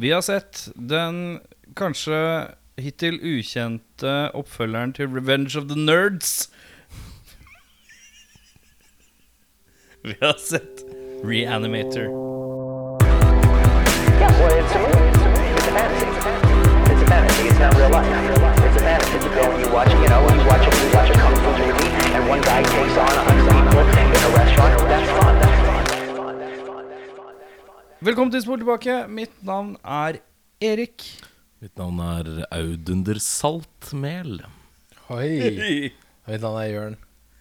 Vi 0.00 0.12
har 0.12 0.22
sett 0.22 0.68
den 0.74 1.40
kanskje 1.74 2.48
hittil 2.78 3.16
ukjente 3.18 4.30
oppfølgeren 4.38 4.92
til 4.94 5.10
Revenge 5.10 5.58
of 5.58 5.66
the 5.66 5.74
Nerds. 5.74 6.46
Vi 10.06 10.14
har 10.20 10.38
sett 10.38 10.84
Reanimator. 11.26 12.06
Yeah, 12.06 12.14
well, 14.38 14.54
it's 14.54 14.70
a 14.70 14.78
movie. 14.86 15.10
It's 15.10 15.18
a 15.18 15.34
movie. 15.34 15.50
It's 15.58 15.66
a 15.66 15.74
fantasy. 15.74 16.06
It's 16.94 17.02
a 17.02 17.06
fantasy. 17.10 17.50
It's 17.50 17.58
not 17.58 17.74
real 17.74 17.90
life. 17.90 18.06
It's 18.70 18.78
a 18.78 18.86
fantasy. 18.86 19.18
You 19.18 19.34
go 19.34 19.50
and 19.50 19.66
you 19.66 19.70
watch, 19.74 19.90
you 19.90 20.06
know, 20.06 20.22
you 20.30 20.46
watch 20.46 20.62
a, 20.62 20.70
you 20.78 20.94
watch 20.94 21.10
a 21.10 21.18
kung 21.18 21.34
fu 21.42 21.50
movie, 21.58 21.90
and 22.14 22.22
one 22.28 22.40
guy 22.40 22.62
takes 22.62 22.96
on 23.02 23.18
a 23.18 23.22
hundred 23.26 23.50
people 23.50 23.82
in 23.82 24.14
a 24.14 24.30
restaurant. 24.38 24.78
That's 24.86 25.10
fun. 25.18 25.37
Velkommen 28.04 28.30
til 28.30 28.42
Spor 28.44 28.60
tilbake. 28.60 28.94
Mitt 29.10 29.34
navn 29.46 29.72
er 29.82 30.20
Erik. 30.64 31.02
Mitt 31.62 31.74
navn 31.80 31.98
er 32.04 32.28
Audunder 32.54 33.18
Saltmel. 33.22 34.38
Oi. 35.10 35.90
Mitt 36.28 36.44
navn 36.44 36.60
er 36.62 36.68
Jørn. 36.70 36.96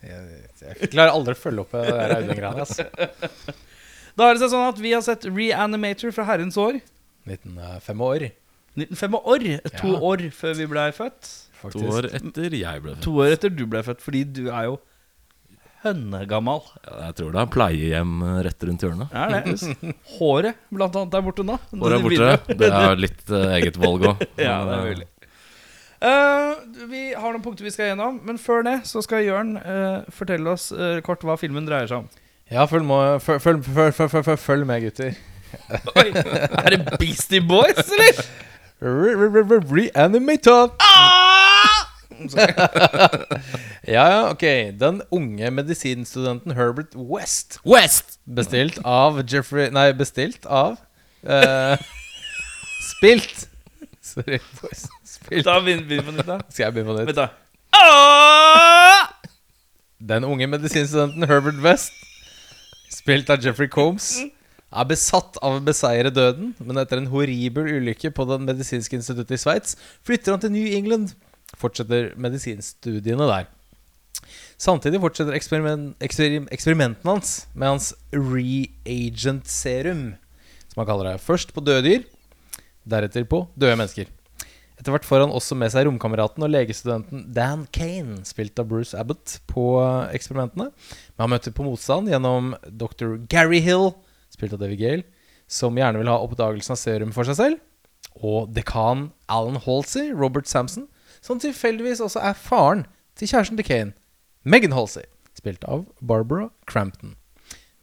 Jeg, 0.07 0.41
jeg 0.61 0.89
klarer 0.93 1.13
aldri 1.13 1.33
å 1.35 1.39
følge 1.41 1.63
opp 1.65 1.73
det 1.75 1.85
der 1.93 2.15
Audun-greiene. 2.19 2.65
Altså. 2.65 2.87
Da 4.17 4.31
er 4.31 4.39
det 4.39 4.47
sånn 4.49 4.63
at 4.65 4.79
vi 4.81 4.89
har 4.95 5.03
sett 5.05 5.27
Reanimator 5.29 6.09
fra 6.15 6.23
herrens 6.25 6.55
år. 6.57 6.79
1905 7.29 7.99
år, 8.01 8.23
1905 8.73 9.17
år. 9.19 9.43
To 9.77 9.91
Ja. 9.91 9.99
år 10.09 10.23
før 10.33 10.55
vi 10.57 10.65
blei 10.71 10.85
født. 10.97 11.27
To 11.75 11.83
år 11.91 12.07
etter 12.17 12.55
jeg 12.57 12.81
ble 12.81 12.95
født. 12.95 13.03
To 13.05 13.13
år 13.21 13.35
etter 13.35 13.53
du 13.53 13.61
ble 13.69 13.83
født, 13.85 14.01
fordi 14.01 14.23
du 14.39 14.47
er 14.49 14.71
jo 14.71 14.79
hønnegammal. 15.83 16.61
Ja, 16.85 16.95
jeg 17.07 17.15
tror 17.19 17.33
det 17.35 17.41
er 17.43 17.51
pleiehjem 17.53 18.13
rett 18.47 18.65
rundt 18.69 18.83
hjørnet. 18.85 19.13
Ja, 19.13 19.41
det? 19.45 19.93
Håret, 20.17 20.57
blant 20.73 20.95
annet, 20.97 21.11
der 21.13 21.25
borte 21.27 21.45
nå. 21.47 21.57
Håret 21.73 21.97
er 21.99 22.05
borte? 22.07 22.57
Det 22.63 22.71
er 22.73 22.99
litt 23.03 23.23
uh, 23.33 23.45
eget 23.59 23.77
valg 23.81 24.07
òg. 24.13 24.25
Ja, 24.47 24.57
det 24.67 24.77
er 24.79 24.87
mulig. 24.91 25.07
Uh, 25.97 26.85
vi 26.91 27.03
har 27.17 27.31
noen 27.33 27.41
punkter 27.41 27.65
vi 27.65 27.71
skal 27.73 27.91
gjennom, 27.91 28.19
men 28.27 28.37
før 28.41 28.61
det 28.67 28.75
så 28.89 29.01
skal 29.05 29.23
Jørn 29.25 29.55
uh, 29.57 30.03
fortelle 30.13 30.51
oss 30.53 30.67
kort 31.05 31.23
hva 31.25 31.37
filmen 31.41 31.65
dreier 31.65 31.89
seg 31.89 32.03
om. 32.03 32.09
Ja, 32.53 32.63
følg, 32.69 32.85
med- 32.87 33.21
følg, 33.25 33.41
følg, 33.43 33.63
følg, 33.65 33.93
følg, 33.97 34.11
følg, 34.13 34.27
følg, 34.29 34.43
følg 34.45 34.67
med, 34.69 34.85
gutter. 34.85 35.17
Oi, 35.97 36.09
Er 36.13 36.75
det 36.75 36.97
Beastie 37.01 37.41
Boys, 37.43 37.81
eller? 37.87 38.21
Re- 38.77 39.15
re- 39.17 39.31
re- 39.33 39.45
re- 39.49 39.63
Reanimator! 39.73 40.69
Ja, 43.87 44.03
ja, 44.11 44.21
ok. 44.31 44.43
Den 44.79 45.01
unge 45.11 45.51
medisinstudenten 45.51 46.55
Herbert 46.57 46.95
West, 46.95 47.59
West! 47.63 48.17
bestilt 48.25 48.79
av 48.83 49.21
Jeffrey 49.23 49.69
Nei, 49.71 49.93
bestilt 49.95 50.45
av 50.45 50.75
eh, 51.23 51.77
Spilt. 52.89 53.47
Sorry, 54.01 54.39
boys. 54.59 54.87
Spilt. 55.07 55.45
Da 55.47 55.59
begynner 55.63 55.87
vi 55.87 55.99
på 56.01 56.13
nytt, 56.15 56.27
da. 56.27 56.39
Skal 56.49 56.67
jeg 56.67 56.75
begynne 56.77 56.93
på 56.93 56.97
nytt? 56.99 57.09
Vent, 57.11 57.21
da. 57.21 57.29
Ah! 57.77 59.07
Den 59.97 60.27
unge 60.27 60.47
medisinstudenten 60.47 61.25
Herbert 61.27 61.57
West, 61.63 61.93
spilt 62.93 63.29
av 63.33 63.41
Jeffrey 63.43 63.69
Combs, 63.71 64.17
er 64.67 64.87
besatt 64.87 65.39
av 65.41 65.57
å 65.57 65.63
beseire 65.63 66.11
døden, 66.13 66.51
men 66.59 66.79
etter 66.81 66.99
en 67.01 67.09
horribel 67.11 67.69
ulykke 67.79 68.11
på 68.13 68.25
Det 68.29 68.37
medisinske 68.43 68.99
instituttet 68.99 69.37
i 69.37 69.41
Sveits 69.41 69.77
flytter 70.05 70.35
han 70.35 70.43
til 70.43 70.53
New 70.53 70.67
England. 70.77 71.15
Fortsetter 71.55 72.11
medisinstudiene 72.19 73.29
der. 73.29 73.47
Samtidig 74.57 74.99
fortsetter 74.99 75.37
eksperiment, 75.37 75.95
eksperim, 76.03 76.47
eksperimentene 76.51 77.13
hans 77.13 77.45
med 77.53 77.69
hans 77.69 77.91
reagent 78.11 79.47
serum, 79.47 80.15
som 80.71 80.81
han 80.81 80.89
kaller 80.89 81.11
det. 81.11 81.23
Først 81.23 81.53
på 81.53 81.63
døde 81.63 81.85
dyr, 81.85 82.07
deretter 82.87 83.27
på 83.29 83.45
døde 83.55 83.77
mennesker. 83.77 84.09
Etter 84.77 84.93
hvert 84.93 85.07
får 85.09 85.23
han 85.23 85.33
også 85.33 85.55
med 85.57 85.71
seg 85.73 85.87
romkameraten 85.87 86.43
og 86.45 86.51
legestudenten 86.53 87.23
Dan 87.33 87.65
Kane, 87.73 88.19
spilt 88.29 88.59
av 88.61 88.67
Bruce 88.69 88.97
Abbott, 88.97 89.39
på 89.49 89.65
eksperimentene. 90.13 90.69
Men 91.15 91.23
han 91.23 91.33
møter 91.33 91.55
på 91.55 91.65
motstand 91.65 92.11
gjennom 92.11 92.51
dr. 92.67 93.15
Gary 93.29 93.61
Hill, 93.65 93.89
spilt 94.33 94.53
av 94.53 94.61
David 94.61 94.81
Gale, 94.81 95.07
som 95.49 95.77
gjerne 95.77 96.01
vil 96.01 96.11
ha 96.11 96.19
oppdagelsen 96.21 96.75
av 96.75 96.81
serum 96.81 97.15
for 97.15 97.25
seg 97.25 97.39
selv. 97.39 97.63
Og 98.21 98.53
dekan 98.53 99.09
Alan 99.29 99.57
Halsey, 99.65 100.11
Robert 100.13 100.49
Sampson, 100.49 100.85
som 101.21 101.39
tilfeldigvis 101.41 102.01
også 102.03 102.23
er 102.23 102.37
faren 102.37 102.85
til 103.17 103.31
kjæresten 103.31 103.59
til 103.59 103.67
Kane, 103.67 103.95
Megan 104.47 104.75
Halsey, 104.75 105.05
spilt 105.37 105.65
av 105.67 105.85
Barbara 106.01 106.49
Crampton. 106.69 107.15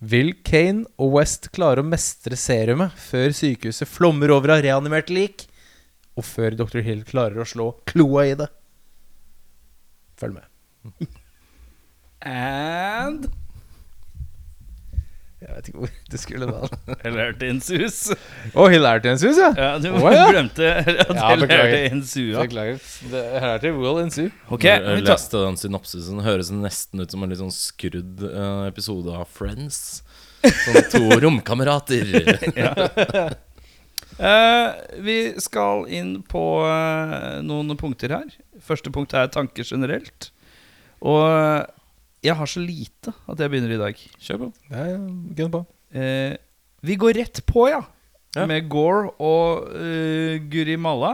Vil 0.04 0.34
Kane 0.44 0.84
og 1.00 1.14
West 1.16 1.48
klare 1.54 1.80
å 1.80 1.86
mestre 1.86 2.36
serumet 2.38 2.92
før 3.00 3.32
sykehuset 3.36 3.88
flommer 3.88 4.32
over 4.34 4.56
av 4.56 4.64
reanimerte 4.66 5.14
lik? 5.14 5.46
Og 6.14 6.26
før 6.26 6.54
Dr. 6.58 6.82
Hill 6.84 7.02
klarer 7.08 7.40
å 7.42 7.48
slå 7.48 7.70
kloa 7.88 8.26
i 8.28 8.34
det. 8.38 8.50
Følg 10.20 10.38
med. 10.38 11.08
And 12.24 13.26
Jeg 15.54 15.60
vet 15.60 15.68
ikke 15.70 15.82
hvor 15.84 15.90
det 16.10 16.18
skulle 16.18 16.46
da. 16.50 16.94
Hilartins 17.04 17.68
hus. 17.70 17.98
Å, 18.10 18.16
oh, 18.58 18.66
hus, 19.22 19.36
ja! 19.38 19.52
Ja, 19.54 19.68
du 19.78 19.86
oh, 19.92 20.08
ja. 20.10 20.24
glemte 20.32 20.66
at 20.66 21.12
Ja, 21.14 21.28
hua. 22.18 22.42
Beklager. 22.42 22.80
Det 23.12 23.20
er 23.38 23.62
til 23.62 23.76
will 23.78 24.00
ensue. 24.02 24.32
Ok, 24.50 24.66
jeg 24.66 24.82
vi 24.82 25.04
tar 25.06 25.12
leste 25.12 25.42
den 25.44 25.60
synopsisen. 25.60 26.18
Det 26.18 26.26
høres 26.26 26.50
nesten 26.50 27.04
ut 27.04 27.14
som 27.14 27.22
en 27.22 27.30
litt 27.30 27.38
sånn 27.38 27.54
skrudd 27.54 28.24
uh, 28.26 28.66
episode 28.66 29.14
av 29.14 29.30
Friends. 29.30 29.78
Sånn 30.42 30.90
to 30.90 31.04
romkamerater. 31.24 32.10
Eh, 34.14 34.68
Vi 35.02 35.34
skal 35.42 35.88
inn 35.90 36.20
på 36.30 36.42
uh, 36.62 37.40
noen 37.42 37.74
punkter 37.74 38.12
her. 38.14 38.28
Første 38.62 38.92
punkt 38.94 39.10
er 39.18 39.26
tanker 39.34 39.66
generelt. 39.66 40.28
Og 41.02 41.66
jeg 42.24 42.34
har 42.38 42.48
så 42.48 42.60
lite 42.62 43.12
at 43.28 43.40
jeg 43.40 43.50
begynner 43.52 43.74
i 43.74 43.80
dag. 43.80 43.94
Kjør 44.22 44.38
på. 44.46 44.52
Ja, 44.70 44.84
ja, 44.94 44.98
Gunn 45.36 45.52
på. 45.52 45.60
Eh, 45.94 46.34
vi 46.84 46.96
går 47.00 47.12
rett 47.20 47.38
på, 47.48 47.68
ja. 47.70 47.82
Ja. 48.34 48.46
Med 48.50 48.66
Gore 48.72 49.12
og 49.22 49.68
uh, 49.70 50.34
Guri 50.50 50.76
Malla. 50.80 51.12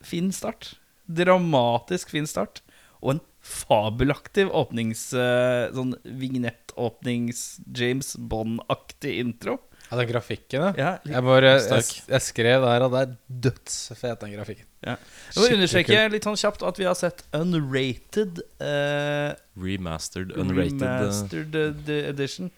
Fin 0.00 0.32
start. 0.32 0.74
Dramatisk 1.04 2.10
fin 2.14 2.28
start. 2.30 2.62
Og 3.02 3.10
en 3.16 3.22
fabelaktiv 3.44 4.48
åpnings... 4.56 5.12
Uh, 5.12 5.68
sånn 5.76 5.94
vignett-åpnings-James 6.20 8.08
Bond-aktig 8.30 9.12
intro. 9.20 9.54
Ja, 9.90 9.96
den 9.98 10.06
grafikken, 10.06 10.62
ja. 10.62 10.70
Ja, 10.78 10.90
Jeg, 11.10 11.22
bare, 11.26 11.48
jeg, 11.58 11.84
jeg 12.08 12.22
skrev 12.22 12.62
der 12.62 12.84
at 12.86 12.92
det 12.92 13.00
er 13.00 13.14
dødsfet, 13.48 14.20
den 14.20 14.34
grafikken. 14.36 14.66
Ja. 14.86 14.94
Jeg 15.34 15.42
må 15.42 15.48
understreke 15.56 16.04
litt 16.12 16.24
sånn 16.28 16.38
kjapt 16.40 16.62
at 16.64 16.78
vi 16.78 16.86
har 16.86 16.94
sett 16.96 17.24
unrated 17.36 18.38
uh, 18.62 19.34
Remastered, 19.60 20.30
unrated. 20.38 20.80
eh, 20.86 20.94
remastered 21.02 21.58
uh, 21.58 21.96
edition. 22.12 22.52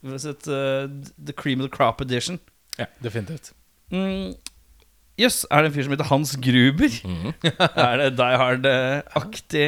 Vi 0.00 0.14
har 0.14 0.22
sett 0.22 0.46
uh, 0.46 0.86
The 1.18 1.34
Cream 1.34 1.60
of 1.60 1.66
the 1.68 1.74
Crop 1.74 2.00
edition. 2.00 2.38
Ja, 2.78 2.86
Definitivt. 3.02 3.50
Mm, 3.90 4.36
yes, 5.18 5.42
er 5.50 5.64
det 5.66 5.72
en 5.72 5.74
fyr 5.74 5.88
som 5.88 5.96
heter 5.96 6.08
Hans 6.12 6.36
Gruber? 6.38 6.94
mhm. 7.04 7.34
er 7.88 8.04
det 8.04 8.12
Die 8.20 8.38
Hard-aktig? 8.44 9.66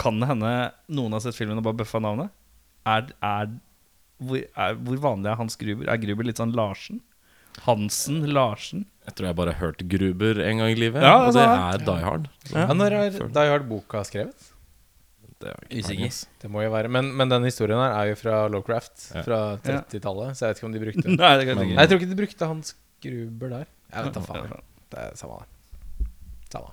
Kan 0.00 0.18
det 0.22 0.28
hende 0.32 0.52
noen 0.96 1.12
har 1.14 1.20
sett 1.22 1.36
filmen 1.36 1.60
og 1.60 1.66
bare 1.68 1.82
bøffa 1.84 2.00
navnet? 2.02 2.32
Er, 2.88 3.12
er, 3.22 3.52
hvor, 4.26 4.42
er, 4.42 4.78
hvor 4.86 5.00
vanlig 5.02 5.32
er 5.32 5.40
Hans 5.40 5.58
Gruber? 5.60 5.88
Er 5.92 6.00
Gruber 6.02 6.28
litt 6.28 6.40
sånn 6.40 6.54
Larsen? 6.56 7.02
Hansen 7.66 8.22
Larsen? 8.32 8.86
Jeg 9.06 9.16
tror 9.18 9.28
jeg 9.28 9.38
bare 9.38 9.52
har 9.54 9.66
hørt 9.66 9.82
Gruber 9.90 10.40
en 10.44 10.62
gang 10.62 10.72
i 10.72 10.78
livet. 10.78 11.02
Ja, 11.02 11.26
og 11.26 11.34
det 11.34 11.42
altså, 11.42 11.76
er 11.82 11.84
Die 11.88 12.06
Hard. 12.06 12.28
Ja. 12.52 12.66
Ja, 12.68 12.76
når 12.78 12.96
er 12.98 13.16
Die 13.36 13.52
Hard-boka 13.52 14.04
skrevet? 14.08 14.48
Det 15.42 15.50
er 15.50 15.64
Usikker. 15.74 16.18
Det 16.38 16.50
må 16.54 16.62
jo 16.62 16.70
være 16.70 16.90
Men, 16.92 17.08
men 17.18 17.30
den 17.32 17.42
historien 17.48 17.80
her 17.82 17.96
er 17.98 18.12
jo 18.12 18.18
fra 18.20 18.44
Lowcraft, 18.52 19.08
Ja. 19.10 19.24
fra 19.26 19.40
30-tallet, 19.64 20.36
så 20.38 20.46
jeg 20.46 20.52
vet 20.52 20.60
ikke 20.60 20.68
om 20.68 20.76
de 20.76 20.84
brukte 20.84 21.08
Nei, 21.16 21.32
det 21.40 21.48
Men- 21.48 21.58
jeg 21.58 21.72
Nei. 21.72 21.80
Jeg 21.80 21.90
tror 21.90 21.98
ikke 22.00 22.12
de 22.12 22.20
brukte 22.22 22.50
Hans 22.52 22.76
Gruber 23.02 23.56
der. 23.56 23.66
Jeg 23.92 24.04
vet 24.06 24.14
da 24.14 24.22
faen. 24.28 24.54
Det 24.92 25.02
er 25.02 25.18
samme 25.18 25.40
det. 25.42 26.06
Samme. 26.52 26.70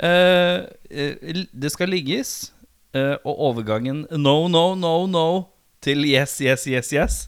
Eh, 0.00 1.44
det 1.52 1.70
skal 1.74 1.90
ligges, 1.92 2.52
uh, 2.96 3.16
og 3.24 3.34
overgangen 3.50 4.06
no, 4.16 4.48
no, 4.48 4.74
no, 4.78 4.94
no 5.10 5.26
til 5.80 6.04
yes, 6.08 6.38
yes, 6.44 6.66
yes, 6.68 6.94
yes 6.94 7.20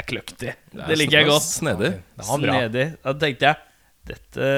er 0.00 0.08
kløktig. 0.08 0.54
Det, 0.72 0.86
er 0.86 0.98
liker 0.98 1.20
jeg 1.20 1.28
godt. 1.28 1.46
Snedig. 1.46 1.92
Det. 2.00 2.26
Snedig. 2.28 2.86
Da 3.04 3.14
tenkte 3.20 3.50
jeg 3.50 3.66
dette, 4.10 4.48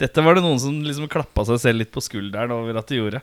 dette 0.00 0.24
var 0.24 0.38
det 0.38 0.44
noen 0.44 0.60
som 0.62 0.80
liksom 0.84 1.10
klappa 1.12 1.44
seg 1.48 1.60
selv 1.62 1.82
litt 1.82 1.92
på 1.94 2.02
skulderen 2.04 2.54
over 2.54 2.80
at 2.80 2.90
de 2.90 3.00
gjorde. 3.00 3.22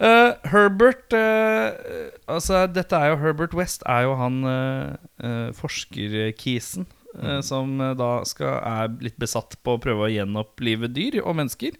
Uh, 0.00 0.32
Herbert 0.48 1.12
uh, 1.12 1.76
Altså, 2.24 2.62
dette 2.72 2.96
er 2.96 3.10
jo 3.12 3.18
Herbert 3.20 3.52
West 3.52 3.82
er 3.84 4.06
jo 4.06 4.14
han 4.16 4.38
uh, 4.48 5.50
forskerkisen 5.58 6.86
mm. 7.12 7.42
som 7.44 7.74
da 7.98 8.08
skal, 8.28 8.62
er 8.64 8.94
litt 9.04 9.18
besatt 9.20 9.58
på 9.60 9.76
å 9.76 9.82
prøve 9.82 10.06
å 10.06 10.12
gjenopplive 10.12 10.88
dyr 10.88 11.20
og 11.20 11.36
mennesker. 11.42 11.76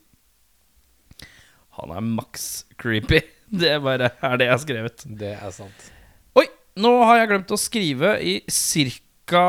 Han 1.81 1.97
er 1.97 2.05
maks 2.05 2.51
creepy. 2.81 3.23
Det 3.63 3.73
bare 3.83 4.13
er 4.23 4.37
det 4.39 4.47
jeg 4.47 4.55
har 4.55 4.63
skrevet. 4.63 5.09
Det 5.19 5.33
er 5.35 5.57
sant. 5.57 5.89
Nå 6.81 6.93
har 7.05 7.19
jeg 7.21 7.31
glemt 7.33 7.53
å 7.55 7.59
skrive 7.61 8.15
i 8.25 8.39
ca. 9.29 9.45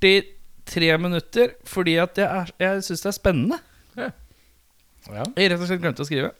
43 0.00 0.96
minutter 1.00 1.54
fordi 1.68 1.94
at 2.02 2.18
jeg, 2.20 2.26
er- 2.28 2.52
jeg 2.60 2.82
syns 2.86 3.02
det 3.04 3.10
er 3.10 3.16
spennende. 3.18 3.58
Ja. 3.98 4.10
Jeg 5.36 5.50
rett 5.52 5.60
og 5.60 5.68
slett 5.68 5.82
glemte 5.82 6.04
å 6.04 6.08
skrive. 6.08 6.30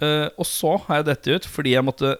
Eh, 0.00 0.28
og 0.38 0.46
så 0.46 0.76
har 0.86 1.00
jeg 1.00 1.08
dette 1.10 1.34
ut 1.38 1.48
fordi 1.50 1.72
jeg 1.74 1.82
måtte 1.84 2.12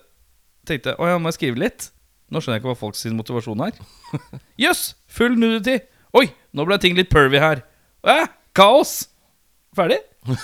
tenkte 0.66 0.96
Å 0.98 1.06
jeg 1.06 1.20
må 1.22 1.30
jeg 1.30 1.36
skrive 1.38 1.60
litt? 1.62 1.84
Nå 2.28 2.40
skjønner 2.42 2.58
jeg 2.58 2.64
ikke 2.64 2.72
hva 2.74 2.80
folks 2.80 3.04
sin 3.06 3.14
motivasjon 3.16 3.62
er. 3.64 3.78
Jøss! 4.64 4.90
full 5.08 5.38
nudity! 5.38 5.78
Oi, 6.18 6.26
nå 6.52 6.64
ble 6.68 6.76
ting 6.82 6.96
litt 6.98 7.08
pervy 7.12 7.38
her. 7.40 7.62
Æ, 8.04 8.26
kaos! 8.56 9.06
Ferdig? 9.76 10.00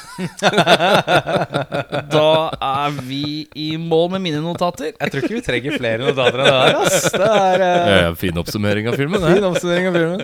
da 2.15 2.31
er 2.55 2.91
vi 3.05 3.49
i 3.59 3.77
mål 3.81 4.11
med 4.15 4.21
mine 4.25 4.41
notater. 4.45 4.93
Jeg 4.93 5.11
tror 5.13 5.21
ikke 5.27 5.39
vi 5.39 5.45
trenger 5.45 5.79
flere 5.81 6.03
notater 6.07 6.39
enn 6.41 6.49
det 6.49 6.61
der. 6.61 6.75
Ass. 6.81 7.11
Det 7.15 7.29
er 7.29 7.61
uh... 7.61 7.67
ja, 7.67 7.97
ja, 8.07 8.13
fin 8.19 8.37
oppsummering 8.41 8.85
av 8.91 8.95
filmen. 9.01 9.21
fin 9.29 9.49
oppsummering 9.51 9.87
av 9.91 9.95
filmen. 9.99 10.21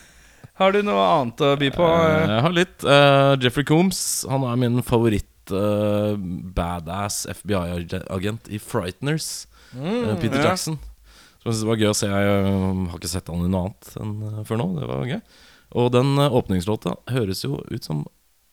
Har 0.60 0.68
du 0.76 0.80
noe 0.84 1.04
annet 1.08 1.38
å 1.40 1.56
by 1.56 1.68
på? 1.72 1.84
Uh, 1.88 2.28
Jeg 2.28 2.40
har 2.44 2.52
litt. 2.54 2.78
Uh, 2.84 3.32
Jeffrey 3.40 3.64
Combs 3.64 4.26
Han 4.28 4.44
er 4.44 4.56
min 4.60 4.82
favoritt 4.84 5.30
eh, 5.50 6.16
badass 6.54 7.26
FBI-agent 7.26 8.48
i 8.48 8.58
Frighteners. 8.58 9.46
Eh, 9.74 10.16
Peter 10.20 10.38
ja. 10.38 10.50
Jackson. 10.50 10.78
Som 11.40 11.48
jeg 11.48 11.54
synes 11.54 11.62
det 11.62 11.70
var 11.70 11.80
gøy 11.80 11.90
å 11.90 11.96
se. 11.96 12.10
Jeg 12.10 12.36
eh, 12.36 12.84
har 12.92 13.00
ikke 13.00 13.12
sett 13.12 13.30
han 13.32 13.46
i 13.46 13.50
noe 13.50 13.70
annet 13.70 13.92
enn 14.00 14.44
før 14.48 14.60
nå. 14.60 14.68
Det 14.78 14.90
var 14.90 15.08
gøy. 15.08 15.20
Og 15.80 15.92
den 15.94 16.08
åpningslåta 16.26 16.96
høres 17.14 17.44
jo 17.46 17.60
ut 17.70 17.86
som 17.86 18.04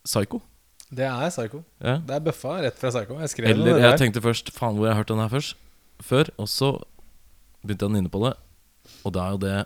Psycho. 0.08 0.42
Det 0.88 1.04
er 1.04 1.30
Psycho. 1.30 1.64
Ja. 1.84 1.98
Det 2.08 2.16
er 2.16 2.24
bøffa 2.24 2.58
rett 2.64 2.78
fra 2.80 2.92
Psycho. 2.94 3.18
Jeg 3.20 3.34
skrev 3.34 3.50
Eller 3.52 3.82
jeg 3.84 4.00
tenkte 4.00 4.24
først 4.24 4.54
Faen, 4.56 4.78
hvor 4.78 4.88
har 4.88 4.96
jeg 4.96 5.04
hørt 5.04 5.12
den 5.12 5.20
her 5.24 5.32
først? 5.34 5.58
Før. 6.00 6.30
Og 6.40 6.48
så 6.48 6.78
begynte 7.66 7.90
jeg 7.90 8.04
inne 8.06 8.14
på 8.14 8.22
det, 8.24 8.36
og 9.04 9.14
det 9.16 9.22
er 9.24 9.34
jo 9.36 9.42
det 9.44 9.58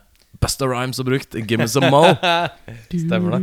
Busta 0.41 0.65
Rhymes 0.65 0.97
har 0.97 1.05
brukt. 1.05 1.35
Give 1.47 1.59
me 1.59 1.67
some 1.69 1.91
mo. 1.93 2.01
Stemmer 2.89 3.35
det. 3.35 3.41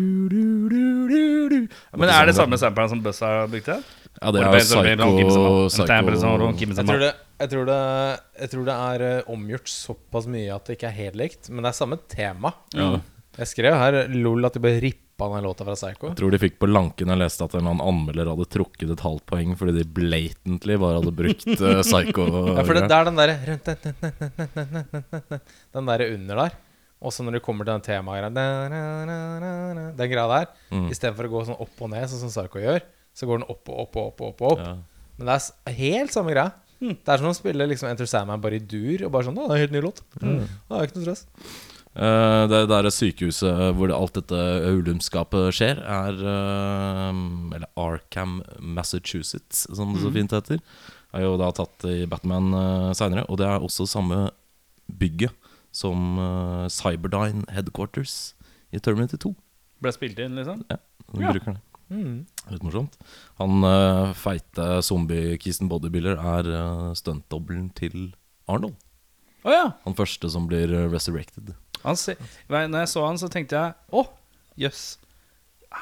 Men 1.94 2.10
er 2.10 2.26
det 2.26 2.34
samme 2.34 2.58
samperen 2.58 2.90
som 2.90 3.02
Buzz 3.04 3.20
har 3.22 3.46
brukt? 3.52 3.68
det? 3.68 3.78
Ja, 4.18 4.32
det 4.34 4.42
er 4.42 4.56
Psycho, 4.58 4.82
Jeg 4.82 4.98
tror, 4.98 5.68
psycho 5.68 5.86
det, 6.98 7.12
jeg, 7.38 7.50
tror 7.52 7.68
det, 7.68 7.78
jeg 8.40 8.50
tror 8.50 8.64
det 8.66 8.74
er 8.74 9.04
eh, 9.06 9.30
omgjort 9.30 9.70
såpass 9.70 10.26
mye 10.26 10.48
at 10.56 10.66
det 10.66 10.74
ikke 10.74 10.88
er 10.90 10.96
helt 10.96 11.20
likt. 11.20 11.50
Men 11.52 11.62
det 11.62 11.70
er 11.70 11.78
samme 11.78 12.00
tema. 12.10 12.56
ja. 12.74 12.96
Jeg 13.38 13.46
skrev 13.52 13.76
her 13.78 13.94
lol 14.10 14.48
at 14.48 14.56
de 14.56 14.60
bare 14.64 14.80
rippa 15.18 15.34
den 15.34 15.44
låta 15.44 15.64
fra 15.64 15.74
Psycho. 15.74 16.08
Jeg 16.08 16.16
tror 16.16 16.30
de 16.30 16.38
fikk 16.38 16.58
på 16.58 16.66
lanken 16.68 17.08
jeg 17.10 17.18
leste 17.18 17.44
at 17.44 17.54
en 17.54 17.66
annen 17.66 17.82
anmelder 17.82 18.28
hadde 18.30 18.46
trukket 18.46 18.90
et 18.90 19.00
halvt 19.02 19.26
poeng 19.26 19.56
fordi 19.58 19.72
de 19.74 19.84
blatantly 19.84 20.76
bare 20.78 21.00
hadde 21.00 21.12
brukt 21.12 21.46
uh, 21.60 21.82
Psycho. 21.82 22.26
Ja, 22.54 22.64
for 22.64 22.74
det, 22.74 22.88
det 22.88 22.96
er 22.96 23.04
den 23.08 23.18
derre 23.18 23.36
Den 25.74 25.86
derre 25.86 26.14
under 26.14 26.36
der. 26.44 26.52
Og 26.98 27.12
så 27.14 27.22
når 27.22 27.32
du 27.38 27.40
kommer 27.40 27.64
til 27.64 27.74
den 27.74 27.86
temagreia 27.86 28.30
Den 29.94 30.10
greia 30.10 30.28
der. 30.28 30.46
Mm. 30.70 30.88
Istedenfor 30.90 31.26
å 31.26 31.32
gå 31.34 31.44
sånn 31.46 31.60
opp 31.62 31.82
og 31.82 31.90
ned, 31.92 32.08
sånn 32.10 32.22
som 32.22 32.32
Psycho 32.32 32.62
gjør, 32.62 32.80
så 33.14 33.26
går 33.26 33.42
den 33.42 33.50
opp 33.50 33.68
og 33.70 33.84
opp 33.84 33.96
og 33.96 34.04
opp. 34.06 34.20
og 34.20 34.26
opp, 34.32 34.42
opp. 34.52 34.62
Ja. 34.62 34.74
Men 35.18 35.30
det 35.30 35.38
er 35.38 35.78
helt 35.78 36.14
samme 36.14 36.34
greia. 36.34 36.50
Det 36.78 37.10
er 37.10 37.18
som 37.18 37.26
å 37.26 37.34
spille 37.34 37.66
liksom 37.66 37.88
Enter 37.90 38.06
Sandman 38.06 38.42
bare 38.42 38.58
i 38.60 38.62
dur. 38.62 39.02
Og 39.06 39.10
bare 39.14 39.26
sånn, 39.26 39.38
«Å, 39.38 39.48
det 39.50 39.54
er 39.54 39.58
en 39.58 39.64
helt 39.64 39.74
ny 39.74 39.82
låt 39.82 39.98
Det 40.14 40.28
er 40.30 40.86
ikke 40.86 41.00
noe 41.00 41.06
stress. 41.08 41.22
Eh, 41.98 42.44
det 42.50 42.60
der 42.70 42.86
sykehuset 42.94 43.72
hvor 43.74 43.90
alt 43.94 44.14
dette 44.20 44.38
ulumskapet 44.70 45.48
skjer, 45.56 45.80
er 45.82 46.20
eh, 46.22 47.22
Eller 47.56 47.66
Arkham, 47.80 48.38
Massachusetts, 48.62 49.66
som 49.74 49.94
det 49.94 50.04
så 50.04 50.12
fint 50.14 50.34
heter. 50.36 50.62
Er 51.16 51.24
jo 51.24 51.36
da 51.40 51.48
tatt 51.56 51.86
i 51.88 52.02
Batman 52.06 52.52
uh, 52.52 52.90
seinere. 52.96 53.24
Og 53.32 53.38
det 53.40 53.46
er 53.48 53.64
også 53.64 53.86
samme 53.88 54.26
bygget 54.88 55.32
som 55.72 56.18
eh, 56.18 56.66
Cyberdyne 56.72 57.44
Headquarters 57.52 58.34
i 58.72 58.80
Terminator 58.80 59.20
2. 59.20 59.32
Ble 59.84 59.92
spilt 59.94 60.18
inn, 60.20 60.36
liksom? 60.38 60.62
Ja, 60.70 60.78
Vi 61.14 61.24
Ja. 61.24 61.32
bruker 61.32 61.56
det. 61.56 61.62
Mm. 61.88 62.26
Litt 62.52 62.64
morsomt. 62.66 62.96
Han 63.40 63.64
uh, 63.64 64.12
feite 64.12 64.82
zombie-kisen 64.84 65.70
bodybuilder 65.70 66.18
er 66.20 66.50
uh, 66.52 66.90
stuntdobbelen 66.98 67.70
til 67.78 68.10
Arnold. 68.48 68.76
Oh, 69.46 69.52
ja. 69.54 69.70
Han 69.86 69.96
første 69.96 70.28
som 70.28 70.48
blir 70.50 70.68
eh, 70.74 70.88
resurrected. 70.92 71.54
Når 71.84 72.78
jeg 72.80 72.90
så 72.90 73.04
han, 73.06 73.18
så 73.20 73.28
tenkte 73.32 73.58
jeg 73.58 73.94
Å, 73.94 74.04
jøss. 74.58 74.98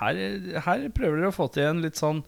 Her, 0.01 0.19
her 0.67 0.89
prøver 0.95 1.21
dere 1.23 1.31
å 1.31 1.37
få 1.37 1.47
til 1.55 1.69
en 1.71 1.83
litt 1.85 1.99
sånn 2.01 2.25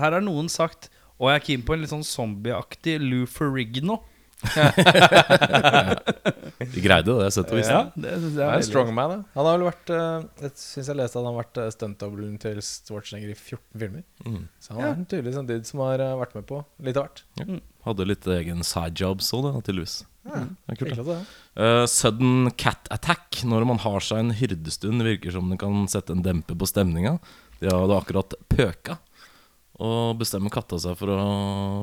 Her 0.00 0.14
har 0.16 0.22
noen 0.24 0.48
sagt 0.48 0.88
Og 1.20 1.28
jeg 1.28 1.36
er 1.36 1.44
keen 1.44 1.64
på 1.66 1.74
en 1.76 1.82
litt 1.84 1.92
sånn 1.92 2.06
zombieaktig 2.06 2.96
Lou 3.04 3.26
Ferrigno. 3.28 4.00
De 6.60 6.82
greide 6.84 7.14
det, 7.16 7.30
sett 7.34 7.50
og 7.50 7.58
vis. 7.58 7.70
Ja, 7.70 7.80
det 7.94 8.12
synes 8.18 8.34
jeg 8.34 8.36
Det 8.36 8.44
er 8.44 8.52
en 8.52 8.66
strong 8.66 8.90
strongman, 8.90 9.12
da. 9.12 9.18
Han 9.36 9.48
har 9.48 9.56
vel 9.56 9.66
vært 9.70 9.92
eh, 9.96 10.44
Jeg 10.44 10.52
syns 10.60 10.90
jeg 10.90 10.98
leste 10.98 11.16
at 11.16 11.24
han 11.24 11.30
har 11.30 11.38
vært 11.40 11.60
uh, 11.60 11.72
stuntdobbelen 11.74 12.36
til 12.42 12.60
Schwarzenegger 12.64 13.32
i 13.32 13.36
14 13.36 13.82
filmer. 13.82 14.04
Mm. 14.26 14.42
Så 14.60 14.76
han 14.76 14.84
er 14.84 14.92
en 14.92 15.08
tydelig 15.08 15.34
sånn 15.36 15.48
dude 15.48 15.68
som 15.68 15.82
har 15.86 15.98
eh, 16.04 16.18
vært 16.20 16.36
med 16.38 16.44
på 16.50 16.60
litt 16.86 17.00
av 17.00 17.08
hvert. 17.08 17.24
Hadde 17.86 18.08
litt 18.08 18.24
egen 18.36 18.60
sidejob 18.66 19.18
så 19.24 19.36
det, 19.46 19.54
tydeligvis. 19.68 19.96
Ja, 20.28 20.42
Det 20.44 20.74
er 20.74 20.76
kult, 20.76 20.90
Hyggelig 20.90 21.04
at 21.04 21.10
det 21.10 21.16
er. 21.16 21.24
Eh, 21.64 21.84
sudden 21.88 22.50
cat 22.60 22.90
attack. 22.92 23.40
Når 23.48 23.68
man 23.72 23.80
har 23.84 24.04
seg 24.04 24.20
en 24.20 24.34
hyrdestund, 24.36 25.04
virker 25.06 25.36
som 25.36 25.48
det 25.52 25.60
kan 25.62 25.86
sette 25.90 26.16
en 26.16 26.24
demper 26.26 26.58
på 26.60 26.68
stemninga. 26.68 27.16
De 27.60 27.72
hadde 27.72 27.96
akkurat 27.96 28.36
pøka 28.52 29.00
og 29.80 30.18
bestemmer 30.20 30.52
katta 30.52 30.78
seg 30.80 30.98
for 31.00 31.12
å 31.14 31.20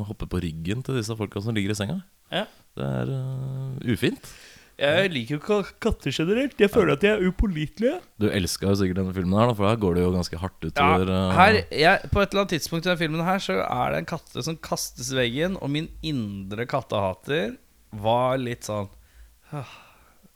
hoppe 0.08 0.30
på 0.30 0.42
ryggen 0.44 0.84
til 0.86 1.00
disse 1.00 1.16
folka 1.18 1.42
som 1.42 1.56
ligger 1.58 1.74
i 1.74 1.78
senga. 1.80 1.98
Ja. 2.30 2.46
Det 2.78 2.86
er 2.86 3.10
uh, 3.10 3.90
ufint. 3.90 4.30
Jeg 4.78 5.10
liker 5.10 5.40
jo 5.40 5.62
katter 5.82 6.14
generelt. 6.14 6.60
Jeg 6.62 6.70
føler 6.70 6.94
at 6.94 7.02
de 7.02 7.10
er 7.10 7.24
upålitelige. 7.26 7.96
Du 8.22 8.28
elska 8.30 8.70
jo 8.70 8.78
sikkert 8.78 9.00
denne 9.00 9.16
filmen, 9.16 9.34
her 9.42 9.56
for 9.58 9.66
her 9.66 9.80
går 9.82 9.98
det 9.98 10.04
jo 10.04 10.12
ganske 10.14 10.42
hardt 10.44 10.68
utover. 10.68 11.10
ja, 11.10 11.24
her, 11.34 11.58
jeg, 11.74 12.12
på 12.14 12.22
et 12.22 12.30
eller 12.30 12.44
annet 12.44 12.54
tidspunkt 12.54 12.86
i 12.86 12.92
denne 12.92 13.02
filmen 13.02 13.26
her 13.26 13.42
Så 13.42 13.58
er 13.64 13.96
det 13.96 14.04
en 14.04 14.12
katte 14.14 14.44
som 14.46 14.60
kastes 14.70 15.10
i 15.16 15.18
veggen, 15.18 15.58
og 15.58 15.74
min 15.74 15.90
indre 16.06 16.68
kattehater 16.70 17.58
var 18.06 18.38
litt 18.38 18.70
sånn. 18.70 18.92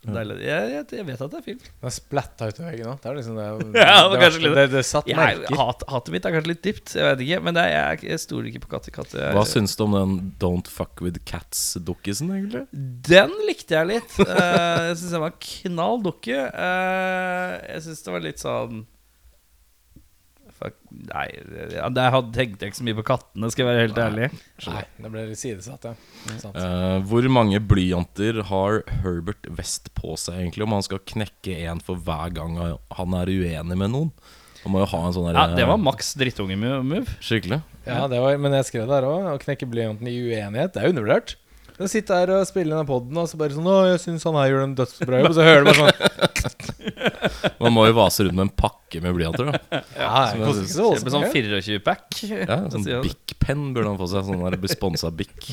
Jeg, 0.02 0.40
jeg, 0.42 0.86
jeg 0.98 1.06
vet 1.06 1.20
at 1.22 1.30
det 1.30 1.38
er 1.38 1.44
film. 1.46 1.60
Den 1.62 1.88
er 1.88 1.94
splatta 1.94 2.48
ut 2.50 2.58
i 2.60 2.64
veggen 2.66 2.88
òg. 2.90 2.96
Det 3.04 3.10
er 3.12 3.18
liksom 3.20 3.36
det, 3.38 3.44
Ja, 3.84 3.98
det 4.10 4.18
var 4.22 4.34
det, 4.34 4.54
det, 4.56 4.64
det 4.74 4.82
satt 4.90 5.10
merker. 5.14 5.58
hat, 5.60 5.84
hatet 5.94 6.16
mitt 6.16 6.26
er 6.26 6.34
kanskje 6.34 6.52
litt 6.56 6.64
dypt, 6.66 6.94
jeg 6.98 7.06
vet 7.06 7.22
ikke. 7.28 7.42
Men 7.46 7.58
det 7.60 7.66
er, 7.68 7.74
jeg, 7.76 8.02
jeg 8.10 8.24
stoler 8.24 8.48
ikke 8.50 8.64
på 8.66 8.72
katter. 8.74 8.96
katter 8.96 9.22
er- 9.28 9.36
Hva 9.38 9.44
syns 9.46 9.76
du 9.78 9.84
om 9.86 9.94
den 10.00 10.16
Don't 10.42 10.72
Fuck 10.74 11.04
With 11.06 11.22
Cats-dukkisen, 11.30 12.32
egentlig? 12.34 12.64
Den 13.12 13.36
likte 13.46 13.78
jeg 13.78 13.92
litt. 13.92 14.18
Eh, 14.26 14.88
jeg 14.90 14.98
syns 15.04 15.14
den 15.20 15.26
var 15.28 15.38
knall 15.46 16.02
dukke. 16.10 16.40
Eh, 16.50 17.54
jeg 17.76 17.86
syns 17.86 18.02
det 18.08 18.16
var 18.18 18.26
litt 18.26 18.42
sånn 18.42 18.82
Nei, 21.12 21.26
ja, 21.74 21.88
det 21.90 22.04
hadde 22.14 22.36
tenkte 22.36 22.66
jeg 22.66 22.74
ikke 22.74 22.80
så 22.82 22.86
mye 22.86 22.98
på 23.00 23.06
kattene, 23.08 23.50
skal 23.54 23.64
jeg 23.64 23.70
være 23.72 23.86
helt 23.86 24.02
ærlig. 24.04 24.28
Nei, 24.68 24.84
det 25.02 25.12
ble 25.14 25.24
litt 25.32 25.42
sidesatt, 25.42 25.88
ja. 25.88 25.94
Eh, 26.52 26.98
hvor 27.10 27.28
mange 27.34 27.62
blyanter 27.64 28.44
har 28.52 28.82
Herbert 29.02 29.50
West 29.58 29.90
på 29.98 30.14
seg, 30.20 30.38
egentlig? 30.44 30.68
Om 30.68 30.78
han 30.78 30.86
skal 30.86 31.02
knekke 31.14 31.58
én 31.66 31.82
for 31.84 31.98
hver 31.98 32.36
gang 32.36 32.60
han 32.62 33.18
er 33.18 33.34
uenig 33.34 33.80
med 33.80 33.94
noen? 33.96 34.14
Han 34.62 34.76
må 34.76 34.84
jo 34.84 34.90
ha 34.92 35.00
en 35.08 35.16
sånn 35.16 35.32
Ja, 35.34 35.48
Det 35.58 35.66
var 35.66 35.80
maks 35.82 36.14
drittunge-move. 36.22 37.08
Skikkelig. 37.24 37.64
Ja, 37.88 38.06
det 38.12 38.20
var, 38.22 38.36
men 38.38 38.54
jeg 38.60 38.68
skrev 38.70 38.86
der 38.92 39.08
òg. 39.08 39.26
Å 39.32 39.40
knekke 39.42 39.66
blyanten 39.70 40.10
i 40.10 40.20
uenighet, 40.22 40.76
det 40.76 40.84
er 40.84 40.92
undervurdert. 40.92 41.36
Du 41.78 41.88
sitter 41.90 42.20
her 42.22 42.32
og 42.36 42.48
spiller 42.50 42.76
denne 42.78 42.88
poden, 42.90 43.18
og 43.18 43.28
så 43.30 43.38
bare 43.40 43.56
sånn 43.56 43.68
'Å, 43.68 43.78
jeg 43.92 44.02
syns 44.04 44.26
han 44.28 44.38
her 44.38 44.52
gjør 44.52 44.64
en 44.68 44.76
dødsbra 44.78 45.22
jobb', 45.22 45.30
og 45.32 45.36
så 45.40 45.46
hører 45.48 45.64
du 45.64 45.72
bare 45.72 45.78
sånn 45.80 47.58
Man 47.64 47.74
må 47.76 47.86
jo 47.88 47.96
vase 47.98 48.26
rundt 48.26 48.38
med 48.38 48.48
en 48.50 48.54
pakke 48.58 49.02
med 49.02 49.16
blyanter. 49.18 49.52
da 49.52 49.82
Ja, 49.98 50.34
jeg 50.34 50.42
synes- 50.42 50.62
ikke 50.62 50.76
så 50.76 50.90
med 50.92 51.14
sånn 51.16 51.26
mye. 51.26 51.32
Ja, 51.52 51.62
24-pack. 51.62 52.08
Sånn 52.76 52.86
han. 52.90 53.04
Bic-penn 53.06 53.68
burde 53.76 53.88
han 53.94 54.00
få 54.02 54.08
seg. 54.12 54.26
Sånn 54.28 54.44
der 54.46 54.58
besponsa 54.62 55.12
Bic. 55.14 55.52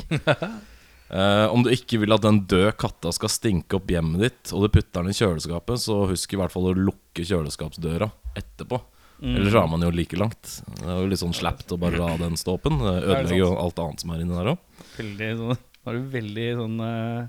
Uh, 1.08 1.48
om 1.54 1.62
du 1.64 1.70
ikke 1.72 1.96
vil 2.02 2.12
at 2.12 2.20
den 2.20 2.42
døde 2.50 2.74
katta 2.76 3.08
skal 3.16 3.30
stinke 3.32 3.78
opp 3.78 3.88
hjemmet 3.88 4.20
ditt, 4.26 4.50
og 4.52 4.66
du 4.66 4.68
putter 4.74 5.00
den 5.00 5.14
i 5.14 5.16
kjøleskapet, 5.16 5.80
så 5.80 6.02
husk 6.10 6.34
i 6.34 6.40
hvert 6.40 6.52
fall 6.52 6.68
å 6.68 6.74
lukke 6.76 7.24
kjøleskapsdøra 7.24 8.10
etterpå. 8.36 8.82
Mm. 9.18 9.32
Ellers 9.40 9.56
er 9.58 9.70
man 9.72 9.82
jo 9.82 9.88
like 9.90 10.18
langt. 10.20 10.50
Det 10.78 10.84
er 10.84 11.00
jo 11.00 11.08
litt 11.10 11.18
sånn 11.22 11.32
slapt 11.34 11.72
å 11.74 11.78
bare 11.80 11.98
la 11.98 12.12
den 12.20 12.36
stå 12.38 12.54
åpen. 12.58 12.76
Ødelegger 12.84 13.40
jo 13.40 13.48
alt 13.58 13.80
annet 13.82 14.04
som 14.04 14.12
er 14.14 14.20
inni 14.22 14.36
der 14.36 14.52
òg. 14.52 14.60
Veldig 14.98 15.30
sånn 15.40 15.56
Var 15.86 15.98
du 15.98 16.08
veldig 16.12 16.48
sånn 16.62 16.80
eh, 16.84 17.26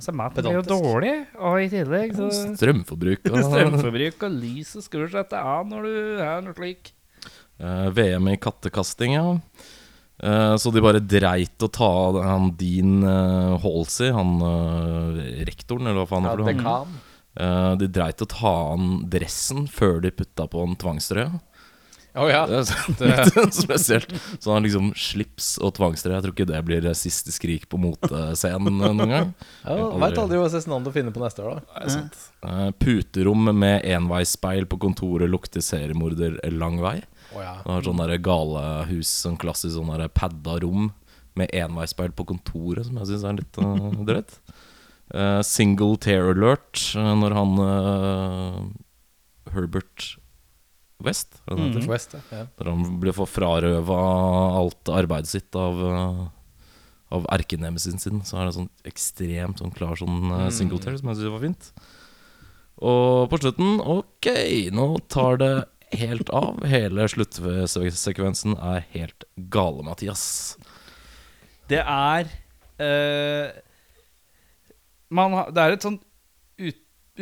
Altså, 0.00 0.14
maten 0.16 0.40
blir 0.46 0.54
jo 0.56 0.62
Pedantisk. 0.62 0.86
dårlig, 0.86 1.10
og 1.44 1.56
i 1.60 1.66
tillegg 1.68 2.14
så 2.16 2.28
Strømforbruk 2.56 3.26
og 3.28 3.34
Strømforbruk 3.50 4.22
og 4.24 4.38
lyset 4.40 4.86
skrur 4.86 5.10
seg 5.12 5.26
etter 5.26 5.44
av 5.44 5.66
når 5.68 5.84
du 5.84 6.22
er 6.24 6.40
noe 6.46 6.56
slik. 6.56 6.94
Eh, 7.60 7.88
VM 7.92 8.30
i 8.32 8.38
kattekasting, 8.40 9.18
ja. 9.18 9.26
Eh, 10.24 10.54
så 10.56 10.72
de 10.72 10.80
bare 10.84 11.02
dreit 11.04 11.60
å 11.64 11.68
ta 11.68 11.90
han 12.24 12.48
Dean 12.56 13.02
uh, 13.04 13.58
Halsey, 13.60 14.08
han 14.16 14.34
eh, 14.40 15.44
rektoren, 15.48 15.90
eller 15.90 16.00
hva 16.06 16.08
faen 16.14 16.30
Ja, 16.30 16.32
er 16.32 16.40
det 16.40 16.48
for 16.48 16.56
noe? 16.56 16.64
dekan. 16.64 16.98
Eh, 17.40 17.72
de 17.84 17.88
dreit 18.00 18.24
å 18.24 18.30
ta 18.32 18.54
han 18.72 18.88
dressen 19.12 19.68
før 19.70 20.00
de 20.04 20.10
putta 20.16 20.48
på 20.50 20.64
en 20.64 20.80
tvangstrøye. 20.80 21.28
Å 22.18 22.26
ja. 22.26 22.40
Det 22.48 22.58
er 22.58 23.28
sånn- 23.30 23.52
spesielt. 23.64 24.12
Så 24.42 24.52
han 24.54 24.64
liksom 24.66 24.90
slips 24.98 25.52
og 25.62 25.74
tvangstrøye. 25.78 26.16
Jeg 26.16 26.24
tror 26.24 26.34
ikke 26.34 26.48
det 26.50 26.62
blir 26.66 26.88
siste 26.98 27.34
skrik 27.34 27.68
på 27.70 27.78
motescenen 27.80 28.80
noen 28.80 29.04
gang. 29.04 29.32
ja 29.62 29.76
Veit 30.02 30.18
aldri 30.18 30.40
hva 30.40 30.48
Cezinando 30.50 30.92
finner 30.94 31.14
på 31.14 31.22
neste 31.22 31.44
år, 31.44 31.60
da. 31.60 31.76
Det 31.76 31.84
er 31.86 31.94
sant. 31.94 32.18
Eh, 32.46 32.70
puterom 32.82 33.50
med 33.54 33.86
enveisspeil 33.86 34.66
på 34.70 34.80
kontoret 34.82 35.30
lukter 35.30 35.62
seriemorder 35.64 36.40
lang 36.56 36.80
vei. 36.82 36.98
Oh, 37.30 37.44
ja. 37.44 37.60
Han 37.62 37.76
har 37.76 37.86
sånn 37.86 38.02
galehus, 38.26 39.10
sånn 39.22 39.38
klassisk 39.38 39.76
sånn 39.76 39.92
padda 40.16 40.58
rom 40.64 40.90
med 41.38 41.52
enveisspeil 41.54 42.10
på 42.16 42.26
kontoret, 42.26 42.88
som 42.88 42.98
jeg 42.98 43.12
syns 43.12 43.26
er 43.28 43.38
litt 43.38 43.60
uh, 43.62 44.02
drøyt. 44.02 44.34
Uh, 45.14 45.38
single 45.46 45.94
tear 46.02 46.32
alert 46.32 46.82
når 46.98 47.34
han 47.38 47.54
Herbert 49.50 50.16
West, 51.04 51.40
heter? 51.48 51.86
West, 51.88 52.14
ja. 52.32 52.44
Der 52.58 52.70
han 52.70 52.98
ble 53.02 53.14
for 53.16 53.30
frarøva 53.30 54.00
alt 54.60 54.92
arbeidet 54.92 55.32
sitt 55.32 55.56
av 55.58 55.80
uh, 55.80 56.28
Av 57.10 57.24
erkenemesisen 57.34 57.98
sin. 57.98 58.20
Så 58.22 58.36
er 58.38 58.46
det 58.46 58.54
sånn 58.54 58.68
ekstremt 58.86 59.58
sånn 59.58 59.72
klar 59.74 59.98
sånn 59.98 60.28
mm. 60.28 60.50
singletary 60.54 61.00
som 61.00 61.10
jeg 61.10 61.18
synes 61.18 61.34
var 61.34 61.42
fint. 61.42 61.70
Og 62.86 63.24
på 63.32 63.40
slutten 63.42 63.80
Ok, 63.82 64.28
nå 64.70 64.86
tar 65.10 65.40
det 65.42 65.54
helt 65.98 66.30
av. 66.30 66.62
Hele 66.70 67.08
sluttsekvensen 67.10 68.54
er 68.56 68.86
helt 68.94 69.26
gale, 69.50 69.82
Mathias. 69.86 70.22
Det 71.70 71.82
er 71.82 72.30
uh, 72.80 73.50
man 75.10 75.36
Det 75.50 75.64
er 75.64 75.74
et 75.74 75.86
sånt 75.86 76.06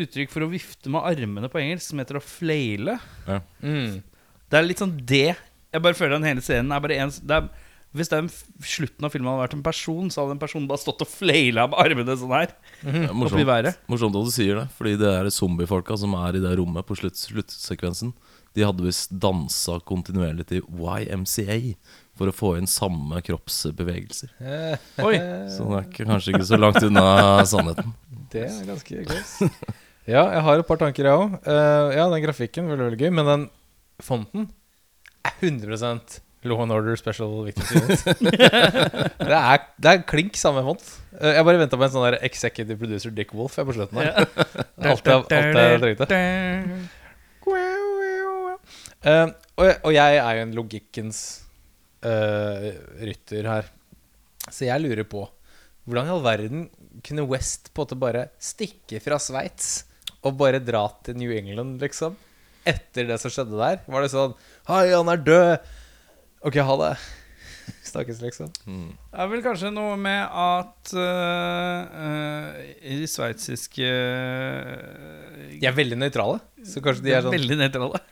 uttrykk 0.05 0.33
for 0.33 0.47
å 0.47 0.50
vifte 0.52 0.90
med 0.93 1.05
armene 1.07 1.50
på 1.52 1.61
engelsk 1.62 1.90
som 1.90 2.02
heter 2.02 2.19
å 2.21 2.25
flaile. 2.25 2.99
Mm. 3.62 3.99
Det 4.49 4.59
er 4.59 4.64
litt 4.67 4.81
sånn 4.81 4.95
det 5.05 5.35
Jeg 5.35 5.83
bare 5.85 5.97
føler 5.99 6.17
den 6.17 6.28
hele 6.31 6.40
scenen 6.45 6.73
er 6.73 6.81
bare 6.81 6.97
en 7.02 7.11
det 7.12 7.37
er, 7.37 7.49
Hvis 7.93 8.09
den 8.09 8.31
slutten 8.64 9.05
av 9.05 9.12
filmen 9.12 9.28
hadde 9.28 9.43
vært 9.43 9.57
en 9.59 9.67
person, 9.67 10.09
så 10.12 10.23
hadde 10.23 10.35
den 10.35 10.40
personen 10.43 10.69
bare 10.71 10.81
stått 10.81 11.05
og 11.05 11.09
flaila 11.09 11.67
med 11.69 11.78
armene 11.85 12.17
sånn 12.21 12.35
her. 12.37 12.55
Er 12.85 13.07
Oppi 13.09 13.21
morsomt, 13.23 13.47
været. 13.49 13.78
morsomt 13.88 14.17
at 14.21 14.28
du 14.28 14.33
sier 14.35 14.61
det, 14.62 14.67
fordi 14.76 14.97
det 15.00 15.12
er 15.12 15.31
zombiefolka 15.33 15.97
som 16.00 16.17
er 16.21 16.37
i 16.37 16.43
det 16.45 16.52
rommet 16.61 16.88
på 16.88 16.97
slutt, 17.00 17.17
sluttsekvensen. 17.21 18.12
De 18.57 18.64
hadde 18.64 18.85
visst 18.85 19.12
dansa 19.23 19.78
kontinuerlig 19.88 20.49
til 20.50 20.64
YMCA 20.69 21.59
for 22.19 22.28
å 22.28 22.35
få 22.35 22.55
inn 22.59 22.69
samme 22.69 23.21
kroppsbevegelser. 23.25 24.33
Oi. 25.05 25.17
Så 25.55 25.69
det 25.69 25.83
er 25.83 25.90
kanskje 26.00 26.35
ikke 26.35 26.49
så 26.49 26.59
langt 26.59 26.81
unna 26.83 27.05
sannheten. 27.49 27.93
Det 28.33 28.49
er 28.49 28.64
ganske 28.69 29.05
close. 29.09 29.49
Ja, 30.09 30.23
jeg 30.33 30.45
har 30.47 30.61
et 30.62 30.69
par 30.69 30.79
tanker, 30.81 31.05
jeg 31.05 31.12
òg. 31.21 31.35
ja, 31.93 32.07
den 32.09 32.23
grafikken 32.25 32.71
veldig, 32.71 32.87
veldig 32.88 33.00
gøy. 33.03 33.11
Men 33.19 33.29
den 33.29 33.43
fonten 34.03 34.49
er 35.27 35.35
100 35.43 35.77
Law 36.47 36.61
and 36.62 36.71
Order 36.73 36.95
Special 36.97 37.33
Victims 37.45 37.73
Unit. 37.75 38.05
det, 39.29 39.38
er, 39.38 39.65
det 39.83 39.91
er 39.91 40.05
klink 40.09 40.37
samme 40.38 40.62
font. 40.65 40.85
Uh, 41.19 41.33
jeg 41.35 41.45
bare 41.49 41.59
venta 41.61 41.77
på 41.81 41.85
en 41.85 41.91
sånn 41.93 42.07
der 42.07 42.17
executive 42.29 42.79
producer 42.79 43.11
Dick 43.12 43.35
Wolf 43.37 43.59
jeg, 43.59 43.67
på 43.69 43.75
slutten 43.77 43.99
her. 44.00 44.12
Alt 44.88 45.03
jeg, 45.03 45.17
alt 45.19 45.35
jeg 45.35 45.55
trengte. 45.59 46.07
Uh, 48.99 49.29
og, 49.59 49.65
jeg- 49.67 49.81
og 49.83 49.93
jeg 49.97 50.21
er 50.23 50.38
jo 50.38 50.45
en 50.47 50.55
logikkens 50.57 51.19
eh, 52.07 52.71
rytter 53.03 53.47
her. 53.50 53.69
Så 54.49 54.67
jeg 54.69 54.83
lurer 54.85 55.07
på 55.11 55.25
hvordan 55.88 56.07
i 56.07 56.12
all 56.15 56.23
verden 56.25 56.67
kunne 57.05 57.25
West 57.31 57.71
på 57.75 57.83
en 57.83 57.87
måte 57.88 57.99
bare 57.99 58.23
stikke 58.43 59.00
fra 59.03 59.19
Sveits 59.23 59.81
og 60.27 60.39
bare 60.41 60.63
dra 60.63 60.87
til 61.07 61.19
New 61.21 61.35
England, 61.35 61.79
liksom? 61.83 62.17
Etter 62.69 63.07
det 63.09 63.21
som 63.23 63.33
skjedde 63.33 63.59
der? 63.59 63.79
Var 63.89 64.05
det 64.05 64.11
sånn 64.13 64.35
Hei, 64.69 64.89
han 64.93 65.09
er 65.13 65.23
død! 65.25 65.71
Ok, 66.49 66.59
ha 66.63 66.75
det. 66.83 66.93
Snakkes, 67.89 68.21
liksom. 68.23 68.51
Det 68.65 69.23
er 69.23 69.31
vel 69.31 69.43
kanskje 69.45 69.71
noe 69.75 69.97
med 70.01 70.21
at 70.21 70.93
uh, 70.97 71.81
uh, 71.89 72.59
i 72.85 72.99
de 73.01 73.09
sveitsiske 73.11 73.89
uh, 73.89 75.41
De 75.55 75.69
er 75.69 75.77
veldig 75.77 75.99
nøytrale, 75.99 76.39
så 76.69 76.83
kanskje 76.85 77.07
de 77.07 77.15
er 77.17 77.25
sånn 77.25 77.35
Veldig 77.35 77.59
nøytrale. 77.63 78.03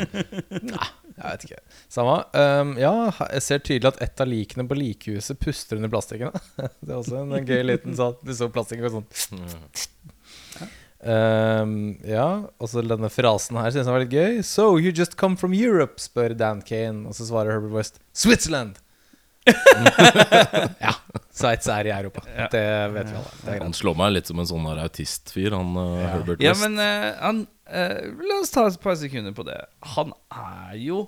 Nei, 0.74 0.90
Jeg 1.14 1.24
vet 1.24 1.46
ikke. 1.48 1.60
Samme. 1.92 2.18
Um, 2.36 2.74
ja, 2.80 2.92
jeg 3.36 3.46
ser 3.46 3.64
tydelig 3.64 3.92
at 3.94 4.02
et 4.08 4.24
av 4.24 4.30
likene 4.30 4.68
på 4.70 4.78
likhuset 4.78 5.40
puster 5.40 5.80
under 5.80 5.92
plastikken. 5.92 6.34
Det 6.84 6.92
er 6.92 7.00
også 7.00 7.24
en 7.24 7.48
gøy 7.48 7.64
liten 7.66 7.96
sånn 7.98 8.18
Du 8.24 8.34
så 8.36 8.50
plastikken 8.52 8.86
gå 8.86 8.94
sånn. 8.98 9.10
Um, 11.04 11.98
ja, 12.08 12.48
og 12.56 12.70
så 12.72 12.80
denne 12.80 13.10
frasen 13.12 13.58
her 13.60 13.74
synes 13.74 13.84
jeg 13.84 13.92
var 13.92 14.04
litt 14.04 14.14
gøy. 14.14 14.40
So, 14.46 14.78
you 14.80 14.92
just 14.94 15.18
come 15.20 15.36
from 15.36 15.52
Europe, 15.56 16.00
spør 16.00 16.32
Dan 16.38 16.62
Kane. 16.64 17.04
Og 17.10 17.16
så 17.18 17.28
svarer 17.28 17.58
Herbert 17.58 17.76
West 17.76 18.00
Switzerland! 18.16 18.80
ja. 20.80 20.94
Sveits 21.34 21.68
er 21.68 21.90
i 21.90 21.92
Europa. 21.92 22.22
Ja. 22.30 22.46
Det 22.48 22.64
vet 22.94 23.10
vi 23.10 23.18
alle. 23.18 23.32
Det 23.42 23.52
er 23.52 23.62
Han 23.66 23.76
slår 23.76 23.98
meg 24.00 24.14
litt 24.14 24.30
som 24.30 24.40
en 24.40 24.48
sånn 24.48 24.68
her 24.70 24.80
autistfyr, 24.86 25.52
han 25.52 25.76
ja. 25.76 26.10
Herbert 26.14 26.44
Ja, 26.44 26.54
men 26.62 26.78
uh, 26.80 27.08
han 27.20 27.44
uh, 27.68 28.24
La 28.24 28.40
oss 28.40 28.54
ta 28.54 28.64
et 28.70 28.80
par 28.80 28.96
sekunder 29.00 29.36
på 29.36 29.44
det. 29.44 29.58
Han 29.96 30.14
er 30.32 30.78
jo 30.80 31.06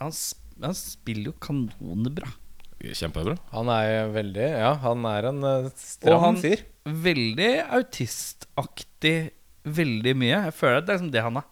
Han, 0.00 0.14
sp 0.14 0.44
han 0.58 0.74
spiller 0.74 1.30
jo 1.30 1.36
kanonbra. 1.38 2.32
Kjempebra. 2.78 3.36
Han 3.52 3.68
er 3.74 4.08
veldig 4.14 4.48
Ja, 4.58 4.74
han 4.84 5.04
er 5.10 5.26
en 5.32 5.44
Og 5.44 5.72
stram 5.76 6.20
han- 6.20 6.36
fyr. 6.36 6.62
Veldig 6.86 7.48
autistaktig 7.74 9.30
veldig 9.68 10.14
mye. 10.16 10.44
Jeg 10.46 10.54
føler 10.56 10.78
at 10.78 10.86
det 10.86 10.92
er 10.94 10.98
liksom 10.98 11.10
det 11.12 11.22
han 11.22 11.34
har 11.40 11.44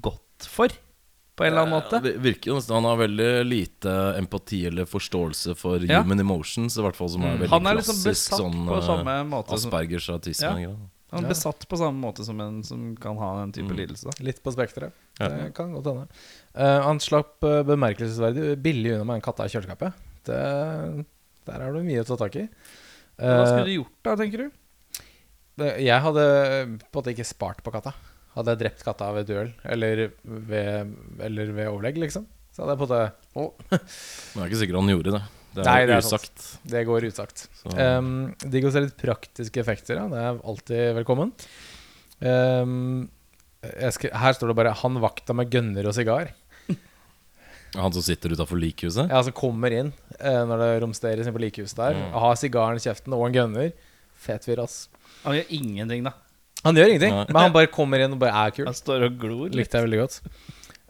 gått 0.00 0.46
for, 0.50 0.68
på 1.36 1.44
en 1.44 1.50
eller 1.52 1.62
annen 1.64 1.74
måte. 1.80 2.02
Det 2.04 2.12
virker 2.22 2.52
jo 2.52 2.56
nesten 2.60 2.74
Han 2.76 2.84
har 2.84 2.96
veldig 3.00 3.30
lite 3.48 3.94
empati 4.20 4.66
eller 4.68 4.84
forståelse 4.86 5.56
for 5.56 5.78
Ja. 5.78 6.02
human 6.02 6.20
emotions, 6.20 6.76
i 6.78 6.82
hvert 6.82 6.94
fall 6.96 7.08
som 7.08 7.22
er 7.24 7.36
veldig 7.38 7.48
Han 7.50 7.66
er 7.66 7.74
liksom 7.80 7.96
klassisk 8.04 8.36
sånn 8.38 8.66
på 8.68 8.76
eh, 8.76 8.86
samme 8.86 9.24
måte 9.30 9.52
Aspergers 9.54 10.08
autisme. 10.10 10.60
Ja. 10.62 10.76
Han 11.12 11.24
er 11.24 11.28
besatt 11.28 11.66
på 11.68 11.76
samme 11.78 12.00
måte 12.00 12.24
som 12.24 12.40
en 12.40 12.62
som 12.62 12.96
kan 12.96 13.16
ha 13.16 13.40
den 13.40 13.52
type 13.52 13.70
Mm. 13.70 13.76
lidelse. 13.76 14.10
Litt 14.20 14.42
på 14.42 14.52
spekteret. 14.52 14.92
Ja. 15.20 15.28
Det 15.28 15.54
kan 15.54 15.72
godt 15.72 15.86
hende. 15.86 16.08
Uh, 16.56 16.82
han 16.82 16.98
slapp 16.98 17.42
uh, 17.44 17.62
bemerkelsesverdig 17.62 18.60
billig 18.60 18.94
unna 18.94 19.04
med 19.04 19.14
en 19.16 19.20
katta 19.22 19.44
i 19.44 19.48
kjøleskapet. 19.48 19.92
Det, 20.26 21.04
der 21.48 21.64
har 21.64 21.72
du 21.76 21.82
mye 21.86 22.02
å 22.02 22.08
ta 22.08 22.16
tak 22.24 22.36
i. 22.40 22.48
Hva 23.20 23.30
Eh, 23.40 23.46
skulle 23.46 23.68
du 23.68 23.74
gjort 23.76 23.98
da, 24.02 24.16
tenker 24.18 24.38
du? 24.44 24.50
jeg 25.78 26.02
hadde 26.02 26.22
på 26.82 26.98
en 26.98 26.98
måte 26.98 27.12
ikke 27.14 27.26
spart 27.28 27.60
på 27.62 27.70
katta. 27.70 27.92
Hadde 28.34 28.50
jeg 28.56 28.58
drept 28.64 28.82
katta 28.82 29.12
ved 29.14 29.28
duell 29.28 29.52
eller 29.70 30.08
ved, 30.24 30.94
eller 31.22 31.52
ved 31.54 31.68
overlegg, 31.70 32.00
liksom, 32.02 32.24
så 32.50 32.64
hadde 32.64 32.74
jeg 32.74 32.80
på 32.80 32.88
en 32.88 32.90
måte 32.90 33.12
Å, 33.38 33.44
Men 33.70 33.78
jeg 33.78 34.42
er 34.42 34.50
ikke 34.50 34.58
sikker 34.64 34.78
han 34.80 34.90
gjorde 34.90 35.12
det. 35.14 35.20
Det 35.54 35.62
er, 35.62 35.68
Nei, 35.68 35.86
det 35.86 35.94
er 35.94 36.02
sant. 36.02 36.24
usagt. 36.26 36.46
det 36.72 36.80
går 36.88 37.06
usagt. 37.06 37.44
Så, 37.60 37.70
Um, 37.78 38.34
Digg 38.50 38.64
å 38.66 38.72
se 38.74 38.80
litt 38.82 38.96
praktiske 38.98 39.60
effekter. 39.62 40.00
Ja. 40.00 40.08
Det 40.10 40.18
er 40.24 40.40
alltid 40.50 40.82
velkommen. 40.98 41.30
Um, 42.18 43.04
jeg 43.62 43.92
skal, 43.94 44.10
her 44.18 44.34
står 44.34 44.50
det 44.50 44.56
bare 44.58 44.74
'Han 44.74 44.98
vakta 45.00 45.32
med 45.34 45.50
gønner 45.54 45.86
og 45.86 45.94
sigar'. 45.94 46.32
Han 47.74 47.94
som 47.94 48.04
sitter 48.06 48.34
utafor 48.34 48.60
likhuset? 48.60 49.10
Ja, 49.10 49.22
som 49.26 49.34
kommer 49.36 49.74
inn 49.74 49.92
eh, 50.18 50.42
når 50.48 50.62
det 50.62 50.68
romsteres 50.84 51.26
inn 51.28 51.34
på 51.36 51.42
likhuset 51.42 51.78
der. 51.80 51.96
Mm. 51.98 52.12
Har 52.24 52.36
sigaren 52.40 52.78
i 52.80 52.84
kjeften 52.84 53.16
og 53.16 53.26
en 53.28 53.36
gunner. 53.36 53.72
Fet 54.24 54.46
fyr, 54.46 54.62
ass. 54.64 54.84
Han 55.24 55.38
gjør 55.38 55.50
ingenting, 55.56 56.04
da. 56.06 56.14
Han 56.64 56.78
gjør 56.78 56.92
ingenting, 56.94 57.12
Nei. 57.16 57.24
men 57.28 57.42
han 57.42 57.56
bare 57.56 57.68
kommer 57.72 58.00
inn 58.00 58.14
og 58.16 58.20
bare 58.22 58.46
er 58.46 58.54
kul. 58.56 58.68
Han 58.70 58.76
står 58.76 59.08
og 59.10 59.18
glor. 59.20 59.48
litt. 59.50 59.58
Likte 59.64 59.80
jeg 59.80 59.88
veldig 59.88 60.00
godt. 60.04 60.20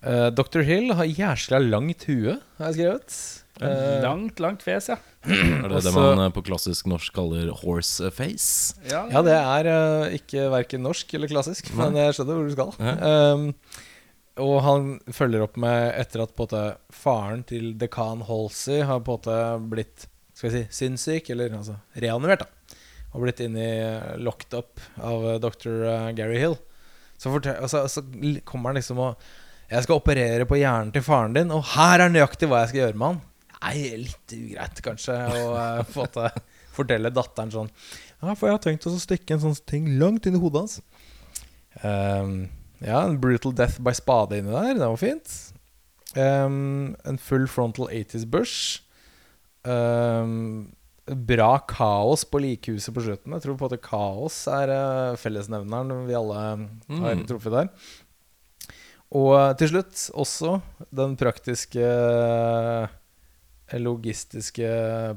Uh, 0.05 0.29
Dr. 0.37 0.61
Hill 0.69 0.93
har 0.95 1.09
jæskla 1.09 1.59
langt 1.65 2.05
hue, 2.11 2.37
har 2.61 2.71
jeg 2.71 2.77
skrevet. 2.79 3.17
Uh, 3.63 4.03
Langt, 4.03 4.41
langt 4.43 4.65
fjes, 4.67 4.89
ja. 4.91 4.97
Er 5.31 5.71
det 5.71 5.81
det 5.87 5.93
man 5.95 6.21
eh, 6.25 6.31
på 6.35 6.43
klassisk 6.45 6.89
norsk 6.91 7.15
kaller 7.15 7.53
horse 7.63 8.11
face? 8.13 8.75
Ja, 8.91 9.05
ja, 9.09 9.23
det 9.25 9.37
er 9.39 9.69
uh, 9.71 10.15
ikke 10.19 10.49
verken 10.53 10.83
norsk 10.85 11.15
eller 11.17 11.31
klassisk, 11.31 11.71
men 11.79 11.97
jeg 11.97 12.17
skjønner 12.19 12.41
hvor 12.41 12.51
du 12.51 12.55
skal. 12.57 12.75
Um, 12.99 13.47
og 14.43 14.57
han 14.67 14.89
følger 15.15 15.45
opp 15.45 15.59
med 15.63 15.93
etter 16.01 16.25
at 16.25 16.35
på 16.35 16.43
en 16.43 16.49
måte 16.49 16.95
faren 16.95 17.45
til 17.47 17.73
dekan 17.79 18.25
Halsey 18.27 18.83
har 18.83 19.05
på 19.05 19.15
en 19.15 19.21
måte 19.21 19.39
blitt 19.71 20.09
skal 20.35 20.51
jeg 20.51 20.65
si, 20.65 20.79
sinnssyk, 20.81 21.31
eller 21.31 21.53
altså 21.55 21.77
reanimert, 22.03 22.43
da. 22.43 22.79
Og 23.15 23.23
blitt 23.23 23.43
inn 23.45 23.55
i 23.55 23.71
locked 24.19 24.57
up 24.59 24.83
av 24.99 25.27
eh, 25.31 25.37
dr. 25.43 25.85
Gary 26.19 26.41
Hill. 26.43 26.57
Så, 27.15 27.31
fortell, 27.31 27.61
og 27.63 27.71
så, 27.71 28.03
kommer 28.45 28.73
han 28.73 28.81
liksom 28.81 28.99
og 28.99 29.29
Jeg 29.71 29.87
skal 29.87 30.01
operere 30.01 30.49
på 30.51 30.59
hjernen 30.59 30.91
til 30.93 31.05
faren 31.07 31.37
din, 31.37 31.53
og 31.55 31.63
her 31.77 32.03
er 32.03 32.11
nøyaktig 32.11 32.51
hva 32.51 32.65
jeg 32.65 32.73
skal 32.73 32.83
gjøre 32.83 32.99
med 32.99 33.13
han. 33.13 33.23
Nei, 33.65 33.77
litt 34.03 34.35
ugreit, 34.37 34.83
kanskje, 34.85 35.15
å 35.15 35.45
uh, 35.55 35.95
på 35.95 36.05
en 36.27 36.43
fortelle 36.77 37.15
datteren 37.15 37.55
sånn 37.55 37.71
Ja, 37.71 38.35
for 38.35 38.49
jeg 38.49 38.59
har 38.59 38.65
tenkt 38.67 38.89
å 38.91 38.93
stikke 38.99 39.37
en 39.37 39.45
sånn 39.45 39.57
ting 39.71 39.87
langt 40.01 40.27
inn 40.27 40.37
i 40.37 40.43
hodet 40.43 40.65
hans. 40.65 40.77
Ehm, 41.87 42.49
ja, 42.85 43.01
en 43.09 43.19
brutal 43.23 43.55
death 43.57 43.81
by 43.81 43.95
spade 43.97 44.39
inni 44.39 44.53
der. 44.53 44.75
Det 44.77 44.89
var 44.93 45.01
fint. 45.01 45.35
Um, 46.15 46.95
en 47.09 47.19
full 47.19 47.47
frontal 47.51 47.89
80s 47.91 48.27
bush. 48.31 48.81
Um, 49.65 50.73
bra 51.05 51.57
kaos 51.69 52.23
på 52.29 52.41
likehuset 52.45 52.95
på 52.97 53.03
slutten. 53.05 53.33
Jeg 53.35 53.45
tror 53.45 53.57
på 53.59 53.65
en 53.65 53.71
måte 53.71 53.81
kaos 53.85 54.37
er 54.53 54.71
uh, 54.73 55.17
fellesnevneren 55.21 56.07
vi 56.09 56.17
alle 56.17 56.37
har 56.41 56.65
Mm. 56.89 57.27
truffet 57.29 57.53
der. 57.57 57.69
Og 59.15 59.35
til 59.61 59.69
slutt 59.71 60.09
også 60.19 60.57
den 60.91 61.13
praktiske 61.21 61.85
eh, 61.85 62.89
logistiske 63.79 64.67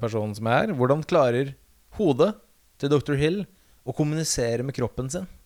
personen 0.01 0.35
som 0.37 0.47
er. 0.51 0.73
Hvordan 0.77 1.01
klarer 1.07 1.55
hodet 1.97 2.35
til 2.77 2.91
Dr. 2.93 3.15
Hill 3.17 3.39
å 3.87 3.95
kommunisere 3.97 4.61
med 4.67 4.75
kroppen 4.77 5.09
sin 5.09 5.25
eh, 5.25 5.36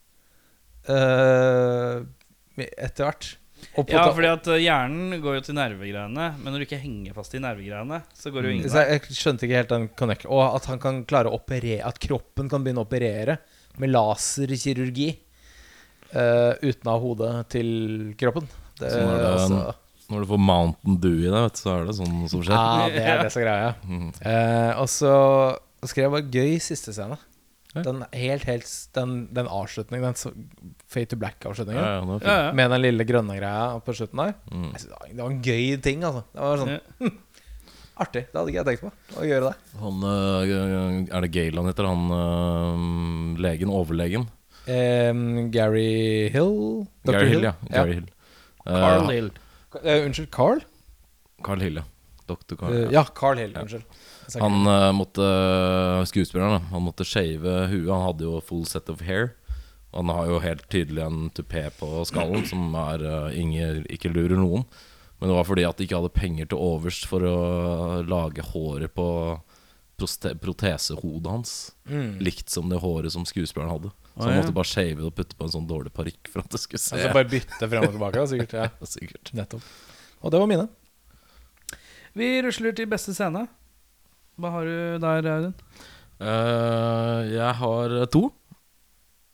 etter 2.62 3.06
hvert? 3.06 3.30
Ja, 3.88 4.08
fordi 4.12 4.28
at 4.28 4.48
uh, 4.50 4.58
hjernen 4.60 5.22
går 5.24 5.38
jo 5.38 5.44
til 5.46 5.56
nervegreiene, 5.56 6.28
men 6.42 6.48
når 6.50 6.64
du 6.64 6.66
ikke 6.66 6.82
henger 6.82 7.16
fast 7.16 7.36
i 7.38 7.42
nervegreiene, 7.42 8.02
så 8.18 8.32
går 8.34 8.44
det 8.44 8.50
jo 8.50 8.56
ingen 8.58 8.74
vei. 8.74 8.84
jeg, 8.84 9.02
jeg 9.12 9.20
skjønte 9.20 9.48
ikke 9.48 9.60
helt 9.62 9.72
den 9.72 9.86
connect 10.00 10.26
Og 10.28 10.42
at 10.44 10.68
han 10.72 10.82
kan 10.82 11.04
klare 11.08 11.32
å 11.32 11.38
operere 11.38 11.86
At 11.88 12.02
kroppen 12.02 12.50
kan 12.52 12.66
begynne 12.66 12.84
å 12.84 12.88
operere 12.88 13.38
med 13.80 13.94
laserkirurgi 13.94 15.08
uh, 16.12 16.58
uten 16.60 16.90
av 16.92 17.00
hodet 17.00 17.32
til 17.54 17.70
kroppen. 18.20 18.50
Det, 18.76 18.90
så 18.92 19.00
når, 19.06 19.16
det 19.16 19.30
altså, 19.30 19.60
Når 20.12 20.26
du 20.26 20.30
får 20.34 20.42
Mountain 20.50 20.98
Dew 21.06 21.22
i 21.22 21.30
deg, 21.30 21.38
vet 21.38 21.56
du, 21.56 21.62
så 21.62 21.74
er 21.78 21.88
det 21.88 21.96
sånn 22.02 22.18
som 22.34 22.44
skjer. 22.44 22.58
ja, 22.58 22.90
det 22.92 23.06
er 23.06 23.24
det 23.24 23.32
som 23.32 23.44
er 23.44 23.48
greia. 23.48 23.72
Mm. 23.88 24.10
Uh, 24.20 24.72
og 24.82 24.92
så 24.92 25.14
skrev 25.88 26.10
jeg 26.10 26.16
bare 26.18 26.42
gøy 26.42 26.60
siste 26.66 26.96
scene. 26.98 27.16
Den 27.74 28.01
helt, 28.12 28.44
helt 28.50 28.68
Den, 28.98 29.12
den 29.34 29.48
avslutningen, 29.48 30.04
den 30.13 30.46
Fade 30.92 31.06
to 31.13 31.16
Black-avslutningen, 31.22 31.82
Ja, 31.84 31.94
ja. 32.01 32.18
Ja, 32.22 32.38
ja. 32.48 32.51
med 32.58 32.72
den 32.74 32.82
lille 32.84 33.06
grønne 33.08 33.38
greia 33.40 33.80
på 33.86 33.94
slutten 33.96 34.20
der. 34.20 34.34
Mm. 34.51 34.66
Jeg 34.74 34.82
synes 34.82 34.90
det, 34.92 34.98
var, 35.00 35.08
det 35.16 35.24
var 35.24 35.32
en 35.32 35.42
gøy 35.46 35.82
ting, 35.82 36.04
altså. 36.04 36.24
Det 36.34 36.42
var 36.42 36.63
sånn 36.63 36.74
Ja. 36.75 37.12
artig. 38.01 38.24
Det 38.32 38.34
hadde 38.40 38.50
ikke 38.51 38.60
jeg 38.60 38.68
tenkt 38.68 38.84
på 38.84 39.22
å 39.22 39.25
gjøre 39.30 39.50
det. 39.51 39.56
Han, 39.82 40.04
øh, 40.10 41.16
er 41.16 41.22
det 41.25 41.32
Gale 41.36 41.62
han 41.62 41.70
heter? 41.72 41.90
Han 41.92 42.16
øh, 42.18 43.42
legen? 43.46 43.70
Overlegen? 43.70 44.28
Em, 44.72 45.22
Gary 45.54 46.30
Hill? 46.34 46.86
Dr. 47.06 47.13
Gary 47.16 47.30
Hill, 47.34 47.48
ja. 47.50 47.54
Gary 47.72 47.94
Hill. 48.00 48.10
Eh, 48.66 48.74
Carl 48.84 49.10
Hill. 49.12 49.32
Eh, 49.84 50.06
unnskyld, 50.06 50.32
Carl? 50.34 50.60
Carl 51.46 51.62
Hill, 51.63 51.80
ja. 51.82 51.86
Dr. 52.32 52.58
Carl. 52.60 52.78
Eh, 52.78 52.90
ja, 52.96 53.04
Carl 53.18 53.42
Hill. 53.42 53.54
Unnskyld. 53.58 54.00
Han 54.40 54.64
uh, 54.68 54.90
måtte 54.96 55.26
Skuespilleren, 56.08 56.58
da. 56.58 56.62
Han 56.72 56.86
måtte 56.88 57.08
shave 57.08 57.56
huet. 57.72 57.90
Han 57.92 58.06
hadde 58.08 58.28
jo 58.28 58.40
full 58.46 58.66
set 58.70 58.90
of 58.92 59.04
hair. 59.06 59.34
Han 59.92 60.12
har 60.14 60.30
jo 60.30 60.40
helt 60.40 60.70
tydelig 60.72 61.04
en 61.04 61.26
tupé 61.36 61.66
på 61.76 62.06
skallen 62.08 62.46
som 62.48 62.72
er 62.80 63.04
uh, 63.04 63.36
ingen, 63.36 63.84
ikke 63.92 64.14
lurer 64.14 64.40
noen. 64.40 64.64
Men 65.20 65.30
det 65.30 65.36
var 65.38 65.46
fordi 65.46 65.66
at 65.68 65.78
de 65.78 65.86
ikke 65.86 66.00
hadde 66.00 66.16
penger 66.16 66.48
til 66.50 66.62
overs 66.64 67.04
for 67.06 67.26
å 67.28 67.40
lage 68.08 68.46
håret 68.54 68.94
på 68.96 69.10
protesehodet 70.42 71.30
hans. 71.30 71.52
Mm. 71.86 72.16
Likt 72.26 72.50
som 72.50 72.72
det 72.72 72.80
håret 72.82 73.14
som 73.14 73.26
skuespilleren 73.28 73.70
hadde. 73.70 73.92
Så 74.16 74.28
han 74.28 74.40
måtte 74.40 74.56
bare 74.56 74.68
shave 74.68 74.98
det 74.98 75.08
og 75.08 75.16
putte 75.16 75.38
på 75.38 75.46
en 75.46 75.54
sånn 75.54 75.68
dårlig 75.70 75.94
parykk 75.94 76.32
for 76.32 76.44
at 76.44 76.52
det 76.52 76.60
skulle 76.64 76.82
se 76.82 76.98
Altså 76.98 77.14
bare 77.16 77.30
bytte 77.32 77.70
frem 77.70 77.86
og 77.86 77.94
tilbake, 77.94 78.18
da, 78.18 78.28
sikkert. 78.32 78.56
Ja, 78.82 78.90
Sikkert. 78.90 79.32
nettopp. 79.38 79.70
Og 80.22 80.34
det 80.34 80.42
var 80.42 80.50
mine. 80.52 80.68
Vi 82.18 82.30
rusler 82.44 82.75
til 82.75 82.89
beste 82.91 83.15
scene. 83.15 83.46
Hva 84.41 84.53
har 84.56 84.68
du 84.68 85.03
der, 85.03 85.30
Audun? 85.36 85.53
Uh, 86.22 87.22
jeg 87.32 87.53
har 87.58 87.94
to, 88.13 88.27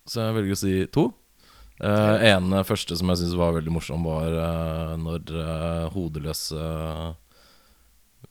så 0.07 0.27
jeg 0.27 0.37
velger 0.37 0.55
å 0.55 0.59
si 0.61 0.75
to. 0.93 1.07
Uh, 1.77 2.15
en 2.25 2.55
første 2.65 2.95
som 2.97 3.11
jeg 3.11 3.21
syns 3.21 3.37
var 3.37 3.57
veldig 3.57 3.73
morsom, 3.75 4.07
var 4.07 4.33
uh, 4.33 4.93
når 5.01 5.33
uh, 5.35 5.87
hodeløse 5.93 6.67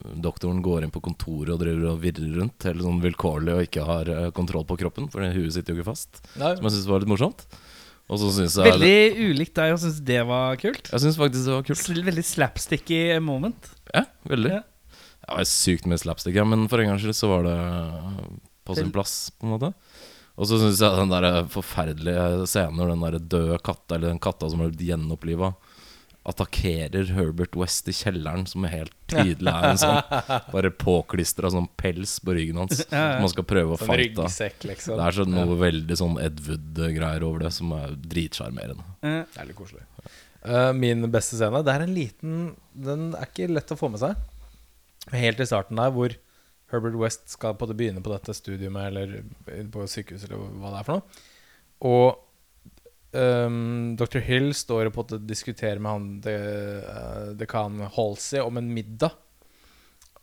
doktoren 0.05 0.62
går 0.62 0.85
inn 0.85 0.93
på 0.93 1.03
kontoret 1.05 1.55
og 1.55 1.62
driver 1.62 1.93
og 1.93 2.03
virrer 2.03 2.35
rundt 2.41 2.67
helt 2.69 2.85
sånn 2.85 3.00
vilkårlig 3.03 3.55
og 3.55 3.65
ikke 3.67 3.87
har 3.87 4.11
eh, 4.12 4.29
kontroll 4.37 4.67
på 4.69 4.79
kroppen, 4.81 5.09
for 5.12 5.25
huet 5.25 5.55
sitter 5.55 5.73
jo 5.73 5.81
ikke 5.81 5.91
fast. 5.91 6.21
Nei. 6.41 6.55
Som 6.59 6.69
jeg 6.69 6.76
syns 6.76 6.91
var 6.91 7.03
litt 7.03 7.12
morsomt. 7.12 7.47
Og 8.07 8.21
så 8.23 8.31
syns 8.37 8.55
jeg 8.61 8.71
Veldig 8.71 9.31
ulikt 9.33 9.57
deg 9.59 9.75
å 9.75 9.79
synes 9.83 9.99
det 10.07 10.21
var 10.29 10.59
kult. 10.63 10.91
Jeg 10.93 11.03
synes 11.03 11.19
faktisk 11.19 11.49
det 11.49 11.55
var 11.57 11.65
kult. 11.67 11.89
Veldig 12.07 12.27
slapsticky 12.27 13.01
moment. 13.25 13.71
Ja, 13.91 14.05
veldig. 14.31 14.53
Ja. 14.61 14.63
Det 15.27 15.39
var 15.41 15.49
sykt 15.51 15.89
med 15.91 15.99
slapstick, 15.99 16.37
ja, 16.39 16.45
men 16.47 16.69
for 16.71 16.79
en 16.79 16.93
gangs 16.93 17.03
skyld 17.03 17.17
så 17.19 17.31
var 17.33 17.49
det 17.49 17.57
på 18.67 18.77
sin 18.79 18.93
plass, 18.95 19.33
på 19.35 19.49
en 19.49 19.57
måte. 19.57 19.73
Og 20.37 20.47
så 20.47 20.59
syns 20.61 20.83
jeg 20.85 21.01
den 21.01 21.11
der 21.11 21.49
forferdelige 21.51 22.47
scenen 22.47 22.79
når 22.79 22.93
den 22.93 23.05
der 23.07 23.17
døde 23.35 23.59
katta, 23.65 23.97
eller 23.97 24.13
den 24.13 24.23
katta 24.23 24.51
som 24.53 24.63
ble 24.63 24.71
gjenoppliva, 24.87 25.55
attakkerer 26.26 27.12
Herbert 27.14 27.54
West 27.59 27.87
i 27.88 27.95
kjelleren, 27.95 28.47
som 28.50 28.65
helt 28.67 28.93
tydelig 29.10 29.52
er 29.52 29.67
en 29.71 29.78
sånn 29.78 30.00
bare 30.50 30.73
påklistra 30.75 31.50
sånn 31.54 31.69
pels 31.78 32.17
på 32.25 32.34
ryggen 32.34 32.58
hans. 32.62 32.80
Som 32.82 33.23
man 33.23 33.30
skal 33.32 33.47
prøve 33.47 33.76
å 33.76 33.78
Sånn 33.80 33.93
fighte. 33.93 34.25
ryggsekk, 34.26 34.67
liksom. 34.73 34.99
Det 34.99 35.06
er 35.06 35.19
sånn 35.21 35.34
noe 35.36 35.58
veldig 35.60 35.99
sånn 36.02 36.19
Ed 36.23 36.43
Wood-greier 36.49 37.26
over 37.28 37.47
det, 37.47 37.52
som 37.54 37.71
er 37.78 37.95
dritsjarmerende. 38.10 38.86
Det 39.06 39.39
er 39.39 39.50
litt 39.52 39.58
koselig. 39.58 39.86
Uh, 40.47 40.71
min 40.78 41.00
beste 41.10 41.34
scene 41.34 41.58
Det 41.67 41.73
er 41.73 41.82
en 41.82 41.91
liten 41.97 42.34
Den 42.71 43.08
er 43.19 43.25
ikke 43.26 43.49
lett 43.50 43.73
å 43.75 43.78
få 43.80 43.89
med 43.91 43.99
seg. 43.99 44.15
Helt 45.10 45.41
i 45.43 45.47
starten 45.49 45.78
der 45.80 45.91
hvor 45.95 46.12
Herbert 46.71 46.99
West 46.99 47.30
skal 47.30 47.54
på 47.58 47.67
det 47.71 47.75
begynne 47.78 48.02
på 48.02 48.10
dette 48.12 48.34
studiet 48.34 48.71
med, 48.75 48.91
eller 48.91 49.67
på 49.71 49.86
sykehuset, 49.91 50.26
eller 50.30 50.49
hva 50.58 50.73
det 50.75 50.80
er 50.82 50.86
for 50.86 50.99
noe. 50.99 51.25
Og 51.86 52.25
ehm, 53.17 53.97
Dr. 53.99 54.21
Hill 54.26 54.50
står 54.55 54.91
og 54.93 55.15
diskuterer 55.26 55.81
med 55.83 55.91
han 55.93 56.09
de, 56.25 56.35
uh, 56.87 57.33
dekan 57.41 57.81
Halsey 57.97 58.41
om 58.45 58.57
en 58.61 58.69
middag. 58.75 59.13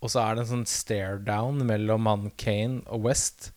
Og 0.04 0.12
så 0.12 0.20
er 0.24 0.36
det 0.36 0.44
en 0.46 0.52
sånn 0.52 0.66
stare 0.68 1.20
down 1.24 1.62
mellom 1.66 2.06
han 2.10 2.30
Kane 2.38 2.82
og 2.92 3.06
West. 3.08 3.52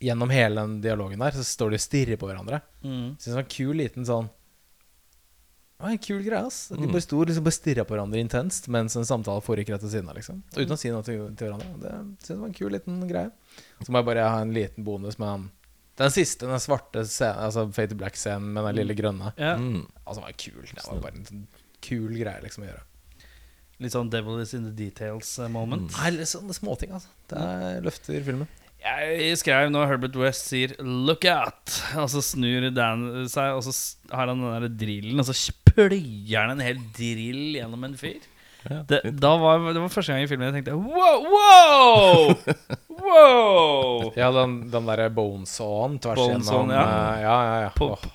Gjennom 0.00 0.28
hele 0.32 0.60
den 0.60 0.78
dialogen 0.84 1.20
der 1.20 1.32
så 1.36 1.44
står 1.44 1.70
de 1.72 1.78
og 1.80 1.84
stirrer 1.84 2.18
på 2.20 2.28
hverandre. 2.28 2.62
mm. 2.84 3.16
Synes 3.16 3.24
det 3.32 3.36
var 3.38 3.44
en 3.46 3.54
kul 3.56 3.76
liten 3.80 4.04
sånn 4.08 4.26
Det 5.76 5.84
var 5.84 5.90
en 5.92 5.98
kul 6.00 6.22
greie, 6.24 6.46
ass. 6.46 6.68
De 6.68 6.76
Mm. 6.80 6.92
bare 6.92 7.04
sto 7.04 7.18
liksom 7.24 7.44
bare 7.44 7.52
stirra 7.52 7.84
på 7.84 7.92
hverandre 7.94 8.20
intenst 8.20 8.68
mens 8.72 8.96
en 8.96 9.04
samtale 9.04 9.42
foregikk 9.44 9.68
rett 9.74 9.82
ved 9.82 9.90
siden 9.92 10.08
av. 10.08 10.14
liksom 10.16 10.42
Uten 10.56 10.72
å 10.72 10.78
si 10.80 10.88
noe 10.88 11.02
til, 11.04 11.34
til 11.36 11.48
hverandre. 11.50 11.80
Det 11.82 11.90
synes 12.24 12.28
jeg 12.30 12.38
var 12.38 12.46
en 12.48 12.54
kul 12.54 12.70
liten 12.72 13.08
greie. 13.08 13.30
Så 13.84 13.92
må 13.92 13.98
jeg 14.00 14.06
bare 14.08 14.24
ha 14.30 14.40
en 14.40 14.54
liten 14.56 14.84
bonus 14.84 15.18
med 15.18 15.28
han 15.28 15.50
Den 15.96 16.10
siste, 16.12 16.46
den 16.46 16.60
svarte 16.60 17.04
scenen, 17.08 17.38
altså 17.46 17.66
Fate 17.72 17.94
to 17.94 17.96
Black-scenen 17.96 18.50
med 18.52 18.64
den 18.68 18.76
lille 18.82 18.94
grønne. 18.98 19.32
ja. 19.38 19.54
Mm. 19.56 19.86
Altså, 20.06 20.20
den 20.20 20.26
var 20.26 20.36
kul. 20.36 20.66
Det 20.74 20.84
var 20.90 21.00
bare 21.00 21.16
en 21.16 21.24
sånn 21.30 21.46
kul 21.86 22.12
greie 22.18 22.42
liksom 22.44 22.64
å 22.66 22.68
gjøre. 22.68 22.82
Litt 23.80 23.92
sånn 23.92 24.10
Devil 24.12 24.38
is 24.40 24.54
in 24.56 24.64
the 24.64 24.72
details 24.76 25.38
eh, 25.38 25.48
moment. 25.52 25.90
Nei, 25.98 26.10
litt 26.16 26.28
sånne 26.30 26.54
småting, 26.56 26.92
altså. 26.96 27.08
Det 27.28 27.38
er- 27.40 27.82
løfter 27.84 28.22
filmen. 28.24 28.48
Jeg 28.86 29.36
skrev 29.40 29.70
når 29.72 29.86
Herbert 29.90 30.16
West 30.20 30.46
sier 30.46 30.76
'look 30.78 31.24
out', 31.24 31.74
og 31.96 32.08
så 32.12 32.20
snur 32.22 32.68
Dan 32.74 33.26
seg, 33.28 33.56
og 33.56 33.62
så 33.64 33.72
s- 33.72 33.96
har 34.12 34.26
han 34.28 34.38
den 34.40 34.62
der 34.62 34.68
drillen, 34.86 35.18
og 35.18 35.24
så 35.26 35.50
pløyer 35.64 36.46
han 36.46 36.50
en 36.60 36.60
hel 36.66 36.76
drill 36.94 37.56
gjennom 37.56 37.84
en 37.84 37.96
fyr. 37.96 38.20
Ja, 38.70 38.82
Det, 38.88 39.00
da 39.20 39.32
var, 39.40 39.62
det 39.72 39.80
var 39.82 39.92
første 39.92 40.14
gang 40.14 40.24
i 40.24 40.28
filmen 40.30 40.48
jeg 40.48 40.58
tenkte 40.58 40.76
wow! 40.78 41.26
wow! 41.32 42.34
wow! 43.06 44.12
Ja, 44.18 44.30
den, 44.34 44.58
den 44.72 44.88
derre 44.90 45.08
bonesawen 45.14 45.98
tvers 46.02 46.20
Bonesawen, 46.20 46.72
gjennom 46.72 46.74
ja. 46.74 46.86
eh, 46.86 47.22
ja, 47.24 47.36
ja, 47.48 47.56
ja. 47.66 47.72
På, 47.76 47.92
Åh. 47.94 48.06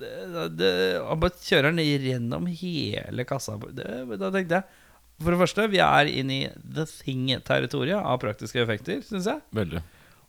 det, 0.00 0.48
det, 0.60 0.72
han 1.06 1.22
bare 1.22 1.46
kjører 1.48 1.72
den 1.72 2.04
gjennom 2.06 2.46
hele 2.50 3.26
kassa. 3.28 3.56
Det, 3.74 3.88
da 4.20 4.30
tenkte 4.34 4.60
jeg 4.60 4.84
For 5.24 5.32
det 5.32 5.40
første, 5.40 5.66
vi 5.72 5.82
er 5.82 6.12
inne 6.12 6.38
i 6.38 6.46
The 6.76 6.86
Thing-territoriet 6.90 7.98
av 7.98 8.20
praktiske 8.22 8.60
effekter, 8.62 9.02
syns 9.06 9.28
jeg. 9.32 9.42
Veldig. 9.56 9.82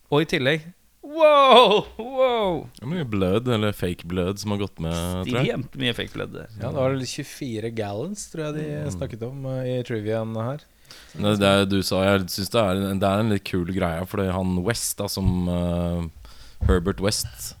Og 0.08 0.24
i 0.24 0.28
tillegg 0.30 0.64
Wow! 1.08 1.86
wow 1.96 2.56
Det 2.76 2.84
er 2.84 2.90
mye 2.90 3.06
blød, 3.08 3.48
eller 3.54 3.72
fake 3.76 4.04
blød, 4.10 4.38
som 4.42 4.52
har 4.54 4.60
gått 4.60 4.80
med, 4.84 4.92
tror 4.92 5.38
jeg. 5.38 5.46
Ekstremt 5.46 5.78
mye 5.80 5.94
fake 5.96 6.12
blood. 6.14 6.34
der. 6.36 6.48
Ja, 6.58 6.68
det 6.68 6.76
var 6.82 6.92
vel 6.96 7.06
24 7.08 7.70
gallons, 7.78 8.26
tror 8.32 8.44
jeg 8.48 8.58
de 8.58 8.92
snakket 8.92 9.22
om 9.28 9.46
eh, 9.54 9.62
i 9.72 9.76
triviaen 9.88 10.34
her. 10.36 10.64
Det, 11.18 11.34
det 11.40 11.52
du 11.72 11.78
sa, 11.84 12.02
jeg 12.04 12.26
syns 12.32 12.52
det, 12.52 12.60
er 12.64 12.82
en- 12.90 13.00
det 13.00 13.08
er 13.08 13.22
en 13.24 13.32
litt 13.32 13.44
kul 13.48 13.68
greie. 13.72 14.04
For 14.08 14.22
han 14.32 14.56
West, 14.66 14.96
da, 15.00 15.08
som 15.08 15.48
eh, 15.48 16.02
Herbert 16.68 17.00
West 17.04 17.54